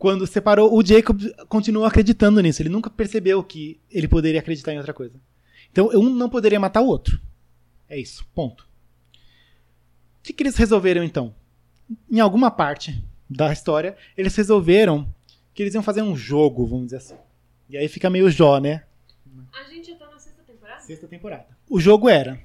[0.00, 2.62] quando separou, o Jacob continuou acreditando nisso.
[2.62, 5.20] Ele nunca percebeu que ele poderia acreditar em outra coisa.
[5.70, 7.20] Então, um não poderia matar o outro.
[7.86, 8.62] É isso, ponto.
[8.62, 11.34] O que, que eles resolveram então?
[12.10, 15.06] Em alguma parte da história, eles resolveram
[15.52, 17.16] que eles iam fazer um jogo, vamos dizer assim.
[17.68, 18.84] E aí fica meio Jó, né?
[19.52, 20.80] A gente já tá na sexta temporada?
[20.80, 21.46] Sexta temporada.
[21.68, 22.40] O jogo era: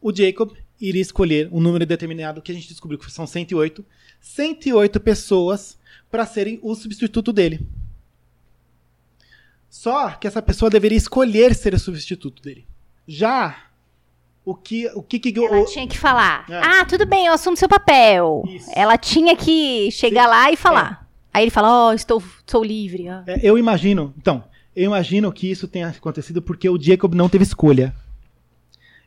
[0.00, 3.84] o Jacob iria escolher um número determinado que a gente descobriu que são 108.
[4.20, 5.81] 108 pessoas
[6.12, 7.66] para serem o substituto dele.
[9.70, 12.66] Só que essa pessoa deveria escolher ser o substituto dele.
[13.08, 13.68] Já
[14.44, 15.64] o que o que, que ela o...
[15.64, 16.44] tinha que falar.
[16.50, 16.58] É.
[16.58, 18.44] Ah, tudo bem, eu assumo seu papel.
[18.46, 18.70] Isso.
[18.74, 20.28] Ela tinha que chegar Sim.
[20.28, 21.08] lá e falar.
[21.08, 21.38] É.
[21.38, 23.06] Aí ele fala: "Ó, oh, estou sou livre".
[23.26, 24.44] É, eu imagino, então,
[24.76, 27.94] eu imagino que isso tenha acontecido porque o Jacob não teve escolha.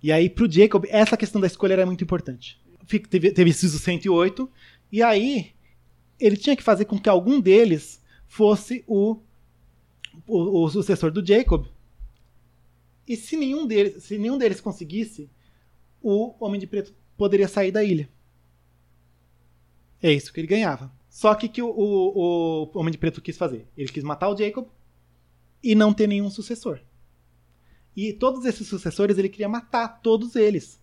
[0.02, 2.60] E aí pro Jacob essa questão da escolha era muito importante.
[3.10, 4.50] Teve, teve esses 108
[4.92, 5.55] e aí
[6.20, 9.20] ele tinha que fazer com que algum deles fosse o,
[10.28, 11.66] o, o sucessor do Jacob.
[13.08, 15.30] E se nenhum deles, se nenhum deles conseguisse,
[16.02, 18.10] o Homem de Preto poderia sair da ilha.
[20.02, 20.92] É isso que ele ganhava.
[21.10, 23.68] Só que que o, o, o Homem de Preto quis fazer?
[23.78, 24.68] Ele quis matar o Jacob
[25.64, 26.80] e não ter nenhum sucessor.
[27.96, 30.82] E todos esses sucessores ele queria matar todos eles.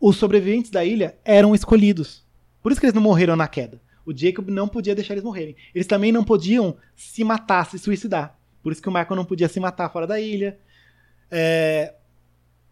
[0.00, 2.24] Os sobreviventes da ilha eram escolhidos.
[2.60, 5.56] Por isso que eles não morreram na queda o Jacob não podia deixar eles morrerem.
[5.74, 8.38] Eles também não podiam se matar, se suicidar.
[8.62, 10.58] Por isso que o Michael não podia se matar fora da ilha.
[11.30, 11.94] É...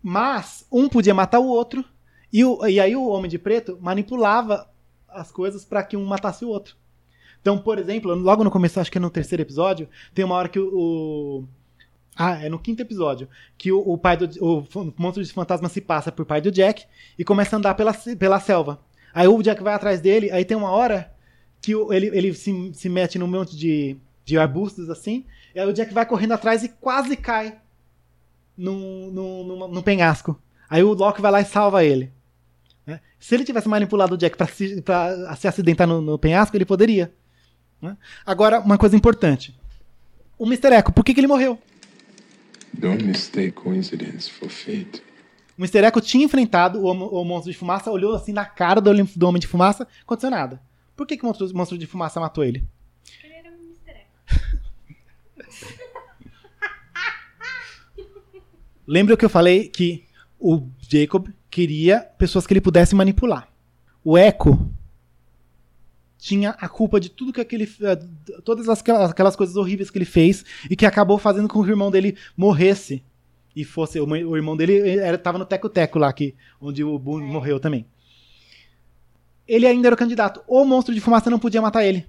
[0.01, 1.85] Mas um podia matar o outro.
[2.32, 4.70] E, o, e aí o Homem de Preto manipulava
[5.09, 6.77] as coisas para que um matasse o outro.
[7.40, 10.48] Então, por exemplo, logo no começo, acho que é no terceiro episódio, tem uma hora
[10.48, 10.69] que o.
[10.73, 11.44] o
[12.16, 13.28] ah, é no quinto episódio.
[13.59, 14.27] Que o, o pai do.
[14.40, 14.66] O
[14.97, 16.86] monstro de fantasma se passa por pai do Jack
[17.19, 18.81] e começa a andar pela, pela selva.
[19.12, 21.14] Aí o Jack vai atrás dele, aí tem uma hora
[21.65, 25.24] que ele, ele se, se mete num monte de, de arbustos assim,
[25.55, 27.57] e aí o Jack vai correndo atrás e quase cai
[28.57, 30.39] num, num, num, num penhasco.
[30.69, 32.12] Aí o Loki vai lá e salva ele.
[32.86, 33.01] Né?
[33.19, 36.66] Se ele tivesse manipulado o Jack para se, pra se acidentar no, no penhasco, ele
[36.66, 37.12] poderia.
[37.81, 37.97] Né?
[38.27, 39.59] Agora, uma coisa importante.
[40.39, 40.74] O Mr.
[40.74, 41.59] Echo, por que, que ele morreu?
[42.73, 45.03] Don't mistake coincidence for fate.
[45.57, 45.86] O Mr.
[45.86, 49.41] Echo tinha enfrentado o, o monstro de fumaça, olhou assim na cara do, do Homem
[49.41, 50.61] de Fumaça, aconteceu nada.
[50.97, 52.65] Por que, que o monstro, monstro de fumaça matou ele?
[53.23, 54.07] Ele era um Mr.
[58.87, 60.05] Lembra que eu falei que
[60.39, 63.49] o Jacob queria pessoas que ele pudesse manipular.
[64.05, 64.71] O Echo
[66.19, 67.65] tinha a culpa de tudo que aquele.
[67.65, 67.99] Eh,
[68.45, 71.91] todas aquelas coisas horríveis que ele fez e que acabou fazendo com que o irmão
[71.91, 73.03] dele morresse.
[73.57, 74.01] E fosse.
[74.01, 77.87] O irmão dele estava no Teco-Teco lá, que, onde o Boone morreu também
[79.47, 80.43] ele ainda era o candidato.
[80.47, 82.07] O monstro de fumaça não podia matar ele.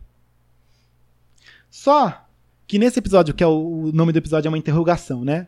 [1.70, 2.26] Só
[2.68, 5.48] que nesse episódio, que é o, o nome do episódio é uma interrogação, né?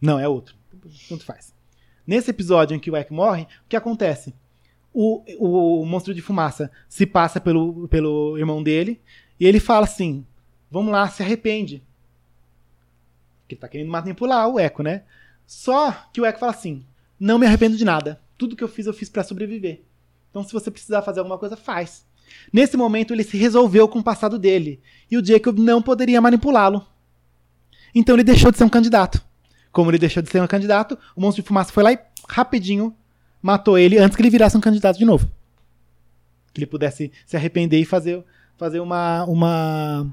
[0.00, 0.54] Não, é outro.
[1.08, 1.54] Tanto faz.
[2.06, 4.34] Nesse episódio em que o Eck morre, o que acontece?
[4.92, 9.00] O, o monstro de fumaça se passa pelo, pelo irmão dele
[9.40, 10.26] e ele fala assim:
[10.70, 11.82] Vamos lá, se arrepende.
[13.40, 15.04] Porque ele tá querendo manipular o Echo, né?
[15.46, 16.84] Só que o Echo fala assim:
[17.18, 18.20] Não me arrependo de nada.
[18.36, 19.82] Tudo que eu fiz, eu fiz para sobreviver.
[20.32, 22.04] Então, se você precisar fazer alguma coisa, faz.
[22.50, 24.80] Nesse momento, ele se resolveu com o passado dele.
[25.10, 26.84] E o Jacob não poderia manipulá-lo.
[27.94, 29.22] Então, ele deixou de ser um candidato.
[29.70, 32.96] Como ele deixou de ser um candidato, o monstro de fumaça foi lá e rapidinho
[33.42, 35.28] matou ele antes que ele virasse um candidato de novo.
[36.54, 38.24] Que ele pudesse se arrepender e fazer,
[38.56, 39.24] fazer uma.
[39.24, 40.06] uma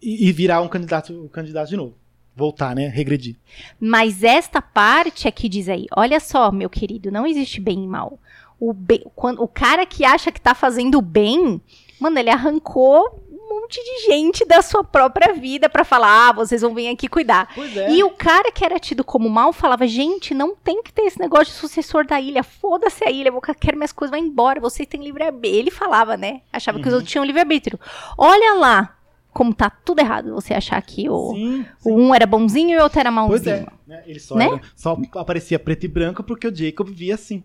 [0.00, 1.94] e, virar um candidato, um candidato de novo.
[2.34, 2.88] Voltar, né?
[2.88, 3.36] Regredir.
[3.78, 8.18] Mas esta parte aqui diz aí, olha só, meu querido, não existe bem e mal.
[8.64, 11.60] O, bem, quando, o cara que acha que tá fazendo bem,
[11.98, 16.62] mano, ele arrancou um monte de gente da sua própria vida pra falar, ah, vocês
[16.62, 17.48] vão vir aqui cuidar.
[17.58, 17.92] é.
[17.92, 21.18] E o cara que era tido como mal falava, gente, não tem que ter esse
[21.18, 24.88] negócio de sucessor da ilha, foda-se a ilha, eu quero minhas coisas, vai embora, vocês
[24.88, 25.58] têm livre-arbítrio.
[25.58, 26.42] Ele falava, né?
[26.52, 26.98] Achava que os Uhum.
[26.98, 27.80] outros tinham livre-arbítrio.
[28.16, 28.96] Olha lá
[29.32, 32.82] como tá tudo errado você achar que o, Sim, o um era bonzinho e o
[32.82, 33.42] outro era malzinho.
[33.42, 33.66] Pois é.
[33.86, 34.02] né?
[34.06, 34.46] Ele só, Né?
[34.46, 37.42] era- só aparecia preto e branco porque o Jacob via assim.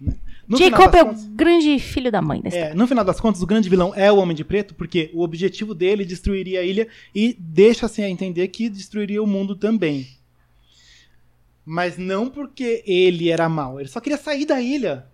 [0.00, 0.14] Né?
[0.56, 2.40] Jacob é o contas- grande filho da mãe.
[2.46, 5.22] É, no final das contas, o grande vilão é o Homem de Preto, porque o
[5.22, 10.08] objetivo dele destruiria a ilha e deixa-se a entender que destruiria o mundo também.
[11.64, 15.06] Mas não porque ele era mau, ele só queria sair da ilha.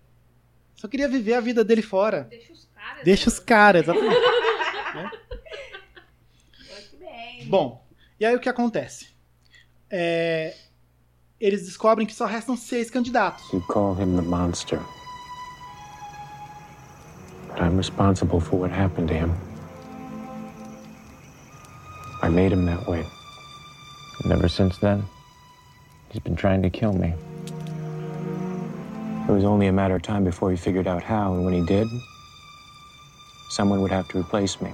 [0.75, 2.27] Só queria viver a vida dele fora.
[2.29, 3.03] Deixa os caras.
[3.03, 4.15] Deixa os caras, exatamente.
[4.95, 5.11] Né?
[7.47, 7.85] Bom,
[8.19, 9.07] e aí o que acontece?
[9.89, 10.55] É,
[11.39, 13.51] eles descobrem que só restam seis candidatos.
[13.51, 14.79] You call him the monster.
[17.49, 19.33] But I'm responsible for what happened to him.
[22.21, 23.05] I made him that way.
[24.23, 25.03] And ever since then,
[26.09, 27.13] he's been trying to kill me.
[29.27, 31.65] It was only a matter of time before he figured out how, and when he
[31.65, 31.87] did,
[33.49, 34.71] someone would have to replace me.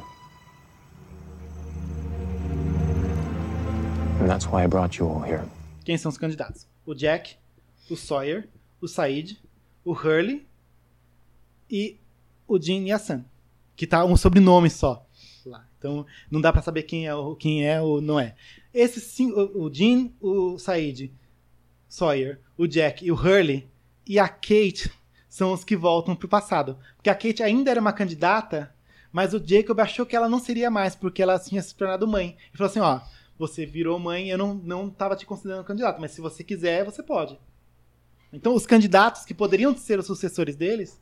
[4.19, 5.43] And that's why I brought you all here.
[5.83, 6.67] Quem são os candidatos?
[6.85, 7.35] O Jack,
[7.89, 8.49] o Sawyer,
[8.79, 9.39] o Said,
[9.83, 10.45] o Hurley
[11.69, 11.97] e
[12.47, 13.25] o Jin e a Sam.
[13.75, 15.05] Que tá um sobrenome só.
[15.45, 15.67] Lá.
[15.77, 18.35] Então não dá pra saber quem é o quem é ou não é.
[18.73, 21.11] Esses sim, o, o Jin, o Said,
[21.89, 23.67] Sawyer, o Jack e o Hurley
[24.05, 24.91] e a Kate
[25.27, 26.77] são os que voltam pro passado.
[26.95, 28.73] Porque a Kate ainda era uma candidata,
[29.11, 32.37] mas o Jacob achou que ela não seria mais, porque ela tinha se tornado mãe.
[32.53, 32.99] E falou assim, ó,
[33.41, 37.03] você virou mãe, eu não, não tava te considerando candidato, mas se você quiser, você
[37.03, 37.37] pode.
[38.31, 41.01] Então, os candidatos que poderiam ser os sucessores deles,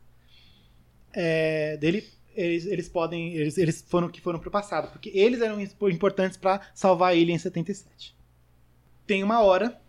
[1.14, 5.60] é, dele, eles, eles podem, eles, eles foram que foram pro passado, porque eles eram
[5.60, 8.16] impo- importantes para salvar a ilha em 77.
[9.06, 9.80] Tem uma hora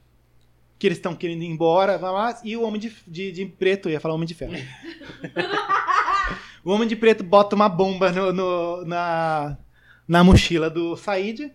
[0.78, 3.88] que eles estão querendo ir embora, vai lá, e o homem de, de, de preto,
[3.88, 4.54] ia falar homem de ferro.
[6.64, 9.56] o homem de preto bota uma bomba no, no- na,
[10.08, 11.52] na mochila do Said.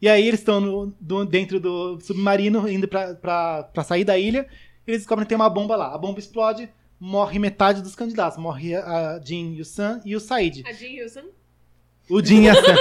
[0.00, 0.94] E aí eles estão
[1.28, 4.46] dentro do submarino, indo pra, pra, pra sair da ilha.
[4.86, 5.94] Eles descobrem que tem uma bomba lá.
[5.94, 6.68] A bomba explode,
[7.00, 8.38] morre metade dos candidatos.
[8.38, 10.64] Morre a e o Sam e o Said.
[10.66, 11.24] A Jean Wilson.
[12.08, 12.74] O Jean e a Sam.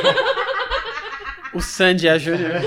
[1.54, 2.62] O Sandy e a Júlia.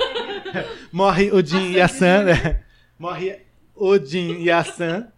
[0.90, 2.24] morre o Jean e a Sam.
[2.24, 2.64] né?
[2.98, 3.40] Morre
[3.74, 5.12] o Jean e a Sam.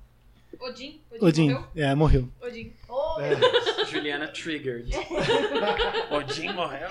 [0.59, 1.01] Odin.
[1.21, 1.65] O Jean.
[1.77, 2.29] É, morreu.
[2.43, 2.73] Odin.
[3.21, 3.37] É.
[3.91, 4.91] Juliana triggered.
[6.11, 6.89] Odin morreu.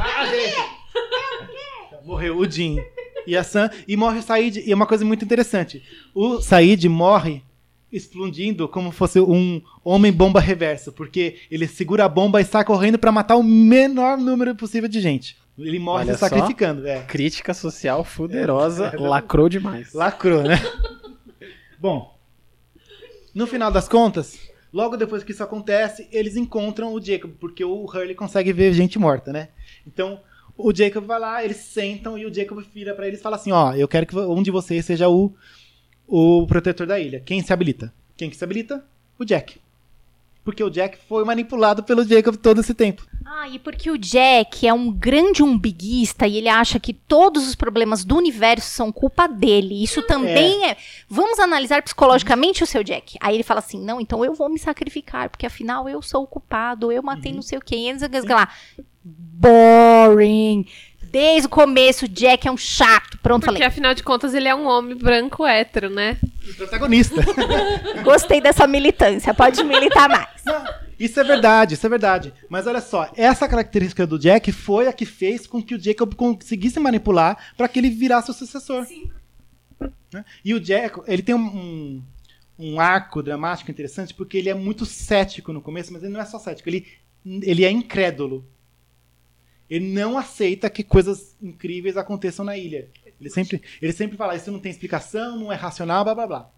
[0.00, 2.04] Ah, gente.
[2.04, 2.78] Morreu o Jin
[3.26, 3.70] e a Sam.
[3.86, 4.60] E morre o Said.
[4.66, 5.82] E é uma coisa muito interessante.
[6.14, 7.42] O Said morre
[7.92, 10.92] explodindo como fosse um homem-bomba reverso.
[10.92, 15.00] Porque ele segura a bomba e sai correndo pra matar o menor número possível de
[15.00, 15.36] gente.
[15.58, 16.28] Ele morre Olha se só.
[16.28, 16.86] sacrificando.
[16.86, 17.02] É.
[17.02, 18.98] Crítica social fuderosa, É, é.
[19.08, 19.92] lacrou demais.
[19.92, 20.56] Lacrou, né?
[21.78, 22.16] Bom,
[23.34, 24.38] no final das contas,
[24.72, 28.98] logo depois que isso acontece, eles encontram o Jacob, porque o Hurley consegue ver gente
[28.98, 29.48] morta, né?
[29.86, 30.20] Então,
[30.56, 33.52] o Jacob vai lá, eles sentam e o Jacob vira pra eles e fala assim:
[33.52, 35.34] Ó, eu quero que um de vocês seja o,
[36.06, 37.20] o protetor da ilha.
[37.20, 37.92] Quem se habilita?
[38.16, 38.84] Quem que se habilita?
[39.18, 39.58] O Jack.
[40.50, 43.06] Porque o Jack foi manipulado pelo Jacob todo esse tempo.
[43.24, 47.54] Ah, e porque o Jack é um grande umbiguista e ele acha que todos os
[47.54, 49.80] problemas do universo são culpa dele.
[49.80, 50.76] Isso também é.
[51.08, 53.16] Vamos analisar psicologicamente o seu Jack.
[53.20, 56.26] Aí ele fala assim: não, então eu vou me sacrificar, porque afinal eu sou o
[56.26, 57.76] culpado, eu matei não sei o quê.
[57.76, 58.48] E eles lá.
[59.04, 60.66] Boring.
[61.10, 63.18] Desde o começo, o Jack é um chato.
[63.18, 63.66] Pronto, Porque falei.
[63.66, 66.16] afinal de contas ele é um homem branco hétero, né?
[66.48, 67.20] O protagonista.
[68.04, 69.34] Gostei dessa militância.
[69.34, 70.28] Pode militar mais.
[71.00, 72.32] Isso é verdade, isso é verdade.
[72.48, 76.14] Mas olha só, essa característica do Jack foi a que fez com que o Jacob
[76.14, 78.84] conseguisse manipular para que ele virasse o sucessor.
[78.84, 79.10] Sim.
[80.44, 82.02] E o Jack, ele tem um, um,
[82.58, 86.24] um, arco dramático interessante porque ele é muito cético no começo, mas ele não é
[86.24, 86.86] só cético, ele,
[87.24, 88.46] ele é incrédulo.
[89.70, 92.88] Ele não aceita que coisas incríveis aconteçam na ilha.
[93.20, 96.50] Ele sempre, ele sempre fala, isso não tem explicação, não é racional, blá blá blá.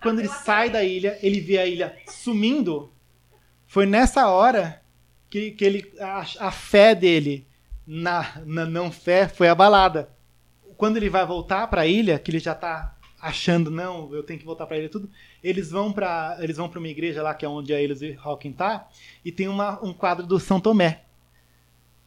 [0.00, 2.92] Quando ele sai da ilha, ele vê a ilha sumindo.
[3.66, 4.80] Foi nessa hora
[5.28, 7.46] que, que ele, a, a fé dele
[7.84, 10.08] na, na não fé foi abalada.
[10.76, 14.38] Quando ele vai voltar para a ilha, que ele já está achando não, eu tenho
[14.38, 15.10] que voltar para ele tudo.
[15.42, 18.52] Eles vão para eles vão para uma igreja lá que é onde a Elise Hawking
[18.52, 18.88] tá
[19.24, 21.02] e tem uma, um quadro do São Tomé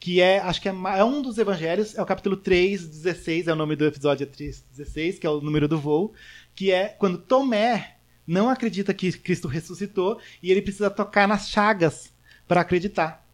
[0.04, 3.54] que é, acho que é, é, um dos evangelhos, é o capítulo 3, 16, é
[3.54, 6.12] o nome do episódio 3, 16, que é o número do voo,
[6.54, 7.96] que é quando Tomé
[8.28, 12.12] não acredita que Cristo ressuscitou e ele precisa tocar nas chagas
[12.46, 13.26] para acreditar.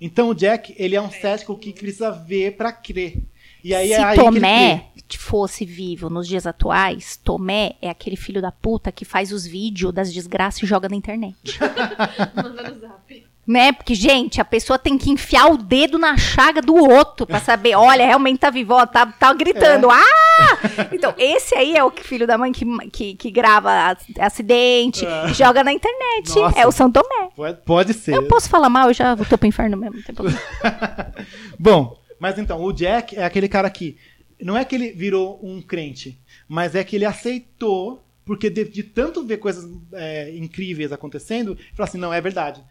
[0.00, 3.20] Então o Jack, ele é um cético que precisa ver para crer.
[3.64, 8.40] E aí Se é aí Tomé fosse vivo nos dias atuais, Tomé é aquele filho
[8.40, 11.58] da puta que faz os vídeos das desgraças e joga na internet.
[12.36, 13.33] Manda no zap.
[13.46, 13.72] Né?
[13.72, 17.74] Porque, gente, a pessoa tem que enfiar o dedo na chaga do outro pra saber,
[17.76, 19.94] olha, realmente tá vivo, ó, tá, tá gritando, é.
[19.94, 20.88] ah!
[20.92, 25.34] Então, esse aí é o filho da mãe que, que, que grava acidente é.
[25.34, 26.34] joga na internet.
[26.34, 26.58] Nossa.
[26.58, 27.28] É o São Tomé.
[27.36, 28.14] Pode, pode ser.
[28.14, 29.96] Eu posso falar mal, eu já vou pro inferno mesmo.
[31.58, 33.98] Bom, mas então, o Jack é aquele cara que,
[34.40, 36.18] não é que ele virou um crente,
[36.48, 41.76] mas é que ele aceitou, porque de, de tanto ver coisas é, incríveis acontecendo, ele
[41.76, 42.64] falou assim, não, é verdade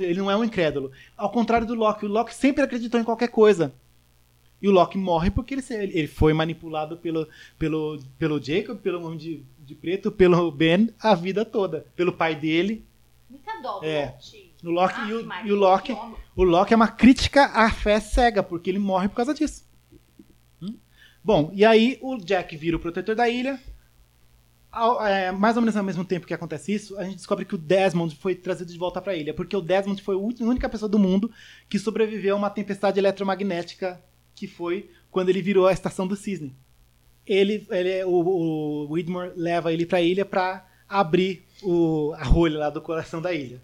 [0.00, 0.90] ele não é um incrédulo.
[1.16, 3.72] Ao contrário do Loki, o Loki sempre acreditou em qualquer coisa.
[4.60, 7.26] E o Loki morre porque ele, ele foi manipulado pelo,
[7.58, 11.86] pelo, pelo Jacob, pelo Homem de, de Preto, pelo Ben a vida toda.
[11.96, 12.84] Pelo pai dele.
[13.28, 14.14] Muita dó, é.
[14.62, 15.96] O Loki, ah, e, o, e o Loki,
[16.36, 19.64] o Loki é uma crítica à fé cega, porque ele morre por causa disso.
[20.60, 20.76] Hum?
[21.24, 23.58] Bom, e aí o Jack vira o protetor da ilha,
[24.72, 27.54] ao, é, mais ou menos ao mesmo tempo que acontece isso, a gente descobre que
[27.54, 30.68] o Desmond foi trazido de volta para a ilha, porque o Desmond foi a única
[30.68, 31.30] pessoa do mundo
[31.68, 34.00] que sobreviveu a uma tempestade eletromagnética
[34.34, 36.56] que foi quando ele virou a estação do Cisne.
[37.26, 42.58] Ele, ele o, o Widmore leva ele para a ilha para abrir o, a rolha
[42.58, 43.62] lá do coração da ilha.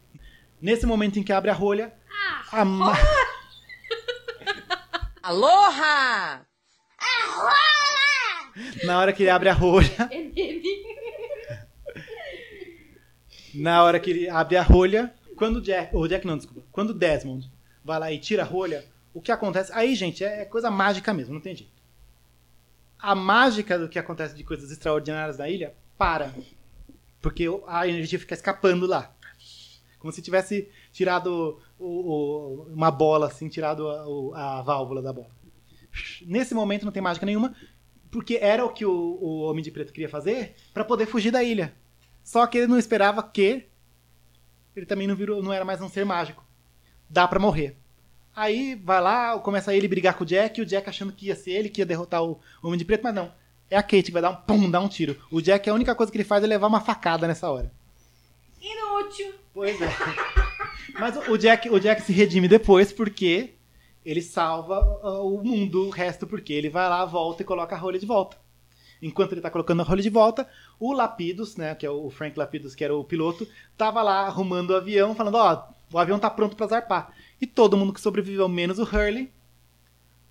[0.61, 2.95] Nesse momento em que abre a rolha, ah, a ma...
[5.23, 6.47] Aloha!
[8.85, 9.91] Na hora que ele abre a rolha,
[13.55, 16.91] na hora que ele abre a rolha, quando o Jack, o Jack não, desculpa, quando
[16.91, 17.51] o Desmond
[17.85, 19.71] vai lá e tira a rolha, o que acontece?
[19.75, 21.73] Aí, gente, é coisa mágica mesmo, não tem jeito.
[22.99, 26.35] A mágica do que acontece de coisas extraordinárias na ilha para.
[27.21, 29.15] Porque a energia fica escapando lá.
[29.99, 35.31] Como se tivesse tirado o, o, uma bola, assim, tirado a, a, válvula da bola.
[36.23, 37.55] Nesse momento não tem mágica nenhuma,
[38.17, 41.45] porque era o que o, o Homem de Preto queria fazer para poder fugir da
[41.45, 41.75] ilha.
[42.25, 43.67] Só que ele não esperava que
[44.75, 46.43] ele também não virou, não era mais um ser mágico.
[47.11, 47.77] Dá para morrer.
[48.35, 51.37] Aí vai lá, começa ele brigar com o Jack, e o Jack achando que ia
[51.37, 53.31] ser ele que ia derrotar o Homem de Preto, mas não.
[53.71, 55.21] É a Kate que vai dar um pum, dar um tiro.
[55.31, 57.71] O Jack, a única coisa que ele faz é levar uma facada nessa hora.
[58.63, 59.35] Inútil.
[59.53, 59.91] Pois é.
[60.99, 63.56] Mas o Jack, o Jack se redime depois porque
[64.07, 64.81] ele salva
[65.21, 68.39] o mundo, o resto porque ele vai lá, volta e coloca a rolha de volta
[69.01, 72.39] enquanto ele está colocando a rolha de volta, o Lapidus, né, que é o Frank
[72.39, 75.55] Lapidus, que era o piloto, estava lá arrumando o avião, falando, ó,
[75.93, 77.13] oh, o avião está pronto para zarpar.
[77.41, 79.31] E todo mundo que sobreviveu, menos o Hurley,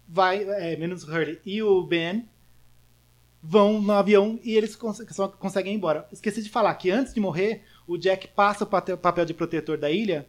[0.07, 2.27] vai, é, menos o Hurley e o Ben,
[3.41, 4.99] vão no avião e eles cons
[5.37, 6.07] conseguem ir embora.
[6.11, 9.91] Esqueci de falar que antes de morrer, o Jack passa o papel de protetor da
[9.91, 10.27] ilha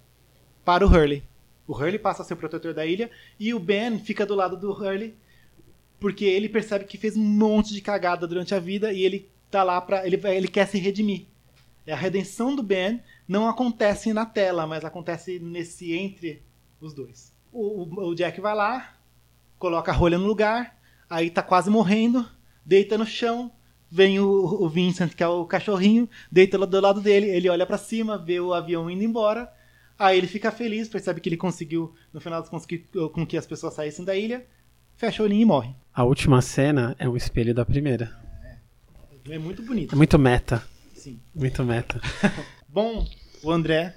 [0.65, 1.23] para o Hurley.
[1.67, 4.57] O Hurley passa a ser o protetor da ilha e o Ben fica do lado
[4.57, 5.15] do Hurley
[5.99, 9.63] porque ele percebe que fez um monte de cagada durante a vida e ele tá
[9.63, 11.27] lá para ele, ele quer se redimir.
[11.89, 16.43] A redenção do Ben não acontece na tela, mas acontece nesse entre
[16.81, 17.33] os dois.
[17.53, 18.97] O, o, o Jack vai lá,
[19.59, 20.79] coloca a rolha no lugar,
[21.09, 22.29] aí tá quase morrendo,
[22.65, 23.53] deita no chão,
[23.89, 27.79] vem o, o Vincent, que é o cachorrinho, deita do lado dele, ele olha para
[27.79, 29.53] cima, vê o avião indo embora,
[29.99, 33.75] aí ele fica feliz, percebe que ele conseguiu, no final, conseguiu com que as pessoas
[33.75, 34.47] saíssem da ilha,
[34.97, 35.75] fecha o olhinho e morre.
[35.93, 38.15] A última cena é um espelho da primeira.
[39.29, 39.95] É, é muito bonito.
[39.95, 40.63] É muito meta.
[40.95, 41.21] Sim.
[41.35, 42.01] Muito meta.
[42.69, 43.07] Bom,
[43.43, 43.95] o André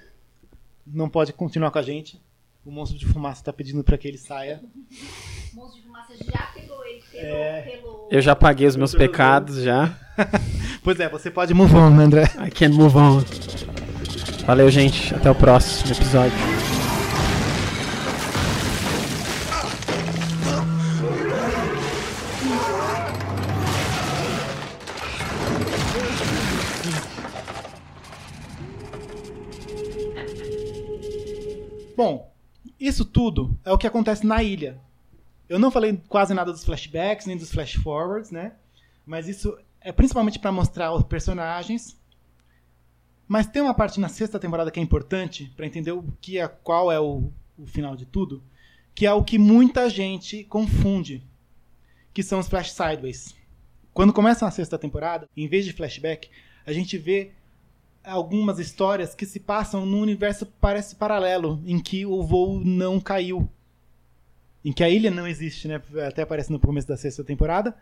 [0.86, 2.22] não pode continuar com a gente.
[2.66, 4.62] O monstro de fumaça está pedindo para que ele saia.
[5.52, 7.62] O monstro de fumaça já pegou ele pelo, é...
[7.62, 8.08] pelo...
[8.12, 9.98] Eu já paguei os meus pecados já.
[10.84, 12.24] pois é, você pode move on, André.
[12.46, 13.24] I can move on.
[14.50, 15.14] Valeu, gente.
[15.14, 16.36] Até o próximo episódio.
[31.96, 32.34] Bom,
[32.80, 34.80] isso tudo é o que acontece na ilha.
[35.48, 38.54] Eu não falei quase nada dos flashbacks, nem dos flash forwards, né?
[39.06, 41.99] Mas isso é principalmente para mostrar os personagens.
[43.30, 46.48] Mas tem uma parte na sexta temporada que é importante para entender o que é,
[46.48, 48.44] qual é o, o final de tudo,
[48.96, 51.24] que é o que muita gente confunde,
[52.12, 53.36] que são os flash sideways.
[53.94, 56.28] Quando começa a sexta temporada, em vez de flashback,
[56.66, 57.30] a gente vê
[58.04, 63.48] algumas histórias que se passam num universo parece paralelo, em que o voo não caiu.
[64.66, 65.80] Em que a ilha não existe, né?
[66.08, 67.78] Até aparece no começo da sexta temporada.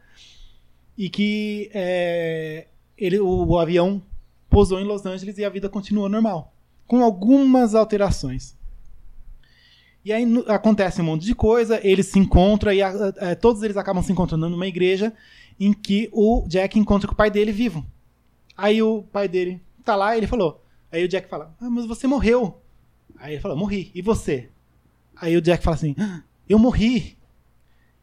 [0.97, 2.67] E que é,
[2.97, 4.03] ele, o, o avião
[4.49, 6.53] pousou em Los Angeles e a vida continuou normal.
[6.87, 8.55] Com algumas alterações.
[10.05, 13.75] E aí acontece um monte de coisa, eles se encontram e a- a- todos eles
[13.75, 15.13] acabam se encontrando numa igreja
[15.59, 17.85] em que o Jack encontra com o pai dele vivo.
[18.55, 20.63] Aí o pai dele tá lá ele falou.
[20.91, 22.61] Aí o Jack fala: Ah, mas você morreu.
[23.17, 23.91] Aí ele fala: Morri.
[23.93, 24.49] E você?
[25.15, 27.16] Aí o Jack fala assim: "Ah, Eu morri.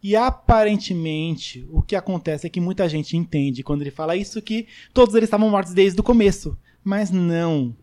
[0.05, 4.69] E aparentemente o que acontece é que muita gente entende quando ele fala isso que
[4.93, 6.59] todos eles estavam mortos desde o começo.
[6.85, 7.75] Mas não.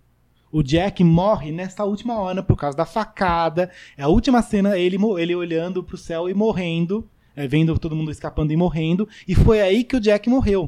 [0.52, 3.72] O Jack morre nessa última hora por causa da facada.
[3.98, 8.12] É a última cena ele, ele olhando pro céu e morrendo, é, vendo todo mundo
[8.12, 9.10] escapando e morrendo.
[9.28, 10.66] E foi aí que o Jack morreu.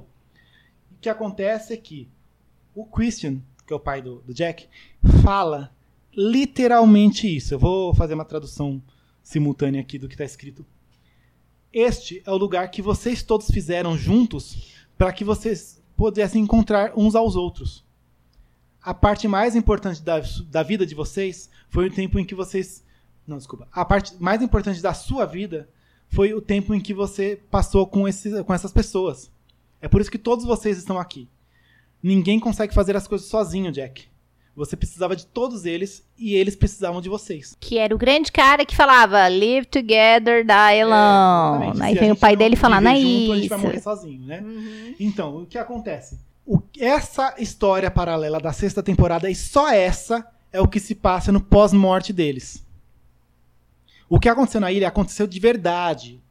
[0.91, 2.09] O que acontece é que
[2.73, 4.67] o Christian, que é o pai do, do Jack,
[5.21, 5.71] fala
[6.17, 7.53] literalmente isso.
[7.53, 8.81] Eu vou fazer uma tradução
[9.21, 10.65] simultânea aqui do que está escrito.
[11.73, 17.15] Este é o lugar que vocês todos fizeram juntos para que vocês pudessem encontrar uns
[17.15, 17.83] aos outros.
[18.79, 20.21] A parte mais importante da,
[20.51, 22.85] da vida de vocês foi o tempo em que vocês.
[23.25, 23.67] Não, desculpa.
[23.71, 25.67] A parte mais importante da sua vida
[26.09, 29.31] foi o tempo em que você passou com, esse, com essas pessoas.
[29.81, 31.27] É por isso que todos vocês estão aqui.
[32.03, 34.12] Ninguém consegue fazer as coisas sozinho, Jack.
[34.55, 37.57] Você precisava de todos eles e eles precisavam de vocês.
[37.59, 41.63] Que era o grande cara que falava Live together, die alone.
[41.71, 41.81] Exatamente.
[41.81, 43.84] Aí vem o pai dele falando, é junto, A gente vai morrer isso.
[43.84, 44.43] sozinho, né?
[44.99, 46.19] Então, o que acontece?
[46.45, 51.31] O- essa história paralela da sexta temporada, e só essa, é o que se passa
[51.31, 52.63] no pós-morte deles.
[54.07, 56.21] O que aconteceu na ilha aconteceu de verdade.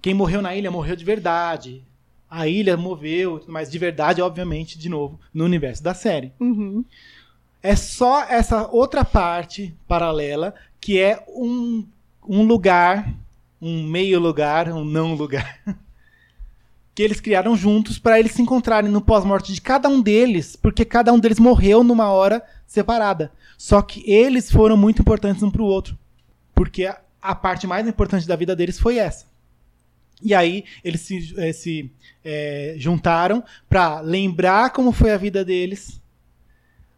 [0.00, 1.84] Quem morreu na ilha morreu de verdade.
[2.30, 6.32] A ilha moveu, mais de verdade, obviamente, de novo, no universo da série.
[6.40, 6.82] Uhum.
[7.62, 11.86] É só essa outra parte paralela que é um,
[12.28, 13.14] um lugar,
[13.60, 15.60] um meio lugar, um não lugar,
[16.92, 20.84] que eles criaram juntos para eles se encontrarem no pós-morte de cada um deles, porque
[20.84, 23.30] cada um deles morreu numa hora separada.
[23.56, 25.96] Só que eles foram muito importantes um para o outro,
[26.52, 29.30] porque a, a parte mais importante da vida deles foi essa.
[30.20, 31.92] E aí eles se, eh, se,
[32.24, 36.01] eh, juntaram para lembrar como foi a vida deles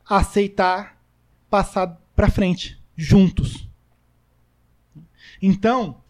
[0.09, 1.01] aceitar
[1.49, 3.69] passar para frente juntos.
[5.41, 6.03] Então,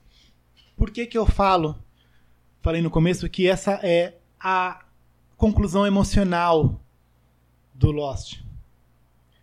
[0.77, 1.79] por que que eu falo,
[2.63, 4.85] falei no começo que essa é a
[5.37, 6.81] conclusão emocional
[7.75, 8.41] do Lost.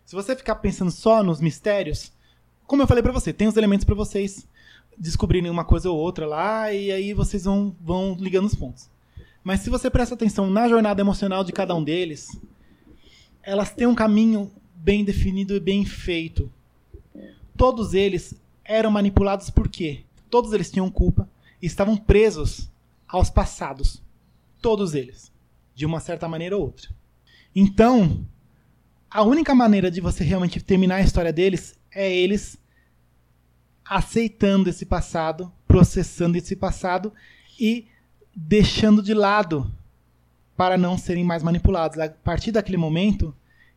[0.04, 2.12] Se você ficar pensando só nos mistérios,
[2.66, 4.46] como eu falei para você, tem os elementos para vocês
[4.96, 8.90] descobrirem uma coisa ou outra lá e aí vocês vão vão ligando os pontos.
[9.42, 12.28] Mas se você presta atenção na jornada emocional de cada um deles,
[13.42, 16.50] elas têm um caminho bem definido e bem feito.
[17.56, 20.04] Todos eles eram manipulados por quê?
[20.30, 21.28] Todos eles tinham culpa
[21.60, 22.70] e estavam presos
[23.06, 24.02] aos passados.
[24.60, 25.30] Todos eles.
[25.74, 26.88] De uma certa maneira ou outra.
[27.54, 28.26] Então,
[29.10, 32.58] a única maneira de você realmente terminar a história deles é eles
[33.84, 37.12] aceitando esse passado, processando esse passado
[37.58, 37.86] e
[38.34, 39.70] deixando de lado
[40.62, 41.98] para não serem mais manipulados.
[41.98, 43.34] A partir daquele momento,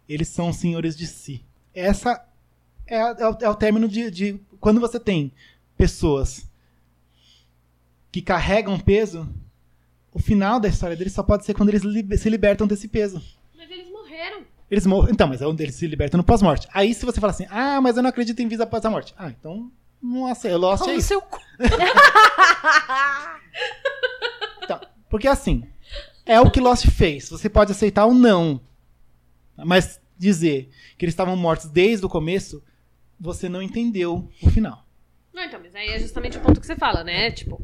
[0.07, 1.44] eles são senhores de si.
[1.74, 2.24] Essa
[2.86, 5.32] é, é o, é o término de, de quando você tem
[5.76, 6.48] pessoas
[8.12, 9.28] que carregam peso.
[10.14, 13.20] O final da história deles só pode ser quando eles libe- se libertam desse peso.
[13.57, 14.44] Mas eles morreram.
[14.70, 15.12] Eles morrem.
[15.12, 16.68] Então, mas é onde eles se libertam no pós-morte.
[16.72, 19.12] Aí, se você fala assim, ah, mas eu não acredito em vida após a morte.
[19.18, 21.07] Ah, então, nossa, eu Lost é Como isso.
[21.07, 21.40] seu cu.
[24.64, 24.80] Então,
[25.10, 25.64] porque assim,
[26.26, 27.30] é o que Lost fez.
[27.30, 28.60] Você pode aceitar ou não.
[29.57, 32.64] Mas dizer que eles estavam mortos desde o começo,
[33.19, 34.85] você não entendeu o final.
[35.34, 37.31] Não, então, mas aí é justamente o ponto que você fala, né?
[37.31, 37.61] Tipo,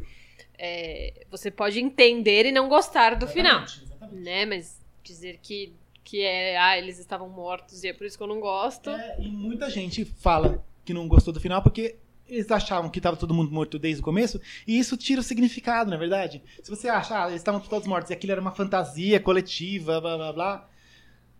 [0.58, 3.66] é, você pode entender e não gostar do final.
[4.12, 4.46] Né?
[4.46, 5.74] Mas dizer que
[6.04, 8.90] Que é, ah, eles estavam mortos e é por isso que eu não gosto.
[8.90, 11.96] É, e muita gente fala que não gostou do final porque
[12.32, 15.90] eles achavam que estava todo mundo morto desde o começo, e isso tira o significado,
[15.90, 16.42] na é verdade.
[16.64, 20.16] Se você acha, ah, eles estavam todos mortos e aquilo era uma fantasia coletiva, blá
[20.16, 20.70] blá blá,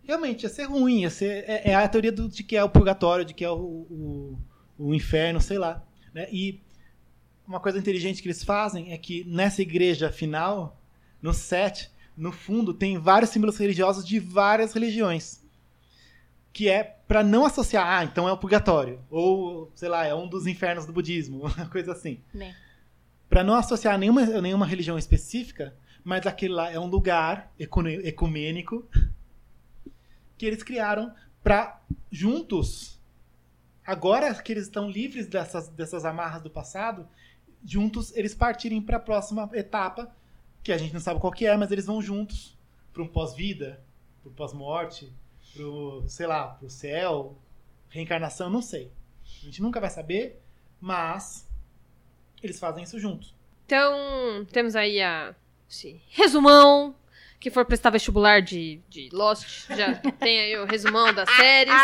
[0.02, 2.68] realmente ia ser ruim, ia ser, é, é a teoria do, de que é o
[2.68, 4.38] purgatório, de que é o, o,
[4.78, 5.82] o inferno, sei lá.
[6.12, 6.28] Né?
[6.30, 6.60] E
[7.46, 10.78] uma coisa inteligente que eles fazem é que nessa igreja final,
[11.22, 15.41] no set, no fundo, tem vários símbolos religiosos de várias religiões
[16.52, 20.28] que é para não associar, ah, então é o purgatório, ou, sei lá, é um
[20.28, 22.20] dos infernos do budismo, uma coisa assim.
[22.32, 22.54] Né.
[23.28, 25.74] Para não associar nenhuma, nenhuma religião específica,
[26.04, 28.86] mas aquele lá é um lugar ecumênico
[30.36, 31.80] que eles criaram para
[32.10, 33.00] juntos,
[33.84, 37.08] agora que eles estão livres dessas, dessas amarras do passado,
[37.64, 40.14] juntos eles partirem para a próxima etapa,
[40.62, 42.56] que a gente não sabe qual que é, mas eles vão juntos
[42.92, 43.80] para um pós-vida,
[44.22, 45.12] para o pós-morte,
[45.54, 47.36] pro, sei lá, pro céu,
[47.88, 48.90] reencarnação, não sei.
[49.42, 50.40] A gente nunca vai saber,
[50.80, 51.48] mas
[52.42, 53.34] eles fazem isso juntos.
[53.66, 55.34] Então, temos aí a
[55.68, 56.94] esse resumão.
[57.40, 61.74] Que for prestar vestibular de, de Lost, já tem aí o resumão das séries.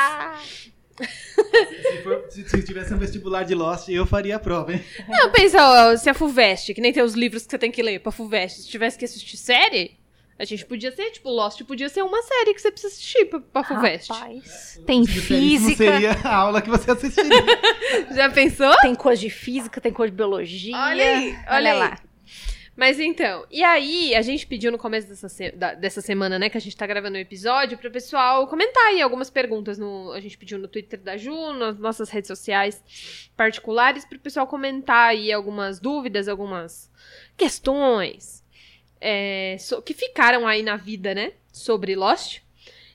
[0.98, 4.84] se, for, se, se, tivesse um vestibular de Lost, eu faria a prova, hein?
[5.08, 7.82] Não, pensa, ó, se a FUVEST, que nem tem os livros que você tem que
[7.82, 9.98] ler pra FUVEST, se tivesse que assistir série,
[10.38, 13.40] a gente podia ser, tipo, Lost podia ser uma série que você precisa assistir pra,
[13.40, 14.12] pra FUVEST.
[14.12, 15.84] Rapaz, tem física.
[15.84, 17.32] Não seria a aula que você assistiria.
[18.14, 18.72] Já pensou?
[18.80, 20.76] Tem coisa de física, tem coisa de biologia.
[20.76, 21.78] Olha aí, olha, olha aí.
[21.78, 21.98] lá.
[22.76, 26.48] Mas então, e aí a gente pediu no começo dessa, se da, dessa semana, né,
[26.48, 29.76] que a gente tá gravando o um episódio, pro pessoal comentar aí algumas perguntas.
[29.76, 32.80] No, a gente pediu no Twitter da Ju, nas nossas redes sociais
[33.36, 36.88] particulares, pro pessoal comentar aí algumas dúvidas, algumas
[37.36, 38.37] questões
[39.00, 41.32] é, so, que ficaram aí na vida, né?
[41.52, 42.40] Sobre Lost.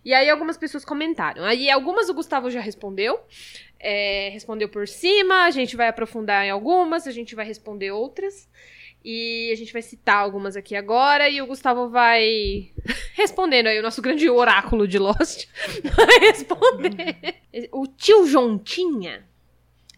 [0.05, 1.43] E aí algumas pessoas comentaram.
[1.43, 3.19] Aí algumas o Gustavo já respondeu.
[3.79, 8.49] É, respondeu por cima, a gente vai aprofundar em algumas, a gente vai responder outras.
[9.03, 12.71] E a gente vai citar algumas aqui agora e o Gustavo vai
[13.15, 15.47] respondendo aí o nosso grande oráculo de Lost.
[15.95, 17.35] vai responder.
[17.71, 19.27] O tio Jontinha,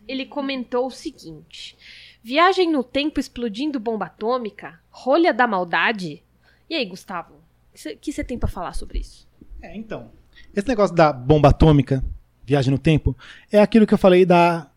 [0.08, 1.78] ele comentou o seguinte:
[2.24, 4.82] Viagem no tempo explodindo bomba atômica?
[4.98, 6.24] Rolha da maldade?
[6.70, 7.34] E aí, Gustavo?
[7.34, 9.28] O que você tem para falar sobre isso?
[9.62, 10.10] É, então.
[10.56, 12.02] Esse negócio da bomba atômica,
[12.46, 13.16] viagem no tempo,
[13.52, 14.72] é aquilo que eu falei da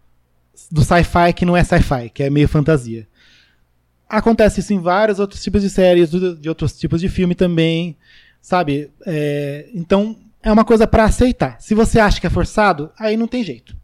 [0.72, 3.06] do sci-fi que não é sci-fi, que é meio fantasia.
[4.08, 7.96] Acontece isso em vários outros tipos de séries, de outros tipos de filme também,
[8.40, 8.90] sabe?
[9.06, 11.60] É, então, é uma coisa para aceitar.
[11.60, 13.76] Se você acha que é forçado, aí não tem jeito.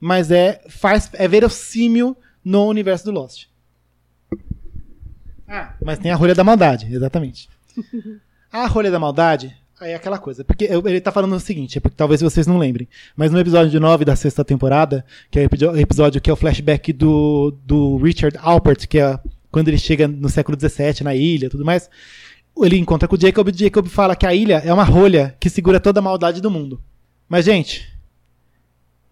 [0.00, 3.52] Mas é faz é verossímil no universo do Lost.
[5.48, 7.48] Ah, mas tem a rolha da maldade, exatamente.
[8.52, 10.44] a rolha da maldade é aquela coisa.
[10.44, 12.88] Porque ele tá falando o seguinte, é porque talvez vocês não lembrem.
[13.16, 16.92] Mas no episódio 9 da sexta temporada, que é o episódio que é o flashback
[16.92, 19.18] do, do Richard Alpert, que é
[19.50, 21.88] quando ele chega no século XVII na ilha tudo mais,
[22.56, 25.36] ele encontra com o Jacob e o Jacob fala que a ilha é uma rolha
[25.38, 26.80] que segura toda a maldade do mundo.
[27.28, 27.88] Mas, gente,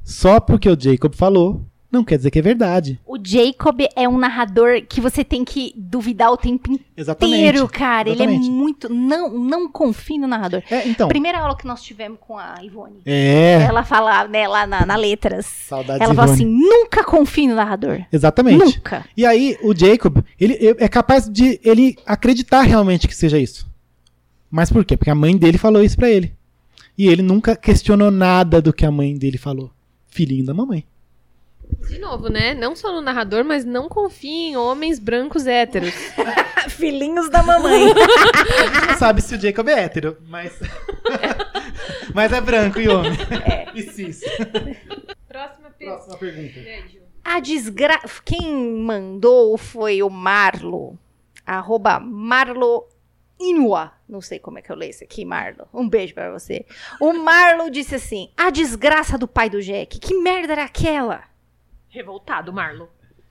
[0.02, 2.98] só porque o Jacob falou, não quer dizer que é verdade.
[3.06, 7.39] O Jacob é um narrador que você tem que duvidar o tempo Exatamente.
[7.39, 8.09] inteiro, cara.
[8.09, 8.39] Exatamente.
[8.40, 8.89] Ele é muito.
[8.89, 10.62] Não, não confie no narrador.
[10.70, 11.06] É, então.
[11.06, 13.02] Primeira aula que nós tivemos com a Ivone.
[13.05, 13.62] É.
[13.69, 15.44] Ela fala, né, lá na, na Letras.
[15.44, 18.01] Saudades Ela fala assim: nunca confie no narrador.
[18.10, 18.64] Exatamente.
[18.64, 19.05] Nunca.
[19.14, 23.70] E aí, o Jacob, ele é capaz de ele acreditar realmente que seja isso.
[24.51, 24.97] Mas por quê?
[24.97, 26.32] Porque a mãe dele falou isso pra ele.
[26.97, 29.70] E ele nunca questionou nada do que a mãe dele falou.
[30.06, 30.85] Filhinho da mamãe.
[31.89, 32.55] De novo, né?
[32.55, 35.93] Não só no narrador, mas não confie em homens brancos héteros.
[36.70, 37.93] Filhinhos da mamãe.
[37.93, 40.59] A gente não sabe se o Jacob é hétero, mas.
[42.14, 43.12] mas é branco e homem.
[43.44, 43.68] É.
[43.74, 44.20] E cis.
[45.28, 45.89] Próxima, per...
[45.89, 46.60] Próxima pergunta.
[47.24, 48.22] A desgraça.
[48.24, 50.98] Quem mandou foi o Marlo.
[51.44, 52.86] Arroba Marlo
[53.40, 53.93] Inua.
[54.09, 55.66] Não sei como é que eu leio isso aqui, Marlo.
[55.74, 56.64] Um beijo para você.
[57.01, 59.98] O Marlo disse assim: A desgraça do pai do Jack.
[59.98, 61.31] Que merda era aquela?
[61.93, 62.89] Revoltado, Marlo.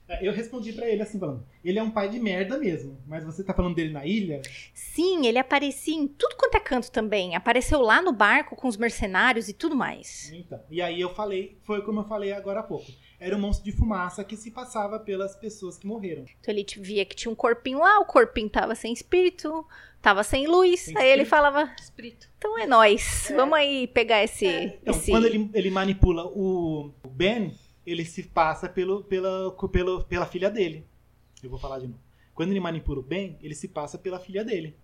[0.08, 3.24] É, eu respondi para ele assim, falando: ele é um pai de merda mesmo, mas
[3.24, 4.42] você tá falando dele na ilha?
[4.72, 7.34] Sim, ele aparecia em tudo quanto é canto também.
[7.34, 10.30] Apareceu lá no barco com os mercenários e tudo mais.
[10.32, 12.90] Então, e aí eu falei, foi como eu falei agora há pouco.
[13.18, 16.24] Era um monstro de fumaça que se passava pelas pessoas que morreram.
[16.40, 19.64] Então ele via que tinha um corpinho lá, o corpinho tava sem espírito,
[20.00, 20.80] tava sem luz.
[20.80, 21.20] Sem aí espírito.
[21.20, 22.28] ele falava: Espírito.
[22.36, 23.30] Então é nós.
[23.30, 23.34] É.
[23.36, 24.46] Vamos aí pegar esse.
[24.46, 24.64] É.
[24.82, 25.10] Então, esse...
[25.10, 27.54] quando ele, ele manipula o Ben,
[27.92, 30.86] ele se passa pelo, pela, pelo, pela filha dele.
[31.42, 32.00] Eu vou falar de novo.
[32.34, 34.76] Quando ele manipula o bem, ele se passa pela filha dele.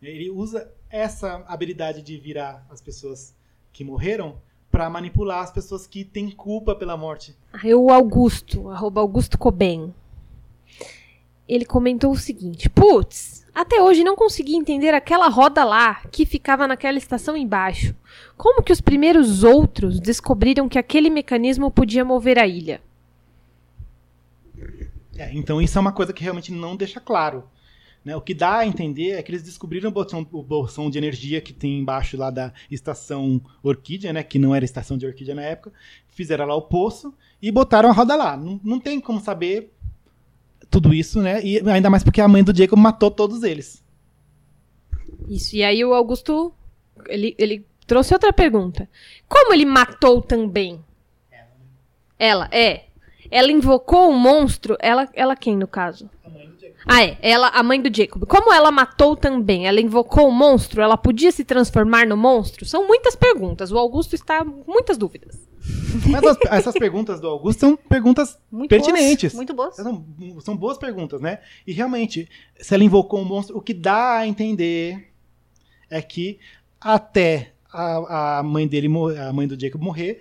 [0.00, 3.34] Ele usa essa habilidade de virar as pessoas
[3.72, 7.36] que morreram pra manipular as pessoas que têm culpa pela morte.
[7.52, 9.38] Aí o Augusto, arroba Augusto.
[11.48, 16.66] Ele comentou o seguinte: Putz, até hoje não consegui entender aquela roda lá que ficava
[16.66, 17.94] naquela estação embaixo.
[18.36, 22.82] Como que os primeiros outros descobriram que aquele mecanismo podia mover a ilha?
[25.16, 27.44] É, então isso é uma coisa que realmente não deixa claro.
[28.04, 28.16] né?
[28.16, 31.40] O que dá a entender é que eles descobriram o bolsão, o bolsão de energia
[31.40, 34.24] que tem embaixo lá da estação Orquídea, né?
[34.24, 35.72] que não era estação de Orquídea na época,
[36.08, 38.36] fizeram lá o poço e botaram a roda lá.
[38.36, 39.73] Não, não tem como saber
[40.74, 41.40] tudo isso, né?
[41.44, 43.82] E ainda mais porque a mãe do Jacob matou todos eles.
[45.28, 46.52] Isso, e aí o Augusto,
[47.06, 48.88] ele, ele trouxe outra pergunta.
[49.28, 50.84] Como ele matou também?
[52.18, 52.86] Ela, é.
[53.30, 56.10] Ela invocou um monstro, ela, ela quem no caso?
[56.86, 58.24] Ah, é, ela, a mãe do Jacob.
[58.26, 59.66] Como ela matou também?
[59.66, 60.82] Ela invocou o monstro?
[60.82, 62.64] Ela podia se transformar no monstro?
[62.66, 63.72] São muitas perguntas.
[63.72, 65.48] O Augusto está com muitas dúvidas.
[66.10, 69.32] Mas as- essas perguntas do Augusto são perguntas Muito pertinentes.
[69.32, 69.76] boas, muito boas.
[69.76, 70.04] São,
[70.40, 71.38] são boas perguntas, né?
[71.66, 72.28] E realmente,
[72.60, 75.08] se ela invocou um monstro, o que dá a entender
[75.88, 76.38] é que
[76.80, 78.88] até a, a mãe dele,
[79.26, 80.20] a mãe do Jacob morrer,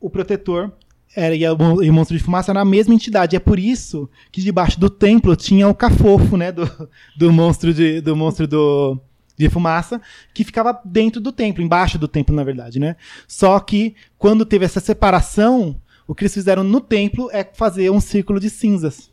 [0.00, 0.72] o protetor
[1.16, 3.36] era, e, o, mon- e o monstro de fumaça era a mesma entidade.
[3.36, 6.52] É por isso que debaixo do templo tinha o cafofo, né?
[6.52, 9.00] Do, do monstro de, do monstro do
[9.36, 10.02] de fumaça
[10.34, 12.96] que ficava dentro do templo, embaixo do templo, na verdade, né?
[13.28, 18.00] Só que quando teve essa separação, o que eles fizeram no templo é fazer um
[18.00, 19.12] círculo de cinzas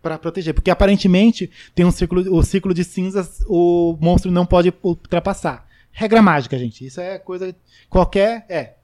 [0.00, 4.72] para proteger, porque aparentemente tem um círculo, o círculo de cinzas o monstro não pode
[4.82, 5.66] ultrapassar.
[5.90, 6.86] Regra mágica, gente.
[6.86, 7.56] Isso é coisa
[7.88, 8.74] qualquer é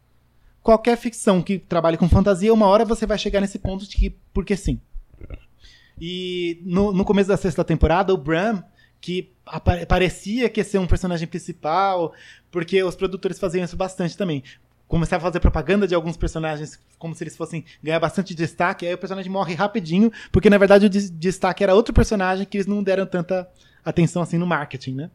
[0.63, 4.17] qualquer ficção que trabalhe com fantasia, uma hora você vai chegar nesse ponto de que
[4.33, 4.81] porque sim.
[6.01, 8.63] E no, no começo da sexta temporada, o Bram,
[9.01, 9.33] que
[9.89, 12.13] parecia que ia ser um personagem principal,
[12.51, 14.43] porque os produtores faziam isso bastante também.
[14.89, 18.95] Começavam a fazer propaganda de alguns personagens como se eles fossem ganhar bastante destaque, aí
[18.95, 22.67] o personagem morre rapidinho, porque na verdade o des- destaque era outro personagem que eles
[22.67, 23.49] não deram tanta
[23.85, 25.11] atenção assim no marketing, né?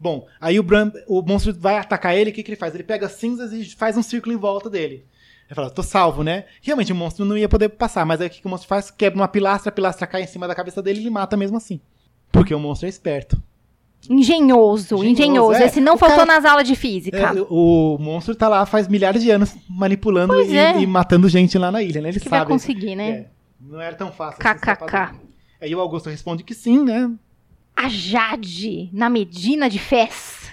[0.00, 2.74] Bom, aí o, Bram, o monstro vai atacar ele, o que, que ele faz?
[2.74, 5.04] Ele pega as cinzas e faz um círculo em volta dele.
[5.48, 6.44] Ele fala, tô salvo, né?
[6.62, 8.90] Realmente o monstro não ia poder passar, mas aí o que, que o monstro faz?
[8.90, 11.56] Quebra uma pilastra, a pilastra cai em cima da cabeça dele e ele mata mesmo
[11.56, 11.80] assim.
[12.30, 13.42] Porque o monstro é esperto.
[14.08, 15.04] Engenhoso, engenhoso.
[15.04, 15.66] Engenhoso, é.
[15.66, 17.16] Esse não O faltou cara- nas aulas de física.
[17.18, 20.80] É, o monstro tá lá faz milhares de anos manipulando e, é.
[20.80, 22.10] e matando gente lá na ilha, né?
[22.10, 22.50] Ele que vai sabe.
[22.50, 23.10] conseguir, né?
[23.10, 23.26] É,
[23.60, 24.38] não era tão fácil.
[24.38, 25.14] KKK.
[25.60, 27.10] Aí o Augusto responde que sim, né?
[27.78, 30.50] A Jade, na Medina de Fez,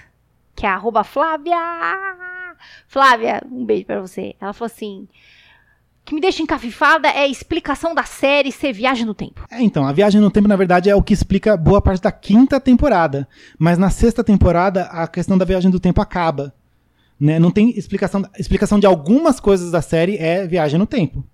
[0.54, 1.56] que é arroba Flávia.
[2.86, 4.36] Flávia, um beijo pra você.
[4.40, 5.08] Ela falou assim:
[6.02, 9.44] o que me deixa encafifada é a explicação da série ser viagem no tempo.
[9.50, 12.12] É, então, a viagem no tempo, na verdade, é o que explica boa parte da
[12.12, 13.26] quinta temporada.
[13.58, 16.54] Mas na sexta temporada, a questão da viagem do tempo acaba.
[17.18, 17.40] Né?
[17.40, 18.22] Não tem explicação.
[18.38, 21.26] Explicação de algumas coisas da série é viagem no tempo.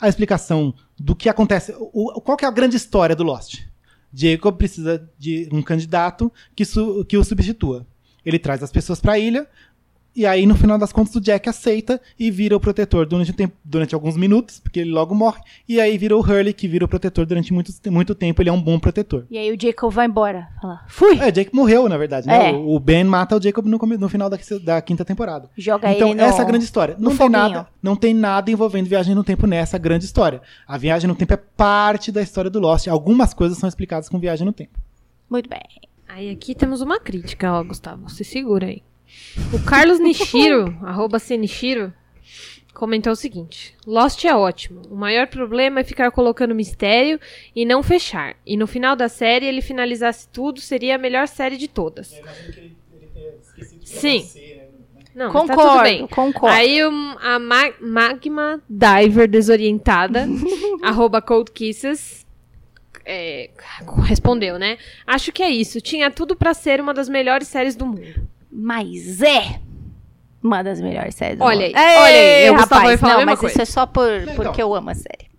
[0.00, 1.74] A explicação do que acontece.
[1.76, 3.73] O, qual que é a grande história do Lost?
[4.14, 6.64] Jacob precisa de um candidato que,
[7.08, 7.86] que o substitua.
[8.24, 9.46] Ele traz as pessoas para a ilha.
[10.16, 13.34] E aí, no final das contas, o Jack aceita e vira o protetor durante, um
[13.34, 15.40] tempo, durante alguns minutos, porque ele logo morre.
[15.68, 18.40] E aí vira o Hurley, que vira o protetor durante muito, muito tempo.
[18.40, 19.26] Ele é um bom protetor.
[19.28, 20.48] E aí o Jacob vai embora.
[20.62, 21.18] Fala, fui!
[21.18, 22.26] É, Jake morreu, na verdade.
[22.28, 22.50] Né?
[22.50, 22.52] É.
[22.52, 25.50] O, o Ben mata o Jacob no, no final da, da quinta temporada.
[25.58, 26.94] Joga então, ele no- essa é a grande história.
[26.98, 27.32] Não tem, foguinho.
[27.32, 30.40] nada, não tem nada envolvendo viagem no tempo nessa grande história.
[30.66, 32.86] A viagem no tempo é parte da história do Lost.
[32.86, 34.78] Algumas coisas são explicadas com viagem no tempo.
[35.28, 35.60] Muito bem.
[36.08, 38.08] Aí aqui temos uma crítica, ó, Gustavo.
[38.08, 38.82] Se segura aí.
[39.52, 41.92] O Carlos Nishiro, arroba Senishiro,
[42.72, 44.82] comentou o seguinte: Lost é ótimo.
[44.90, 47.18] O maior problema é ficar colocando mistério
[47.54, 48.36] e não fechar.
[48.46, 52.20] E no final da série ele finalizasse tudo, seria a melhor série de todas.
[53.84, 54.26] Sim.
[55.14, 56.06] Não, mas tá tudo Concordo, bem.
[56.08, 56.56] concordo.
[56.56, 60.26] Aí um, a Ma- Magma Diver desorientada,
[60.82, 62.26] arroba Cold Kisses,
[63.06, 63.50] é,
[64.02, 64.76] respondeu, né?
[65.06, 65.80] Acho que é isso.
[65.80, 68.26] Tinha tudo pra ser uma das melhores séries do mundo.
[68.54, 69.60] Mas é
[70.42, 71.76] uma das melhores séries do Olha mundo.
[71.76, 73.52] aí, olha aí, Gustavo rapaz, vai falar a não, mesma mas coisa.
[73.54, 74.34] isso é só por, Então.
[74.36, 75.34] porque eu amo a série.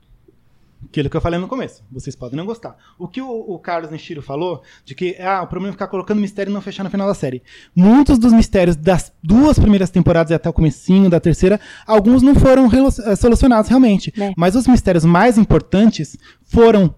[0.86, 1.84] Aquilo que eu falei no começo.
[1.92, 2.76] Vocês podem não gostar.
[2.98, 6.22] O que o, o Carlos Nishiro falou, de que ah, o problema é ficar colocando
[6.22, 7.44] mistério e não fechar no final da série.
[7.76, 12.34] Muitos dos mistérios das duas primeiras temporadas e até o comecinho da terceira, alguns não
[12.36, 12.70] foram
[13.06, 14.14] eh, solucionados realmente.
[14.16, 14.34] Né.
[14.38, 16.96] Mas os mistérios mais importantes foram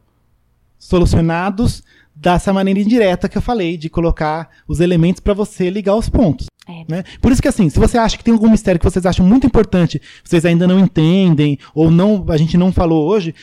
[0.77, 1.84] solucionados
[2.19, 6.48] dessa maneira indireta que eu falei, de colocar os elementos para você ligar os pontos.
[6.68, 6.84] É.
[6.88, 7.03] Né?
[7.22, 9.45] Por isso que assim, se você acha que tem algum mistério que vocês acham muito
[9.48, 13.34] importante, vocês ainda não entendem, ou não, a gente não falou hoje,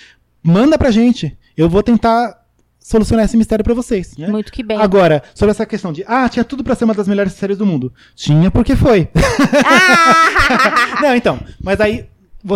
[0.43, 1.37] manda pra gente.
[1.57, 2.45] Eu vou tentar
[2.81, 4.17] solucionar esse mistério pra vocês.
[4.17, 4.29] Né?
[4.29, 4.77] Muito que bem.
[4.77, 7.65] Agora, sobre essa questão de, ah, tinha tudo pra ser uma das melhores séries do
[7.65, 7.93] mundo.
[8.15, 9.09] Tinha porque foi.
[11.01, 12.07] não, então, mas aí,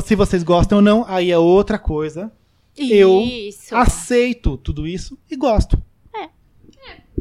[0.05, 2.31] se vocês gostam ou não, aí é outra coisa.
[2.77, 3.75] Eu Isso.
[3.75, 5.83] aceito tudo isso e gosto.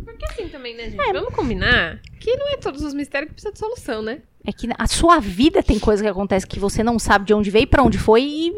[0.07, 1.11] Porque assim também, né, gente?
[1.11, 4.21] Vamos combinar que não é todos os mistérios que precisam de solução, né?
[4.45, 7.51] É que a sua vida tem coisa que acontece que você não sabe de onde
[7.51, 8.53] veio, pra onde foi e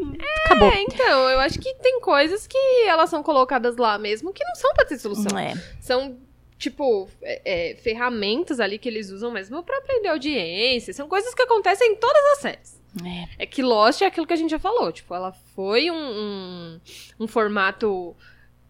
[0.45, 0.71] acabou.
[0.71, 4.53] É, então, eu acho que tem coisas que elas são colocadas lá mesmo que não
[4.53, 5.37] são pra ter solução.
[5.37, 5.55] É.
[5.81, 6.17] São,
[6.59, 10.93] tipo, é, é, ferramentas ali que eles usam mesmo pra aprender audiência.
[10.93, 12.79] São coisas que acontecem em todas as séries.
[13.03, 13.43] É.
[13.43, 14.91] É que Lost é aquilo que a gente já falou.
[14.91, 16.79] Tipo, ela foi um, um,
[17.21, 18.15] um formato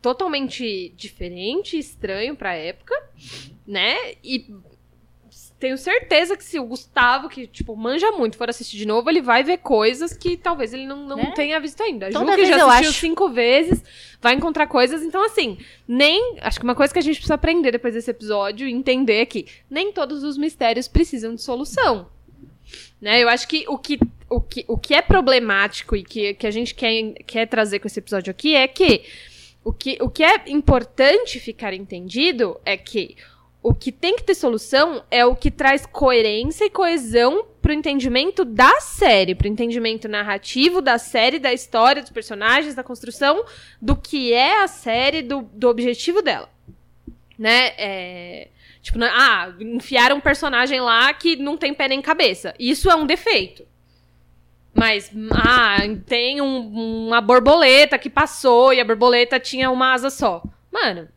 [0.02, 2.96] totalmente diferente, estranho pra época,
[3.68, 3.96] né?
[4.24, 4.46] E
[5.60, 9.22] tenho certeza que se o Gustavo, que, tipo, manja muito, for assistir de novo, ele
[9.22, 11.34] vai ver coisas que talvez ele não, não Né?
[11.36, 12.08] tenha visto ainda.
[12.08, 13.84] A Ju, que já assistiu cinco vezes,
[14.22, 15.04] vai encontrar coisas.
[15.04, 16.38] Então, assim, nem.
[16.40, 19.26] Acho que uma coisa que a gente precisa aprender depois desse episódio e entender é
[19.26, 22.08] que nem todos os mistérios precisam de solução.
[23.02, 23.22] Né?
[23.22, 24.00] Eu acho que o que,
[24.30, 27.88] o que, o que é problemático e que, que a gente quer, quer trazer com
[27.88, 29.04] esse episódio aqui é que
[29.70, 33.16] o, que o que é importante ficar entendido é que
[33.62, 38.44] o que tem que ter solução é o que traz coerência e coesão pro entendimento
[38.44, 43.44] da série, pro entendimento narrativo da série, da história, dos personagens, da construção,
[43.80, 46.50] do que é a série, do, do objetivo dela.
[47.38, 47.74] Né?
[47.78, 48.48] É,
[48.82, 52.56] tipo, é- ah, enfiaram um personagem lá que não tem pé nem cabeça.
[52.58, 53.68] Isso é um defeito.
[54.74, 60.41] Mas, ah, tem um- uma borboleta que passou e a borboleta tinha uma asa só.
[60.72, 61.08] Mano,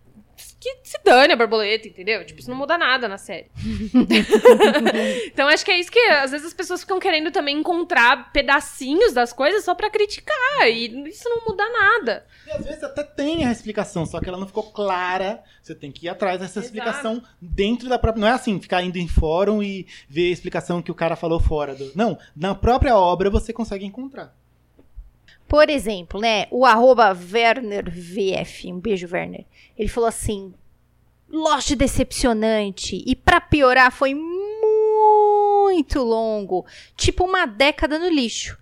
[0.63, 2.25] que se dane a borboleta, entendeu?
[2.25, 3.51] Tipo, isso não muda nada na série.
[5.27, 9.13] então acho que é isso que às vezes as pessoas ficam querendo também encontrar pedacinhos
[9.13, 10.37] das coisas só pra criticar.
[10.69, 12.25] E isso não muda nada.
[12.47, 15.43] E às vezes até tem a explicação, só que ela não ficou clara.
[15.61, 16.67] Você tem que ir atrás dessa Exato.
[16.67, 18.21] explicação dentro da própria.
[18.21, 21.41] Não é assim, ficar indo em fórum e ver a explicação que o cara falou
[21.41, 21.91] fora do.
[21.97, 24.33] Não, na própria obra você consegue encontrar.
[25.53, 29.45] Por exemplo, né, o arroba WernerVF, um beijo, Werner.
[29.77, 30.55] Ele falou assim:
[31.29, 33.05] Lost decepcionante.
[33.07, 36.65] E pra piorar, foi muito longo.
[36.97, 38.57] Tipo uma década no lixo.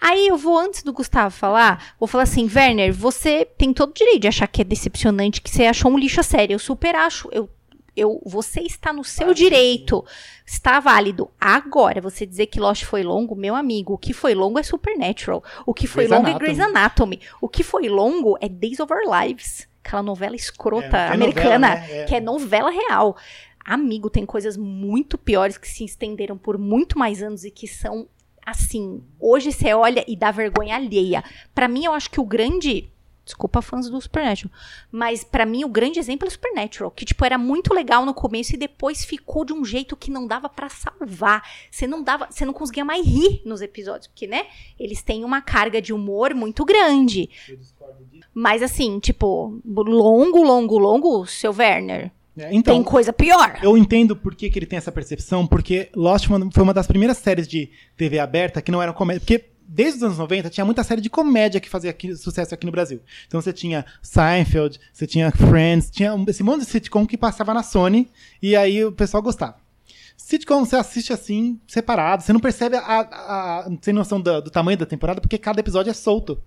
[0.00, 3.94] Aí eu vou, antes do Gustavo falar, vou falar assim, Werner, você tem todo o
[3.94, 6.54] direito de achar que é decepcionante, que você achou um lixo a sério.
[6.54, 7.28] Eu super acho.
[7.32, 7.50] Eu,
[7.96, 10.04] eu, você está no seu direito.
[10.44, 11.30] Está válido.
[11.40, 15.42] Agora, você dizer que Lost foi longo, meu amigo, o que foi longo é Supernatural.
[15.64, 16.44] O que foi Grey's longo é Anatomy.
[16.44, 17.20] Grey's Anatomy.
[17.40, 19.66] O que foi longo é Days of Our Lives.
[19.82, 22.00] Aquela novela escrota É, é americana, novela, né?
[22.02, 22.04] É.
[22.04, 23.16] que é novela real.
[23.64, 28.08] Amigo, tem coisas muito piores que se estenderam por muito mais anos e que são
[28.44, 29.02] assim.
[29.18, 31.24] Hoje você olha e dá vergonha alheia.
[31.52, 32.92] Pra mim, eu acho que o grande.
[33.26, 34.52] Desculpa, fãs do Supernatural.
[34.90, 36.92] Mas pra mim, o grande exemplo é o Supernatural.
[36.92, 40.28] Que, tipo, era muito legal no começo e depois ficou de um jeito que não
[40.28, 41.42] dava pra salvar.
[41.68, 42.28] Você não dava.
[42.30, 44.06] Você não conseguia mais rir nos episódios.
[44.06, 44.46] Porque, né?
[44.78, 47.28] Eles têm uma carga de humor muito grande.
[48.32, 52.12] Mas assim, tipo, longo, longo, longo, seu Werner.
[52.38, 53.58] É, então, tem coisa pior.
[53.62, 57.16] Eu entendo por que, que ele tem essa percepção, porque Lost foi uma- das primeiras
[57.16, 59.20] séries de TV aberta que não eram comédia.
[59.20, 62.64] Porque desde os anos 90 tinha muita série de comédia que fazia aqui- sucesso aqui
[62.66, 63.00] no Brasil.
[63.26, 67.62] Então você tinha Seinfeld, você tinha Friends, tinha esse monte de sitcom que passava na
[67.62, 68.08] Sony
[68.42, 69.56] e aí o pessoal gostava.
[70.16, 74.40] Sitcom você assiste assim, separado, você não percebe a, a, a- não tem noção do,
[74.40, 76.42] do tamanho da temporada, porque cada episódio é solto.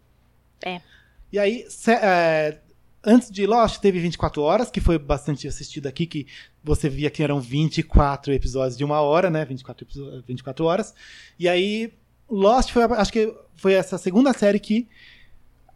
[0.66, 0.82] É.
[1.32, 2.60] E aí, se- é,
[3.04, 6.26] antes de Lost, teve 24 horas, que foi bastante assistido aqui, que
[6.64, 9.46] você via que eram 24 episódios de uma hora, né?
[9.46, 10.94] 24, episo- 24 horas.
[11.38, 11.94] E aí,
[12.30, 14.88] Lost foi, acho que foi essa segunda série que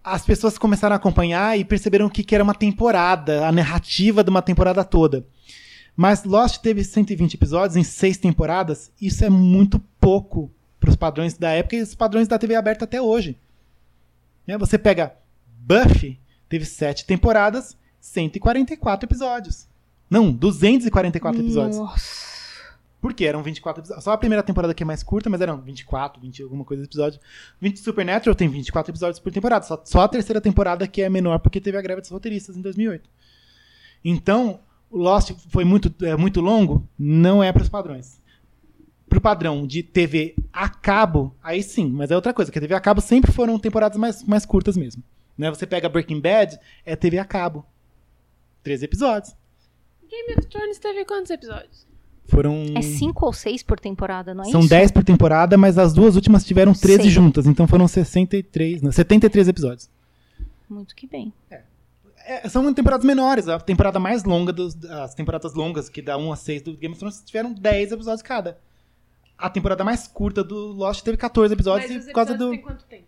[0.03, 4.29] as pessoas começaram a acompanhar e perceberam que, que era uma temporada, a narrativa de
[4.29, 5.25] uma temporada toda.
[5.95, 11.37] Mas Lost teve 120 episódios em seis temporadas, isso é muito pouco para os padrões
[11.37, 13.37] da época e os padrões da TV aberta até hoje.
[14.45, 15.15] Né, Você pega
[15.45, 16.19] Buffy,
[16.49, 19.67] teve sete temporadas, 144 episódios.
[20.09, 22.32] Não, 244 episódios.
[23.03, 24.01] Porque eram 24 episódios.
[24.01, 26.87] Só a primeira temporada que é mais curta, mas eram 24, 20 alguma coisa de
[26.87, 27.19] episódio.
[27.59, 29.65] 20 Supernatural tem 24 episódios por temporada.
[29.65, 32.61] Só, só a terceira temporada que é menor porque teve a greve dos roteiristas em
[32.61, 33.09] 2008.
[34.05, 36.87] Então, o Lost foi muito, é, muito longo?
[36.97, 38.21] Não é para os padrões.
[39.09, 42.73] Pro padrão de TV a cabo, aí sim, mas é outra coisa, que a TV
[42.73, 45.03] a cabo sempre foram temporadas mais, mais curtas mesmo.
[45.37, 45.49] Né?
[45.49, 47.65] Você pega Breaking Bad, é TV a cabo.
[48.63, 49.35] 13 episódios.
[50.09, 51.91] Game of Thrones teve quantos episódios?
[52.27, 52.63] Foram.
[52.75, 54.69] É cinco ou seis por temporada, não é São isso?
[54.69, 57.11] 10 por temporada, mas as duas últimas tiveram 13 Sei.
[57.11, 59.89] juntas, então foram 63, não, 73 episódios.
[60.69, 61.31] Muito que bem.
[62.25, 63.47] é, são temporadas menores.
[63.47, 66.93] A temporada mais longa, dos, as temporadas longas, que dá 1 a 6 do Game
[66.93, 68.57] of Thrones, tiveram 10 episódios cada.
[69.37, 72.49] A temporada mais curta do Lost teve 14 episódios Mas e por causa do.
[72.51, 73.03] têm quanto tempo?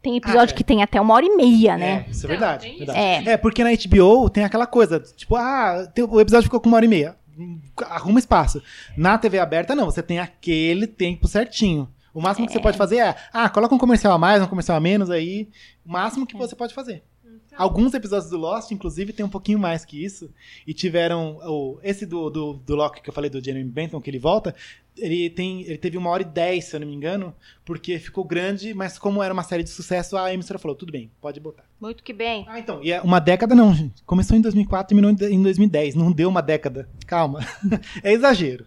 [0.00, 0.56] Tem episódio Ah, é.
[0.56, 2.06] que tem até uma hora e meia, né?
[2.06, 2.66] É, isso é Não, verdade.
[2.68, 3.20] tem verdade.
[3.22, 3.28] isso.
[3.30, 3.36] É.
[3.36, 6.84] porque na HBO tem aquela coisa, tipo, ah, tem- o episódio ficou com uma hora
[6.84, 7.16] e meia.
[7.86, 8.62] Arruma espaço.
[8.96, 11.88] Na TV aberta, não, você tem aquele tempo certinho.
[12.12, 14.78] O máximo que você pode fazer é, ah, coloca um comercial a mais, um comercial
[14.78, 15.50] a menos aí.
[15.84, 17.04] O máximo que você pode fazer.
[17.56, 20.30] Alguns episódios do Lost, inclusive, tem um pouquinho mais que isso.
[20.66, 21.38] E tiveram.
[21.44, 24.54] O, esse do, do, do Loki que eu falei do Jeremy Bentham, que ele volta,
[24.98, 27.34] ele, tem, ele teve uma hora e dez, se eu não me engano,
[27.64, 31.10] porque ficou grande, mas como era uma série de sucesso, a emissora falou: tudo bem,
[31.20, 31.64] pode botar.
[31.80, 32.44] Muito que bem.
[32.48, 34.02] Ah, então, e é uma década não, gente.
[34.04, 35.94] Começou em 2004 e terminou em 2010.
[35.94, 36.88] Não deu uma década.
[37.06, 37.40] Calma.
[38.02, 38.66] é exagero.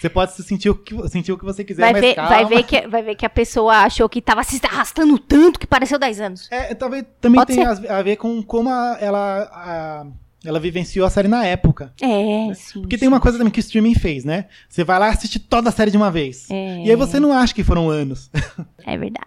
[0.00, 2.30] Você pode se sentir o que, sentir o que você quiser, Vai mas ver, calma.
[2.30, 5.66] vai, ver que, vai ver que a pessoa achou que tava se arrastando tanto que
[5.66, 6.48] pareceu 10 anos.
[6.50, 7.90] É, talvez também Pode tem ser.
[7.90, 10.06] a, a ver com como a- ela, a-
[10.44, 11.92] ela vivenciou a série na época.
[12.00, 12.80] É, sim.
[12.80, 14.46] Porque tem uma coisa também que o streaming fez, né?
[14.68, 16.50] Você vai lá e assiste toda a série de uma vez.
[16.50, 16.78] É.
[16.84, 18.30] E aí você não acha que foram anos.
[18.86, 19.26] É verdade.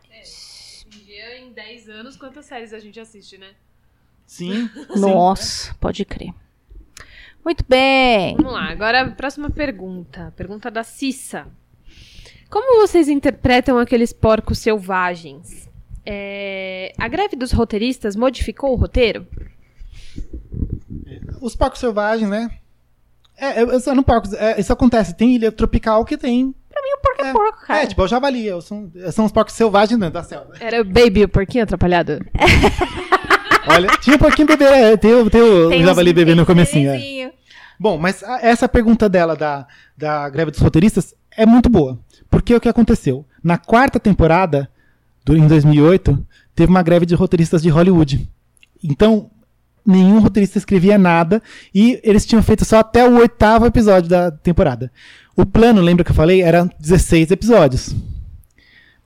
[0.88, 3.48] Um dia, em 10 anos, quantas séries a gente assiste, né?
[4.26, 4.68] Sim.
[4.96, 6.34] Nossa, pode crer.
[7.44, 8.36] Muito bem.
[8.38, 10.34] Vamos lá, agora a próxima pergunta.
[10.36, 11.46] Pergunta da Cissa.
[12.50, 15.70] Como vocês interpretam aqueles porcos selvagens?
[16.06, 19.26] É, A greve dos roteiristas modificou o roteiro?
[21.42, 22.50] Os porcos selvagens, né?
[23.38, 24.34] É, eu, eu não porcos.
[24.34, 25.16] é, isso acontece.
[25.16, 26.54] Tem ilha tropical que tem.
[26.70, 27.84] Pra mim, o porco é, porco, cara.
[27.84, 28.46] É, tipo, é o javali.
[28.46, 30.54] eu São, são os porcos selvagens dentro da selva.
[30.60, 32.20] Era o Baby, o porquinho atrapalhado?
[33.68, 36.92] Olha, tinha um pouquinho bebê, é, tem, o- tem o Tem javali bebê no comecinho.
[36.92, 37.32] é.
[37.80, 39.66] Bom, mas a- essa pergunta dela da,
[39.98, 42.00] da greve dos roteiristas é muito boa.
[42.30, 43.26] Porque o que aconteceu?
[43.44, 44.70] Na quarta temporada,
[45.26, 46.26] do, em 2008,
[46.56, 48.30] teve uma greve de roteiristas de Hollywood.
[48.84, 49.30] Então,
[49.86, 51.42] nenhum roteirista escrevia nada
[51.74, 54.92] e eles tinham feito só até o oitavo episódio da temporada.
[55.36, 57.96] O plano, lembra que eu falei, era 16 episódios.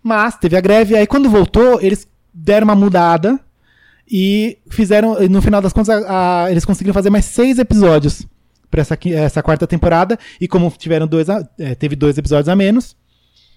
[0.03, 3.39] Mas teve a greve, aí quando voltou, eles deram uma mudada
[4.09, 8.25] e fizeram, no final das contas, a- a- eles conseguiram fazer mais seis episódios
[8.69, 10.17] para essa, essa quarta temporada.
[10.39, 12.95] E como tiveram dois, a- é, teve dois episódios a menos,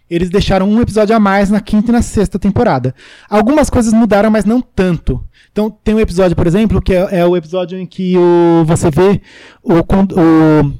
[0.08, 2.92] eles deixaram um episódio a mais na quinta e na sexta temporada.
[3.28, 5.24] Algumas coisas mudaram, mas não tanto.
[5.52, 8.90] Então, tem um episódio, por exemplo, que é, é o episódio em que o, você
[8.90, 9.20] vê
[9.62, 10.72] o, o,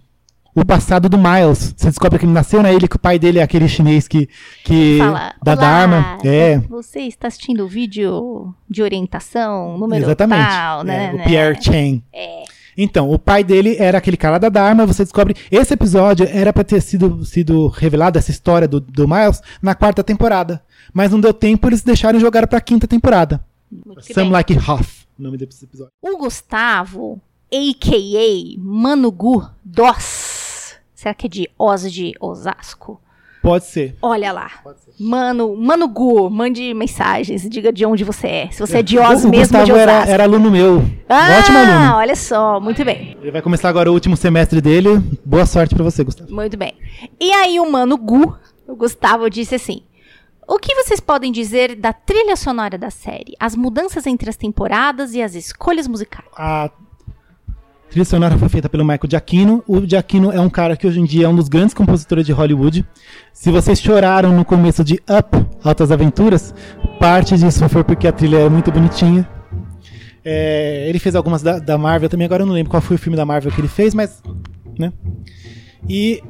[0.55, 1.75] o passado do Miles.
[1.77, 4.29] Você descobre que ele nasceu na ilha, que o pai dele é aquele chinês que,
[4.65, 6.19] que Fala, da "Olá, Dharma.
[6.25, 10.49] É, Você está assistindo o vídeo de orientação, número Exatamente.
[10.49, 11.07] tal, né?
[11.07, 11.25] É, o né?
[11.25, 12.03] Pierre Chen.
[12.13, 12.45] É.
[12.77, 15.35] Então, o pai dele era aquele cara da Dharma, você descobre.
[15.51, 20.03] Esse episódio era pra ter sido, sido revelado, essa história do, do Miles, na quarta
[20.03, 20.63] temporada.
[20.93, 23.45] Mas não deu tempo, eles deixaram e jogaram pra quinta temporada.
[23.71, 24.31] Muito Some bem.
[24.33, 25.93] Like Hoff, o nome desse episódio.
[26.01, 27.21] O Gustavo,
[27.53, 28.59] a.k.a.
[28.59, 30.30] Manugu Doss.
[31.01, 33.01] Será que é de Oz de Osasco?
[33.43, 33.97] Pode ser.
[34.03, 34.51] Olha lá.
[34.99, 38.51] Mano, Mano Gu, mande mensagens, diga de onde você é.
[38.51, 40.11] Se você é de Oz o, mesmo ou de Gustavo era, Osasco.
[40.13, 40.85] era aluno meu.
[41.09, 41.95] ah, Ótimo aluno.
[41.97, 43.17] olha só, muito bem.
[43.19, 44.99] Ele vai começar agora o último semestre dele.
[45.25, 46.31] Boa sorte pra você, Gustavo.
[46.35, 46.75] Muito bem.
[47.19, 48.37] E aí o Mano Gu,
[48.69, 49.81] o Gustavo, disse assim:
[50.47, 53.35] O que vocês podem dizer da trilha sonora da série?
[53.41, 56.29] As mudanças entre as temporadas e as escolhas musicais?
[56.37, 56.71] A
[57.91, 59.65] trilha sonora foi feita pelo Michael Giacchino.
[59.67, 62.31] O Giacchino é um cara que hoje em dia é um dos grandes compositores de
[62.33, 62.87] Hollywood.
[63.33, 66.55] Se vocês choraram no começo de Up, Altas Aventuras,
[67.01, 69.29] parte disso foi porque a trilha é muito bonitinha.
[70.25, 72.99] É, ele fez algumas da, da Marvel também, agora eu não lembro qual foi o
[72.99, 74.23] filme da Marvel que ele fez, mas.
[74.79, 74.93] Né?
[75.89, 76.23] E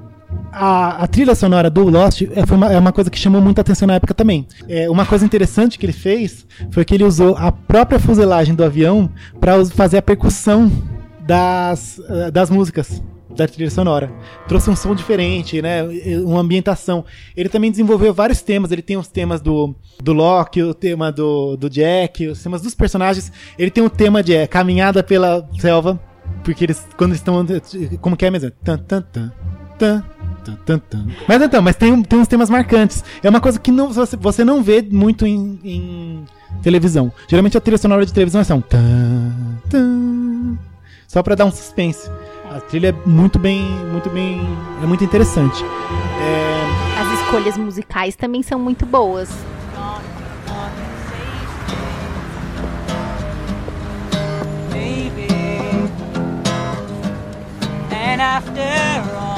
[0.51, 3.87] a, a trilha sonora do Lost é, uma, é uma coisa que chamou muita atenção
[3.87, 4.47] na época também.
[4.67, 8.65] É, uma coisa interessante que ele fez foi que ele usou a própria fuselagem do
[8.65, 10.71] avião para fazer a percussão
[11.31, 13.01] das, eh, das músicas
[13.37, 14.11] da trilha sonora.
[14.49, 15.85] Trouxe um som diferente, né?
[16.25, 17.05] Uma ambientação.
[17.37, 18.73] Ele também desenvolveu vários temas.
[18.73, 22.75] Ele tem os temas do, do Loki, o tema do, do Jack, os temas dos
[22.75, 23.31] personagens.
[23.57, 26.01] Ele tem um tema de eh, caminhada pela selva.
[26.43, 27.47] Porque eles, quando estão.
[28.01, 28.51] Como que é mesmo?
[28.65, 29.33] Tan, tan, tan,
[29.79, 30.03] tan.
[31.29, 33.05] Mas então, mas tem, tem uns temas marcantes.
[33.23, 36.25] É uma coisa que não, você, você não vê muito em, em
[36.63, 37.13] televisão.
[37.29, 40.20] Geralmente a trilha sonora de televisão é assim, um tan, tan,
[41.11, 42.09] só pra dar um suspense.
[42.49, 44.41] A trilha é muito bem, muito bem,
[44.81, 45.65] é muito interessante.
[45.65, 49.29] É, As escolhas musicais também são muito boas.
[54.73, 55.27] Maybe.
[57.93, 58.63] And after
[59.19, 59.30] all,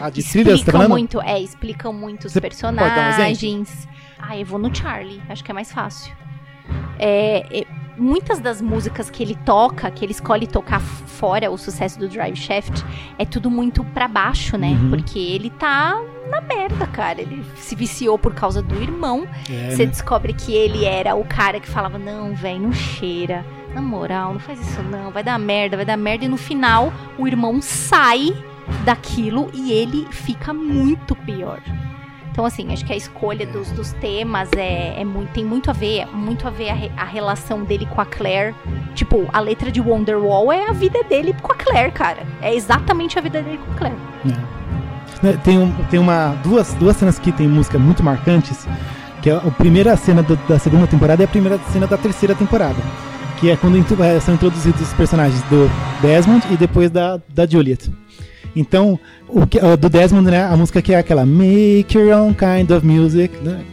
[0.00, 0.90] A, de trilha, explicam falando?
[0.90, 3.88] muito, é, explicam muito os Você dar um personagens.
[4.18, 6.12] ah, eu vou no Charlie, acho que é mais fácil.
[6.98, 7.66] É, é,
[7.96, 12.36] muitas das músicas que ele toca, que ele escolhe tocar fora o sucesso do Drive
[12.36, 12.82] Shaft,
[13.18, 14.68] é tudo muito pra baixo, né?
[14.68, 14.90] Uhum.
[14.90, 16.00] Porque ele tá
[16.30, 17.20] na merda, cara.
[17.20, 19.26] Ele se viciou por causa do irmão.
[19.50, 19.90] É, Você né?
[19.90, 23.44] descobre que ele era o cara que falava: Não, velho, não cheira.
[23.74, 25.12] Na moral, não faz isso não.
[25.12, 26.24] Vai dar merda, vai dar merda.
[26.24, 28.32] E no final, o irmão sai
[28.84, 31.60] daquilo e ele fica muito pior.
[32.32, 35.72] Então, assim, acho que a escolha dos, dos temas é, é muito, tem muito a
[35.72, 38.54] ver, muito a ver a, re- a relação dele com a Claire.
[38.94, 42.22] Tipo, a letra de Wonderwall é a vida dele com a Claire, cara.
[42.40, 43.96] É exatamente a vida dele com a Claire.
[45.22, 48.66] Né, Tem, um- tem uma, duas, duas cenas que tem música muito marcantes,
[49.20, 52.34] que é a primeira cena do- da segunda temporada e a primeira cena da terceira
[52.34, 52.78] temporada.
[53.38, 55.68] Que é quando eh, são introduzidos os personagens do
[56.00, 57.90] Desmond e depois da, da Juliet.
[58.54, 58.98] Então,
[59.28, 62.86] o que, do Desmond, né, a música que é aquela Make Your Own Kind of
[62.86, 63.64] Music, né?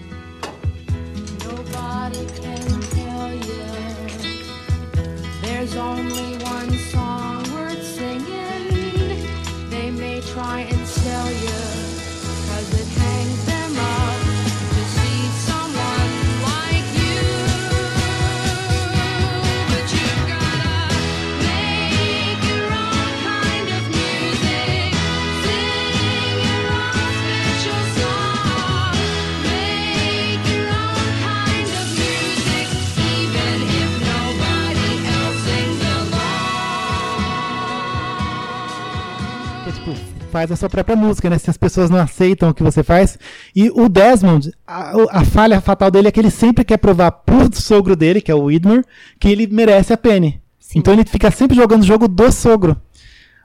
[40.37, 41.39] Faz a sua própria música, né?
[41.39, 43.17] Se as pessoas não aceitam o que você faz.
[43.55, 47.49] E o Desmond, a, a falha fatal dele é que ele sempre quer provar pro
[47.59, 48.85] sogro dele, que é o Widmer,
[49.19, 50.39] que ele merece a Penny.
[50.75, 52.79] Então ele fica sempre jogando o jogo do sogro.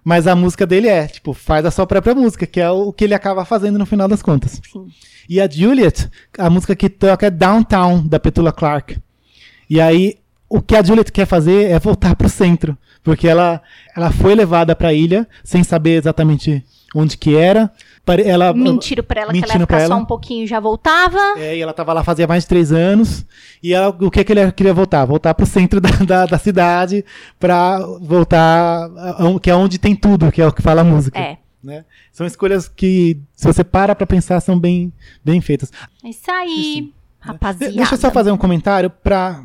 [0.04, 3.04] Mas a música dele é, tipo, faz a sua própria música, que é o que
[3.04, 4.60] ele acaba fazendo no final das contas.
[5.26, 8.98] E a Juliet, a música que toca é Downtown, da Petula Clark.
[9.70, 12.76] E aí, o que a Juliet quer fazer é voltar pro centro.
[13.02, 13.62] Porque ela,
[13.96, 16.62] ela foi levada pra ilha, sem saber exatamente
[16.94, 17.70] onde que era.
[18.24, 21.18] Ela, Mentiram pra ela que ela ia pra ficar só um pouquinho e já voltava.
[21.38, 23.24] É, e ela tava lá fazia mais de três anos.
[23.62, 25.04] E ela, o que, que ele queria voltar?
[25.04, 27.04] Voltar pro centro da, da, da cidade
[27.38, 31.16] pra voltar, a- que é onde tem tudo, que é o que fala a música.
[31.18, 31.38] É.
[31.62, 31.84] né?
[32.12, 34.92] São escolhas que, se você para pra pensar, são bem,
[35.24, 35.70] bem feitas.
[36.04, 37.70] É isso aí, rapaziada.
[37.72, 39.40] De- Deixa eu só fazer um comentário para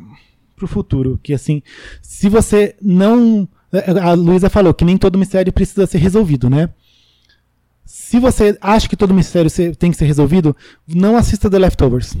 [0.60, 1.62] o futuro, que assim,
[2.02, 3.48] se você não,
[4.02, 6.68] a Luísa falou que nem todo mistério precisa ser resolvido, né?
[7.90, 10.54] Se você acha que todo mistério tem que ser resolvido,
[10.86, 12.14] não assista The Leftovers.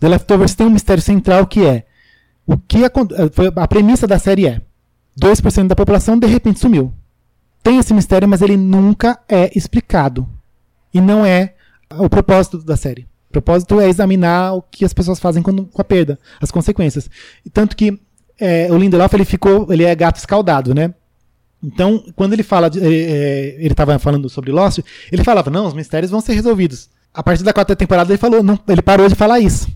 [0.00, 1.84] The Leftovers tem um mistério central que é
[2.46, 4.62] o que acon- eh, a premissa da série é
[5.14, 6.90] 2% da população de repente sumiu.
[7.62, 10.26] Tem esse mistério, mas ele nunca é explicado.
[10.94, 11.52] E não é
[11.98, 13.06] o propósito da série.
[13.28, 17.10] O propósito é examinar o que as pessoas fazem quando, com a perda, as consequências.
[17.52, 18.00] Tanto que
[18.40, 20.94] é, o Lindelof ele ficou, ele é gato escaldado, né?
[21.62, 24.78] Então, quando ele fala, de, eh, eh, ele estava falando sobre Lost,
[25.10, 26.88] ele falava, não, os mistérios vão ser resolvidos.
[27.12, 29.66] A partir da quarta temporada ele falou, não, ele parou de falar isso.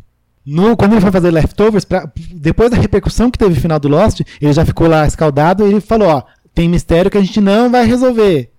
[0.47, 3.89] No, quando ele foi fazer Leftovers, pra- depois da repercussão que teve no final do
[3.89, 6.23] Lost, ele já ficou lá escaldado e ele falou, ó,
[6.55, 8.51] tem mistério que a gente não vai resolver.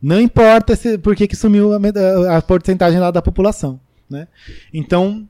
[0.00, 3.80] Não importa se, por que, que sumiu a, a porcentagem lá da população.
[4.08, 4.28] Né?
[4.72, 5.26] Então,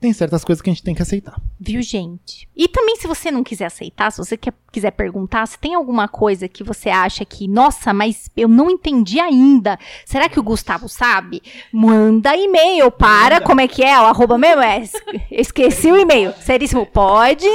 [0.00, 1.34] tem certas coisas que a gente tem que aceitar.
[1.60, 2.48] Viu, gente?
[2.56, 6.06] E também, se você não quiser aceitar, se você quer, quiser perguntar, se tem alguma
[6.06, 9.78] coisa que você acha que, nossa, mas eu não entendi ainda.
[10.04, 11.42] Será que o Gustavo sabe?
[11.72, 13.98] Manda e-mail para, como é que é?
[14.00, 14.62] O arroba mesmo?
[14.62, 14.92] É, es-
[15.30, 16.32] esqueci o e-mail.
[16.40, 17.46] Seríssimo, pode.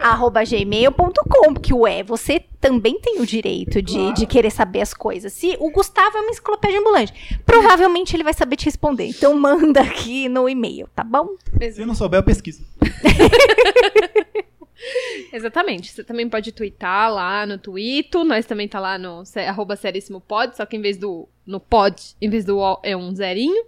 [0.00, 5.32] arroba gmail.com, porque, ué, você também tem o direito de, de querer saber as coisas.
[5.32, 9.06] Se o Gustavo é uma enciclopédia ambulante, provavelmente ele vai saber te responder.
[9.06, 11.36] Então, manda aqui no e-mail, tá bom?
[11.72, 12.66] Se eu não souber, eu pesquiso.
[15.32, 15.92] Exatamente.
[15.92, 18.24] Você também pode twittar lá no Twitter.
[18.24, 22.16] Nós também tá lá no arroba seríssimo pod, só que em vez do no pod,
[22.20, 23.64] em vez do O é um zerinho.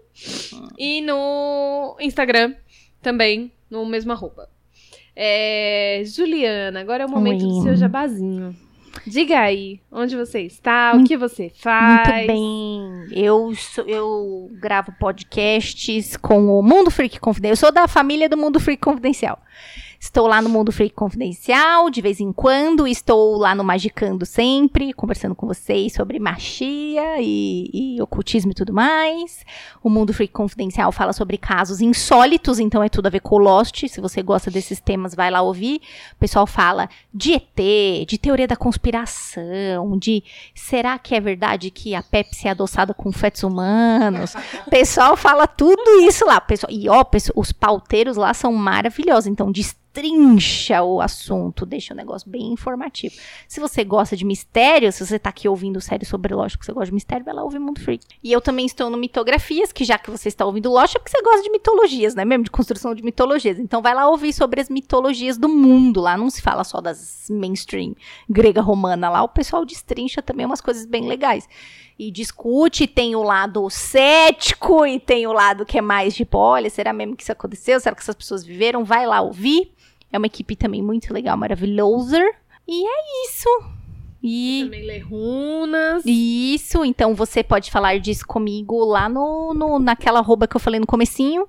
[0.76, 2.54] E no Instagram
[3.00, 4.48] também, no mesmo arroba.
[5.14, 7.62] É, Juliana, agora é o momento do Oi.
[7.62, 8.56] seu jabazinho.
[9.08, 12.08] Diga aí, onde você está, o Muito- que você faz.
[12.08, 13.06] Muito bem.
[13.12, 17.52] Eu, sou- eu gravo podcasts com o Mundo Freak Confidencial.
[17.52, 19.38] Eu sou da família do Mundo Freak Confidencial.
[20.00, 22.86] Estou lá no Mundo Freak Confidencial, de vez em quando.
[22.86, 28.72] Estou lá no Magicando sempre, conversando com vocês sobre magia e, e ocultismo e tudo
[28.72, 29.44] mais.
[29.82, 33.38] O Mundo Freak Confidencial fala sobre casos insólitos, então é tudo a ver com o
[33.38, 33.88] Lost.
[33.88, 35.80] Se você gosta desses temas, vai lá ouvir.
[36.12, 40.22] O pessoal fala de ET, de teoria da conspiração, de
[40.54, 44.36] será que é verdade que a Pepsi é adoçada com fetos humanos?
[44.64, 46.40] O pessoal fala tudo isso lá.
[46.40, 47.04] Pessoal, e ó,
[47.34, 49.50] os pauteiros lá são maravilhosos, então
[49.98, 53.14] destrincha o assunto, deixa o negócio bem informativo.
[53.48, 56.72] Se você gosta de mistério, se você tá aqui ouvindo série sobre Lost, que você
[56.72, 58.06] gosta de mistério, vai lá ouvir Mundo Freak.
[58.22, 61.10] E eu também estou no Mitografias, que já que você está ouvindo Lost, é porque
[61.10, 62.24] você gosta de mitologias, né?
[62.24, 63.58] Mesmo de construção de mitologias.
[63.58, 66.00] Então vai lá ouvir sobre as mitologias do mundo.
[66.00, 67.94] Lá não se fala só das mainstream
[68.28, 71.48] grega romana lá, o pessoal destrincha também umas coisas bem legais
[71.98, 76.70] e discute, tem o lado cético e tem o lado que é mais tipo, olha,
[76.70, 77.80] será mesmo que isso aconteceu?
[77.80, 78.84] Será que essas pessoas viveram?
[78.84, 79.72] Vai lá ouvir.
[80.12, 82.18] É uma equipe também muito legal, maravilhosa.
[82.66, 83.48] E é isso.
[84.22, 86.02] E Também lê runas.
[86.04, 90.80] isso, então você pode falar disso comigo lá no, no naquela arroba que eu falei
[90.80, 91.46] no comecinho,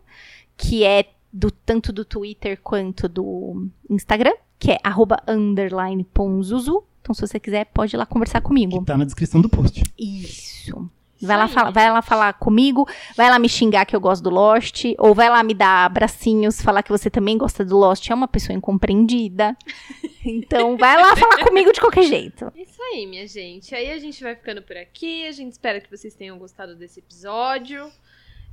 [0.56, 6.84] que é do tanto do Twitter quanto do Instagram, que é arroba underline ponzuzu.
[7.02, 8.84] Então, se você quiser, pode ir lá conversar comigo.
[8.86, 9.82] Tá na descrição do post.
[9.98, 10.90] Isso.
[11.22, 14.30] Vai lá, falar, vai lá falar comigo, vai lá me xingar que eu gosto do
[14.30, 18.14] Lost, ou vai lá me dar abracinhos, falar que você também gosta do Lost, é
[18.16, 19.56] uma pessoa incompreendida.
[20.26, 22.52] Então, vai lá falar comigo de qualquer jeito.
[22.54, 23.74] Isso aí, minha gente.
[23.74, 25.26] Aí a gente vai ficando por aqui.
[25.26, 27.90] A gente espera que vocês tenham gostado desse episódio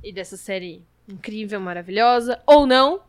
[0.01, 2.41] e dessa série incrível, maravilhosa.
[2.45, 3.01] Ou não.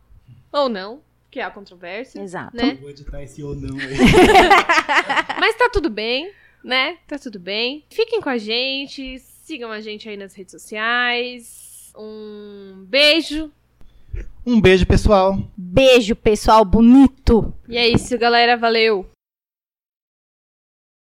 [0.53, 1.01] Ou não.
[1.31, 2.21] Que há controvérsia.
[2.21, 2.57] Exato.
[2.57, 2.79] Né?
[2.81, 3.97] Vou editar esse ou não aí.
[5.39, 6.33] Mas tá tudo bem,
[6.65, 6.99] né?
[7.07, 7.85] Tá tudo bem.
[7.91, 9.23] Fiquem com a gente.
[9.49, 11.91] Sigam a gente aí nas redes sociais.
[11.97, 13.51] Um beijo.
[14.45, 15.39] Um beijo, pessoal.
[15.57, 17.55] Beijo, pessoal bonito.
[17.67, 18.59] E é isso, galera.
[18.59, 19.07] Valeu.